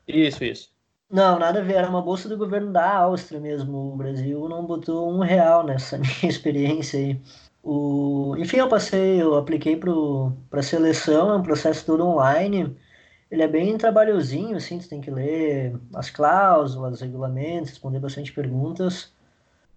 [0.08, 0.72] Isso, isso.
[1.10, 1.74] Não, nada a ver.
[1.74, 3.92] Era uma bolsa do governo da Áustria mesmo.
[3.92, 7.20] O Brasil não botou um real nessa minha experiência aí.
[7.62, 8.34] O...
[8.38, 12.76] Enfim, eu passei, eu apliquei para seleção, é um processo todo online.
[13.30, 18.32] Ele é bem trabalhosinho, assim, tu tem que ler as cláusulas, os regulamentos, responder bastante
[18.32, 19.12] perguntas.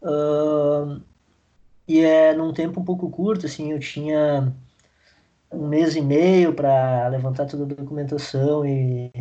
[0.01, 1.01] Uh,
[1.87, 4.53] e é num tempo um pouco curto, assim, eu tinha
[5.51, 9.11] um mês e meio para levantar toda a documentação e,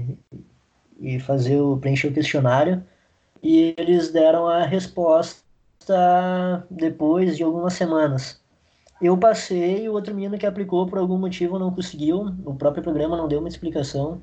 [1.00, 2.84] e fazer o preencher o questionário.
[3.42, 5.44] E eles deram a resposta
[6.70, 8.43] depois de algumas semanas.
[9.04, 12.34] Eu passei, o outro menino que aplicou por algum motivo não conseguiu.
[12.42, 14.22] O próprio programa não deu uma explicação.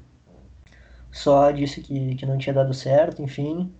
[1.11, 3.71] Só disse que, que não tinha dado certo, enfim.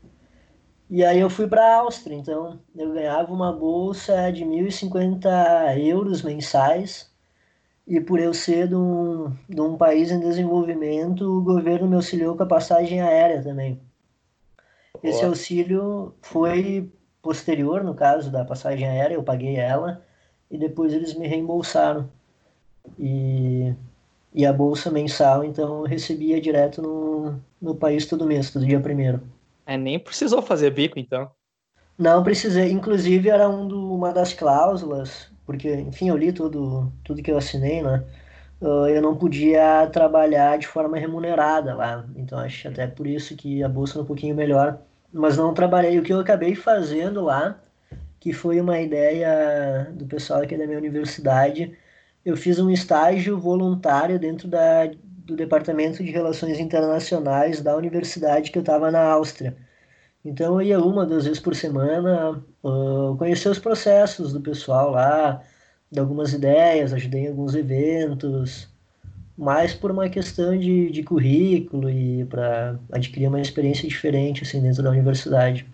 [0.88, 6.22] E aí eu fui para a Áustria, então eu ganhava uma bolsa de 1.050 euros
[6.22, 7.12] mensais.
[7.88, 12.38] E por eu ser de um, de um país em desenvolvimento, o governo me auxiliou
[12.38, 13.82] com a passagem aérea também.
[15.02, 20.04] Esse auxílio foi posterior, no caso da passagem aérea, eu paguei ela
[20.52, 22.10] e depois eles me reembolsaram.
[23.00, 23.74] E,
[24.34, 28.80] e a bolsa mensal, então, eu recebia direto no, no país todo mês, todo dia
[28.80, 29.22] primeiro.
[29.66, 31.32] É, nem precisou fazer bico, então.
[31.98, 32.72] Não precisei.
[32.72, 37.38] Inclusive, era um do, uma das cláusulas, porque, enfim, eu li tudo, tudo que eu
[37.38, 38.04] assinei, né?
[38.60, 42.06] Uh, eu não podia trabalhar de forma remunerada lá.
[42.16, 44.80] Então, acho até por isso que a bolsa é um pouquinho melhor.
[45.12, 45.98] Mas não trabalhei.
[45.98, 47.60] O que eu acabei fazendo lá
[48.22, 51.76] que foi uma ideia do pessoal aqui da minha universidade.
[52.24, 54.86] Eu fiz um estágio voluntário dentro da,
[55.26, 59.58] do Departamento de Relações Internacionais da universidade que eu estava na Áustria.
[60.24, 65.42] Então eu ia uma, duas vezes por semana uh, conhecer os processos do pessoal lá,
[65.92, 68.70] de algumas ideias, ajudei em alguns eventos,
[69.36, 74.84] mais por uma questão de, de currículo e para adquirir uma experiência diferente assim dentro
[74.84, 75.66] da universidade.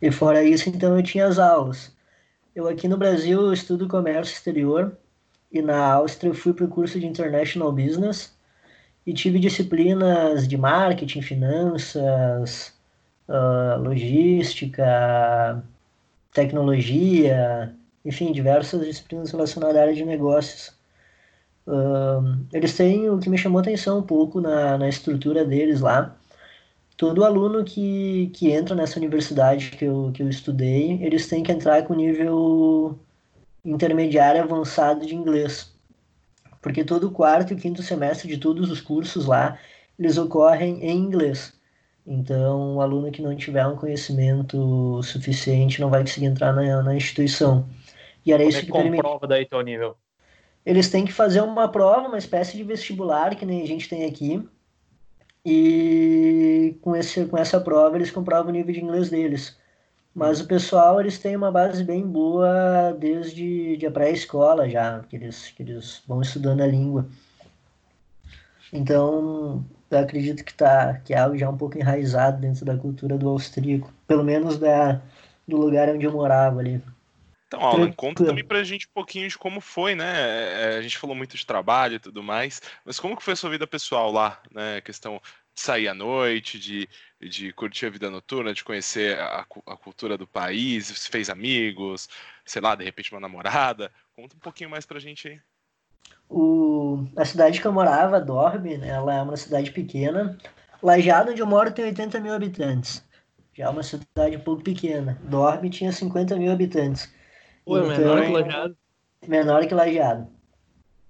[0.00, 1.94] E fora isso, então eu tinha as aulas.
[2.54, 4.96] Eu aqui no Brasil estudo comércio exterior
[5.52, 8.34] e na Áustria eu fui para o curso de International Business
[9.06, 12.72] e tive disciplinas de marketing, finanças,
[13.28, 15.62] uh, logística,
[16.32, 17.74] tecnologia,
[18.04, 20.72] enfim, diversas disciplinas relacionadas à área de negócios.
[21.66, 26.16] Uh, eles têm o que me chamou atenção um pouco na, na estrutura deles lá
[27.00, 31.50] todo aluno que, que entra nessa universidade que eu, que eu estudei, eles têm que
[31.50, 32.98] entrar com nível
[33.64, 35.74] intermediário avançado de inglês.
[36.60, 39.58] Porque todo o quarto e quinto semestre de todos os cursos lá,
[39.98, 41.54] eles ocorrem em inglês.
[42.06, 46.94] Então, o aluno que não tiver um conhecimento suficiente não vai conseguir entrar na, na
[46.94, 47.66] instituição.
[48.26, 49.02] E era Como isso é que permitia.
[49.02, 49.96] comprova daí teu nível?
[50.66, 54.04] Eles têm que fazer uma prova, uma espécie de vestibular que nem a gente tem
[54.04, 54.46] aqui.
[55.44, 59.58] E com, esse, com essa prova eles comprovam o nível de inglês deles.
[60.14, 65.16] Mas o pessoal, eles têm uma base bem boa desde de a pré-escola já, que
[65.16, 67.08] eles, que eles vão estudando a língua.
[68.72, 73.16] Então, eu acredito que, tá, que é algo já um pouco enraizado dentro da cultura
[73.16, 73.92] do austríaco.
[74.06, 75.00] Pelo menos da,
[75.46, 76.82] do lugar onde eu morava ali.
[77.50, 80.76] Então, Alan, conta também pra gente um pouquinho de como foi, né?
[80.76, 83.36] É, A gente falou muito de trabalho e tudo mais, mas como que foi a
[83.36, 84.76] sua vida pessoal lá, né?
[84.76, 85.20] A questão
[85.52, 86.88] de sair à noite, de,
[87.20, 92.08] de curtir a vida noturna, de conhecer a, a cultura do país, se fez amigos,
[92.44, 93.90] sei lá, de repente uma namorada.
[94.14, 95.40] Conta um pouquinho mais pra gente aí.
[96.28, 100.38] O, a cidade que eu morava, Dorme, né, ela é uma cidade pequena.
[100.80, 103.04] Lajado, onde eu moro, tem 80 mil habitantes.
[103.52, 105.18] Já é uma cidade um pouco pequena.
[105.24, 107.12] Dorme tinha 50 mil habitantes.
[107.70, 108.76] Pô, é menor que Lajado.
[109.28, 110.28] menor que Lajeado.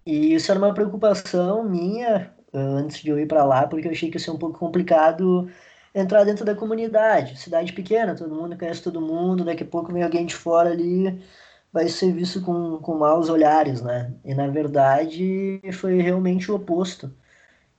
[0.04, 3.92] E isso era uma preocupação minha eh, antes de eu ir para lá, porque eu
[3.92, 5.50] achei que ia ser um pouco complicado
[5.94, 7.38] entrar dentro da comunidade.
[7.38, 11.22] Cidade pequena, todo mundo conhece todo mundo, daqui a pouco vem alguém de fora ali,
[11.72, 14.14] vai ser visto com, com maus olhares, né?
[14.24, 17.10] E na verdade foi realmente o oposto.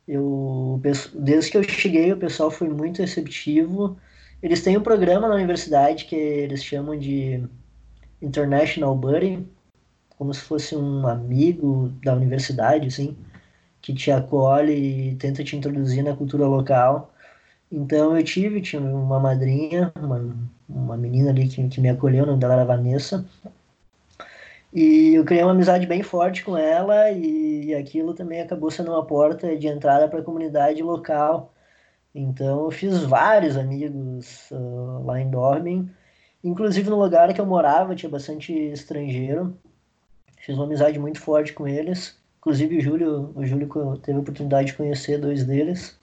[0.07, 0.81] Eu,
[1.15, 3.97] desde que eu cheguei, o pessoal foi muito receptivo.
[4.41, 7.47] Eles têm um programa na universidade que eles chamam de
[8.21, 9.47] International Buddy,
[10.17, 13.17] como se fosse um amigo da universidade, assim,
[13.81, 14.73] que te acolhe
[15.11, 17.13] e tenta te introduzir na cultura local.
[17.71, 20.35] Então eu tive, tinha uma madrinha, uma,
[20.69, 23.25] uma menina ali que, que me acolheu, o nome dela era Vanessa.
[24.73, 29.05] E eu criei uma amizade bem forte com ela e aquilo também acabou sendo uma
[29.05, 31.53] porta de entrada para a comunidade local.
[32.15, 35.89] Então eu fiz vários amigos ah, lá em Dormin.
[36.43, 39.57] Inclusive no lugar que eu morava tinha bastante estrangeiro.
[40.37, 42.19] Fiz uma amizade muito forte com eles.
[42.39, 45.99] Inclusive o Júlio, o Júlio teve a oportunidade de conhecer dois deles.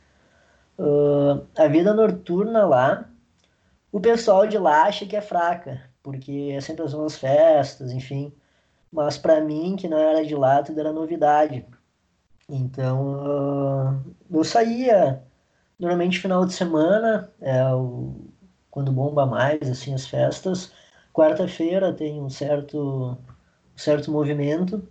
[0.78, 3.10] Ah, a vida noturna lá,
[3.90, 8.32] o pessoal de lá acha que é fraca, porque é sempre as mesmas festas, enfim.
[8.92, 11.66] Mas para mim, que não era de lá, tudo era novidade.
[12.48, 14.00] Então, ah,
[14.30, 15.22] eu saía
[15.78, 18.27] normalmente final de semana, é o,
[18.70, 20.72] quando bomba mais assim as festas.
[21.12, 22.78] Quarta-feira tem um certo
[23.74, 24.86] um certo movimento,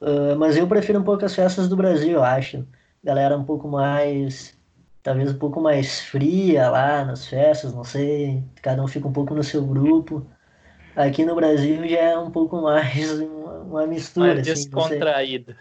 [0.00, 2.66] ah, mas eu prefiro um pouco as festas do Brasil, eu acho.
[3.02, 4.56] Galera um pouco mais,
[5.02, 8.42] talvez um pouco mais fria lá nas festas, não sei.
[8.62, 10.26] Cada um fica um pouco no seu grupo.
[10.96, 15.56] Aqui no Brasil já é um pouco mais uma, uma mistura, Mais assim, descontraído.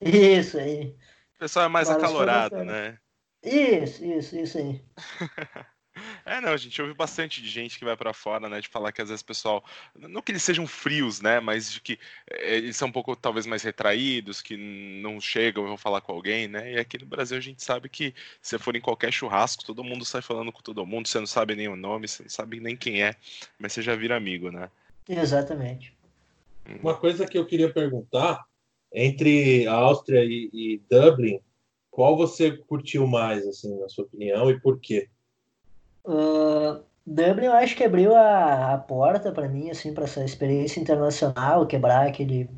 [0.00, 0.96] Isso aí.
[1.36, 2.98] O pessoal é mais Mas acalorado, né?
[3.42, 4.82] Isso, isso, isso aí.
[6.24, 8.92] É, não, a gente ouve bastante de gente que vai pra fora, né, de falar
[8.92, 9.64] que às vezes o pessoal,
[9.94, 11.98] não que eles sejam frios, né, mas de que
[12.28, 16.12] eh, eles são um pouco talvez mais retraídos, que não chegam e vão falar com
[16.12, 19.12] alguém, né, e aqui no Brasil a gente sabe que se você for em qualquer
[19.12, 22.22] churrasco, todo mundo sai falando com todo mundo, você não sabe nem o nome, você
[22.22, 23.14] não sabe nem quem é,
[23.58, 24.70] mas você já vira amigo, né.
[25.08, 25.94] Exatamente.
[26.80, 28.44] Uma coisa que eu queria perguntar,
[28.92, 31.40] entre a Áustria e, e Dublin,
[31.90, 35.08] qual você curtiu mais, assim, na sua opinião, e por quê?
[36.06, 40.80] Ah, Dublin eu acho que abriu a, a porta para mim, assim, para essa experiência
[40.80, 42.48] internacional, quebrar aquele,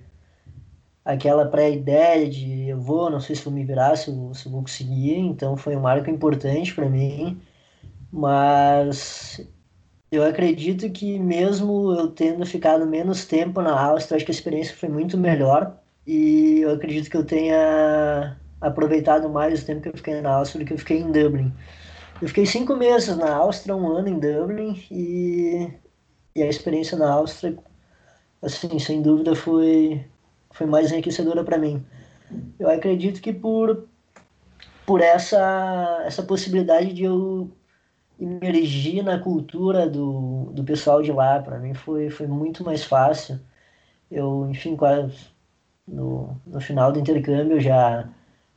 [1.05, 5.17] aquela pré-ideia de eu vou, não sei se vou me virar, se se vou conseguir,
[5.17, 7.41] então foi um marco importante para mim,
[8.13, 9.41] mas
[10.13, 14.77] eu acredito que mesmo eu tendo ficado menos tempo na Áustria, acho que a experiência
[14.77, 19.97] foi muito melhor e eu acredito que eu tenha aproveitado mais o tempo que eu
[19.97, 21.53] fiquei na Áustria do que eu fiquei em Dublin.
[22.23, 25.69] Eu fiquei cinco meses na Áustria, um ano em Dublin e,
[26.37, 27.59] e a experiência na Áustria,
[28.41, 30.07] assim, sem dúvida foi,
[30.53, 31.85] foi mais enriquecedora para mim.
[32.61, 33.89] Eu acredito que por,
[34.87, 37.51] por essa, essa possibilidade de eu
[38.21, 43.41] imergir na cultura do, do pessoal de lá, para mim foi, foi muito mais fácil.
[44.09, 45.27] Eu, enfim, quase
[45.89, 48.09] no, no final do intercâmbio já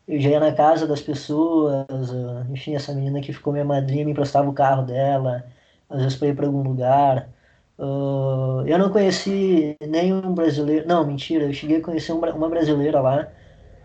[0.07, 4.11] já ia na casa das pessoas, ah, enfim, essa menina que ficou minha madrinha me
[4.11, 5.45] emprestava o carro dela,
[5.89, 7.33] às vezes para ir para algum lugar.
[7.77, 13.01] Ah, eu não conheci nenhum brasileiro, não, mentira, eu cheguei a conhecer um uma brasileira
[13.01, 13.31] lá,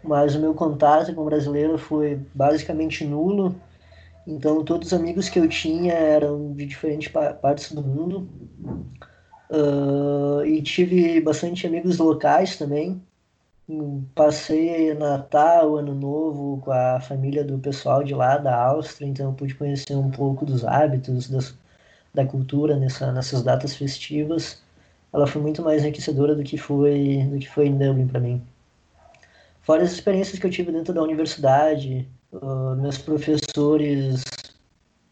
[0.02, 3.62] mas o meu contato com brasileiro foi basicamente nulo.
[4.26, 8.30] Então, todos os amigos que eu tinha eram de diferentes pa- partes do mundo.
[9.50, 13.04] Ah, e tive bastante amigos locais também.
[14.14, 19.54] Passei Natal, Ano Novo com a família do pessoal de lá, da Áustria, então pude
[19.54, 21.54] conhecer um pouco dos hábitos, das,
[22.14, 24.62] da cultura nessa, nessas datas festivas.
[25.12, 28.42] ela foi muito mais enriquecedora do que foi do que foi em Dublin para mim.
[29.62, 34.22] Fora as experiências que eu tive dentro da universidade, uh, meus professores,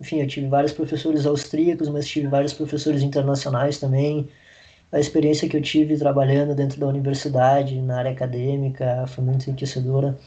[0.00, 4.28] enfim, eu tive vários professores austríacos, mas tive vários professores internacionais também.
[4.90, 10.18] A experiência que eu tive trabalhando dentro da universidade, na área acadêmica, foi muito enriquecedora.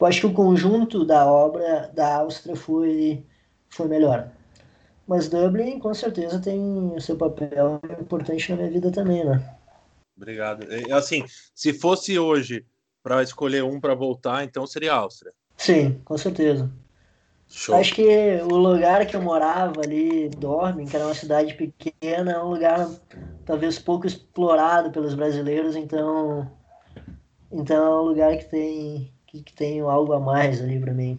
[0.00, 3.24] Eu acho que o conjunto da obra da Áustria foi,
[3.68, 4.28] foi melhor.
[5.06, 9.42] Mas Dublin, com certeza, tem o seu papel importante na minha vida também, né?
[10.16, 10.66] Obrigado.
[10.92, 11.24] Assim,
[11.54, 12.66] se fosse hoje
[13.02, 15.32] para escolher um para voltar, então seria a Áustria.
[15.56, 16.70] Sim, com certeza.
[17.48, 17.74] Show.
[17.74, 18.06] Acho que
[18.42, 22.88] o lugar que eu morava ali, Dormin, que era uma cidade pequena, é um lugar
[23.46, 26.50] talvez pouco explorado pelos brasileiros, então
[27.50, 31.18] então é um lugar que tem que, que tem algo a mais ali para mim.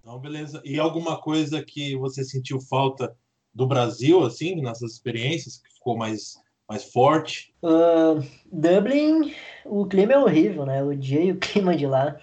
[0.00, 0.60] Então, beleza.
[0.64, 3.16] E alguma coisa que você sentiu falta
[3.54, 6.34] do Brasil, assim, nessas experiências, que ficou mais,
[6.68, 7.54] mais forte?
[7.62, 9.32] Uh, Dublin,
[9.64, 10.80] o clima é horrível, né?
[10.80, 12.16] Eu odiei o clima de lá.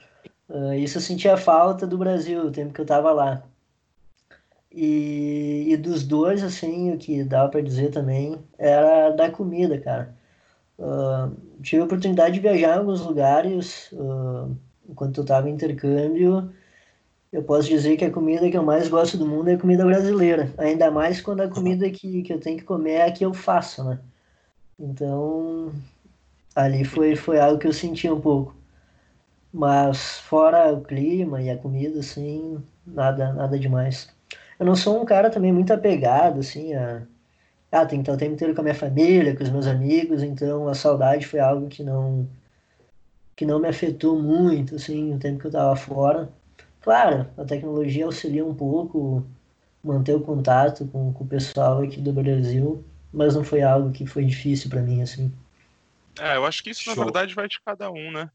[0.49, 3.44] Uh, isso eu sentia falta do Brasil, o tempo que eu tava lá.
[4.72, 10.15] E, e dos dois, assim, o que dava para dizer também era da comida, cara.
[10.78, 14.56] Uh, tive a oportunidade de viajar em alguns lugares uh,
[14.88, 16.53] enquanto eu estava em intercâmbio
[17.32, 19.86] eu posso dizer que a comida que eu mais gosto do mundo é a comida
[19.86, 20.52] brasileira.
[20.57, 23.34] Ainda mais quando a comida que, que eu tenho que comer é a que eu
[23.34, 23.99] faço, né?
[24.80, 25.72] Então,
[26.56, 28.56] ali foi, foi algo que eu senti um pouco.
[29.53, 34.14] Mas fora o clima e a comida, assim, nada, nada demais.
[34.60, 37.03] Eu não sou um cara também muito apegado, assim, a...
[37.72, 40.24] Ah, tem que estar o tempo inteiro com a minha família, com os meus amigos,
[40.24, 42.28] então a saudade foi algo que não
[43.36, 46.28] que não me afetou muito, assim, o tempo que eu estava fora.
[46.82, 49.24] Claro, a tecnologia auxilia um pouco
[49.84, 52.84] manter o contato com, com o pessoal aqui do Brasil,
[53.14, 55.32] mas não foi algo que foi difícil para mim, assim.
[56.19, 56.95] É, eu acho que isso, Show.
[56.95, 58.30] na verdade, vai de cada um, né?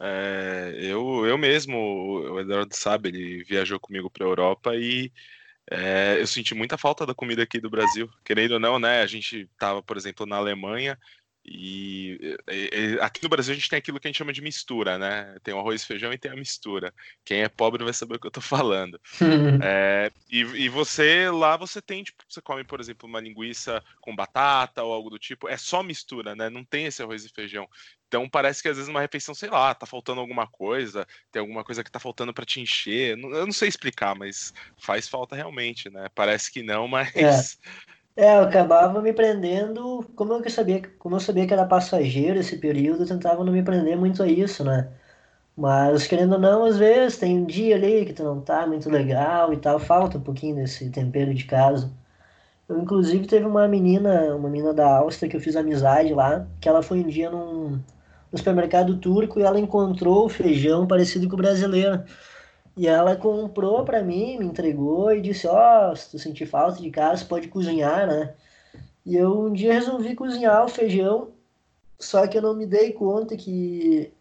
[0.00, 5.10] É, eu, eu mesmo, o Eduardo sabe, ele viajou comigo para a Europa e
[5.70, 8.08] é, eu senti muita falta da comida aqui do Brasil.
[8.24, 9.02] Querendo ou não, né?
[9.02, 10.98] A gente estava, por exemplo, na Alemanha
[11.48, 14.98] e, e, aqui no Brasil a gente tem aquilo que a gente chama de mistura,
[14.98, 15.36] né?
[15.44, 16.92] Tem o arroz e feijão e tem a mistura.
[17.24, 19.00] Quem é pobre vai saber o que eu tô falando.
[19.62, 24.14] é, e, e, você lá você tem, tipo, você come, por exemplo, uma linguiça com
[24.14, 25.48] batata ou algo do tipo.
[25.48, 26.50] É só mistura, né?
[26.50, 27.68] Não tem esse arroz e feijão.
[28.08, 31.64] Então parece que às vezes uma refeição, sei lá, tá faltando alguma coisa, tem alguma
[31.64, 33.18] coisa que tá faltando para te encher.
[33.18, 36.08] Eu não sei explicar, mas faz falta realmente, né?
[36.14, 37.58] Parece que não, mas.
[37.66, 37.76] É.
[38.18, 42.56] É, eu acabava me prendendo, como eu sabia, como eu sabia que era passageiro esse
[42.58, 44.90] período, eu tentava não me prender muito a isso, né?
[45.56, 48.90] Mas querendo ou não, às vezes tem um dia ali que tu não tá muito
[48.90, 51.92] legal e tal, falta um pouquinho desse tempero de casa.
[52.68, 56.68] Eu inclusive teve uma menina, uma menina da Áustria que eu fiz amizade lá, que
[56.68, 57.80] ela foi um dia num,
[58.36, 62.04] no supermercado turco e ela encontrou o feijão parecido com o brasileiro.
[62.76, 66.80] E ela comprou para mim, me entregou e disse: Ó, oh, se tu sentir falta
[66.80, 68.34] de casa, pode cozinhar, né?
[69.04, 71.28] E eu um dia resolvi cozinhar o feijão,
[71.98, 74.12] só que eu não me dei conta que,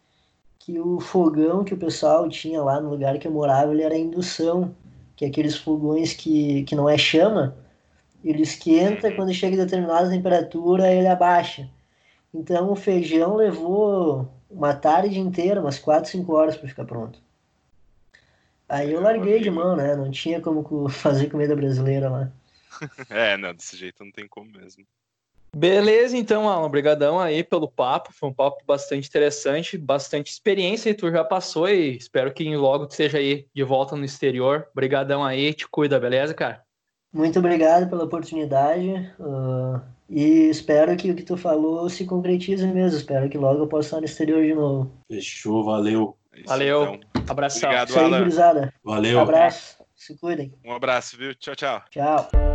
[0.59, 3.97] que o fogão que o pessoal tinha lá no lugar que eu morava, ele era
[3.97, 4.73] indução,
[5.15, 7.55] que é aqueles fogões que, que não é chama,
[8.23, 11.69] ele esquenta, quando chega a determinada temperatura, ele abaixa.
[12.35, 17.17] Então o feijão levou uma tarde inteira, umas 4, 5 horas para ficar pronto.
[18.67, 19.95] Aí eu larguei de mão, né?
[19.95, 22.31] Não tinha como fazer comida brasileira lá.
[23.09, 24.85] é, não, desse jeito não tem como mesmo.
[25.55, 30.93] Beleza, então, Alan, obrigadão aí pelo papo, foi um papo bastante interessante, bastante experiência, e
[30.93, 34.67] tu já passou e espero que logo tu esteja aí de volta no exterior.
[34.73, 36.61] Obrigadão aí, te cuida, beleza, cara?
[37.15, 38.89] Muito obrigado pela oportunidade
[39.21, 39.79] uh,
[40.09, 43.87] e espero que o que tu falou se concretize mesmo, espero que logo eu possa
[43.87, 44.91] estar no exterior de novo.
[45.09, 46.17] Fechou, valeu.
[46.33, 46.95] É Valeu.
[46.95, 47.23] Então.
[47.29, 47.69] Abração.
[47.69, 47.97] Obrigado,
[48.41, 48.69] Alan.
[48.83, 49.17] Valeu.
[49.17, 49.77] Um abraço.
[49.95, 50.53] Se cuidem.
[50.65, 51.33] Um abraço, viu?
[51.33, 51.81] Tchau, tchau.
[51.89, 52.54] Tchau.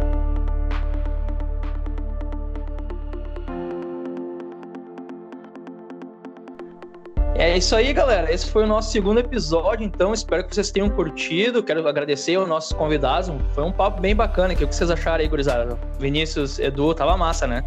[7.41, 8.31] É isso aí, galera.
[8.31, 11.63] Esse foi o nosso segundo episódio, então espero que vocês tenham curtido.
[11.63, 13.33] Quero agradecer aos nossos convidados.
[13.55, 14.53] Foi um papo bem bacana.
[14.53, 15.79] O que vocês acharam aí, gurizada?
[15.99, 17.65] Vinícius, Edu, tava massa, né?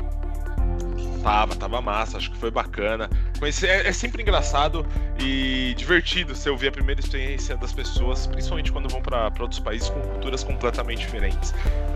[1.24, 3.10] Tava, tava massa, acho que foi bacana.
[3.40, 4.86] Conhecer, é, é, sempre engraçado
[5.20, 9.90] e divertido você ouvir a primeira experiência das pessoas, principalmente quando vão para outros países
[9.90, 11.52] com culturas completamente diferentes.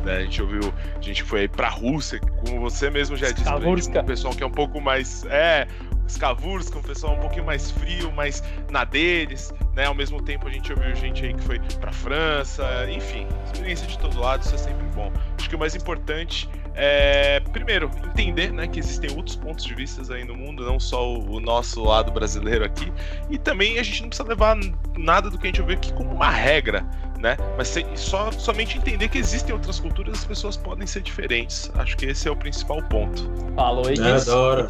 [0.05, 0.17] Né?
[0.17, 4.05] A gente ouviu gente que foi pra Rússia, como você mesmo já disse, gente, um
[4.05, 5.25] pessoal que é um pouco mais.
[5.25, 5.67] É,
[6.07, 9.85] Skavurska, um pessoal um pouquinho mais frio, mais na deles, né?
[9.85, 13.97] Ao mesmo tempo a gente ouviu gente aí que foi para França, enfim, experiência de
[13.99, 15.11] todo lado, isso é sempre bom.
[15.37, 20.13] Acho que o mais importante é, primeiro, entender né, que existem outros pontos de vista
[20.13, 22.93] aí no mundo, não só o nosso lado brasileiro aqui.
[23.31, 24.55] E também a gente não precisa levar
[24.95, 26.85] nada do que a gente ouviu aqui como uma regra,
[27.19, 27.37] né?
[27.57, 31.71] Mas só, somente entender que existem outras culturas e as pessoas podem ser diferentes.
[31.75, 33.29] Acho que esse é o principal ponto.
[33.55, 33.95] Falou aí.
[33.95, 34.67] É, da hora.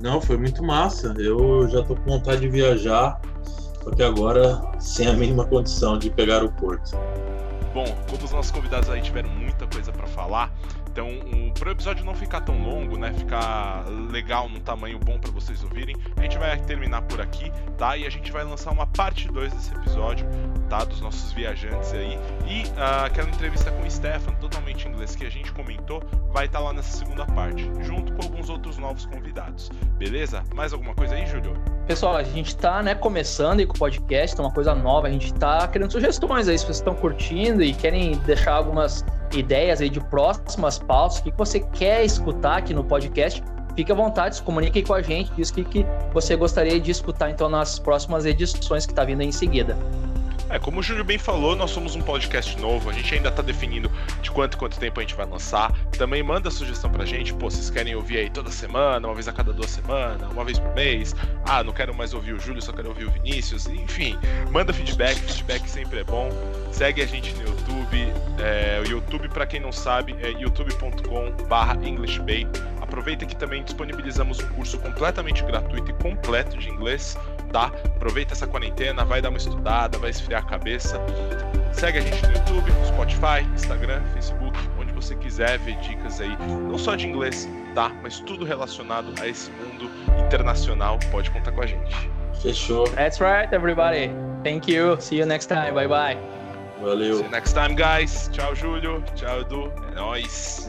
[0.00, 1.14] Não, foi muito massa.
[1.18, 3.20] Eu já tô com vontade de viajar,
[3.82, 6.90] só que agora sem a mínima condição de pegar o porto.
[7.72, 10.50] Bom, como os nossos convidados aí tiveram muita coisa para falar,
[10.96, 15.18] então, um, para o episódio não ficar tão longo, né, ficar legal num tamanho bom
[15.18, 17.98] para vocês ouvirem, a gente vai terminar por aqui, tá?
[17.98, 20.26] E a gente vai lançar uma parte 2 desse episódio,
[20.70, 20.84] tá?
[20.84, 22.18] Dos nossos viajantes aí.
[22.46, 26.02] E uh, aquela entrevista com o Stefan, totalmente em inglês, que a gente comentou,
[26.32, 29.68] vai estar tá lá nessa segunda parte, junto com alguns outros novos convidados.
[29.98, 30.44] Beleza?
[30.54, 31.62] Mais alguma coisa aí, Júlio?
[31.86, 35.10] Pessoal, a gente está né, começando aí com o podcast, é uma coisa nova, a
[35.10, 39.88] gente está querendo sugestões aí, se vocês estão curtindo e querem deixar algumas ideias aí
[39.88, 43.42] de próximas pautas, o que você quer escutar aqui no podcast,
[43.74, 46.90] fique à vontade, se comunique com a gente, diz o que, que você gostaria de
[46.90, 49.76] escutar então nas próximas edições que está vindo em seguida.
[50.48, 53.42] É, como o Júlio bem falou, nós somos um podcast novo, a gente ainda tá
[53.42, 53.90] definindo
[54.22, 55.70] de quanto quanto tempo a gente vai lançar.
[55.98, 59.32] Também manda sugestão pra gente, pô, vocês querem ouvir aí toda semana, uma vez a
[59.32, 61.16] cada duas semanas, uma vez por mês.
[61.44, 63.66] Ah, não quero mais ouvir o Júlio, só quero ouvir o Vinícius.
[63.66, 64.16] Enfim,
[64.52, 66.30] manda feedback, feedback sempre é bom.
[66.70, 68.06] Segue a gente no YouTube.
[68.38, 72.46] É, o YouTube, para quem não sabe, é youtube.com/englishbay.
[72.80, 77.18] Aproveita que também disponibilizamos um curso completamente gratuito e completo de inglês
[77.52, 77.72] tá?
[77.96, 81.00] Aproveita essa quarentena, vai dar uma estudada, vai esfriar a cabeça.
[81.72, 86.36] Segue a gente no YouTube, no Spotify, Instagram, Facebook, onde você quiser ver dicas aí,
[86.38, 87.90] não só de inglês, tá?
[88.02, 89.90] Mas tudo relacionado a esse mundo
[90.26, 92.10] internacional, pode contar com a gente.
[92.40, 92.88] Fechou.
[92.90, 94.10] That's right, everybody.
[94.42, 95.00] Thank you.
[95.00, 95.72] See you next time.
[95.72, 96.16] Bye bye.
[96.80, 97.18] Valeu.
[97.18, 98.30] See you next time, guys.
[98.32, 99.02] Tchau, Júlio.
[99.14, 99.72] Tchau, Edu.
[99.90, 100.68] É nóis.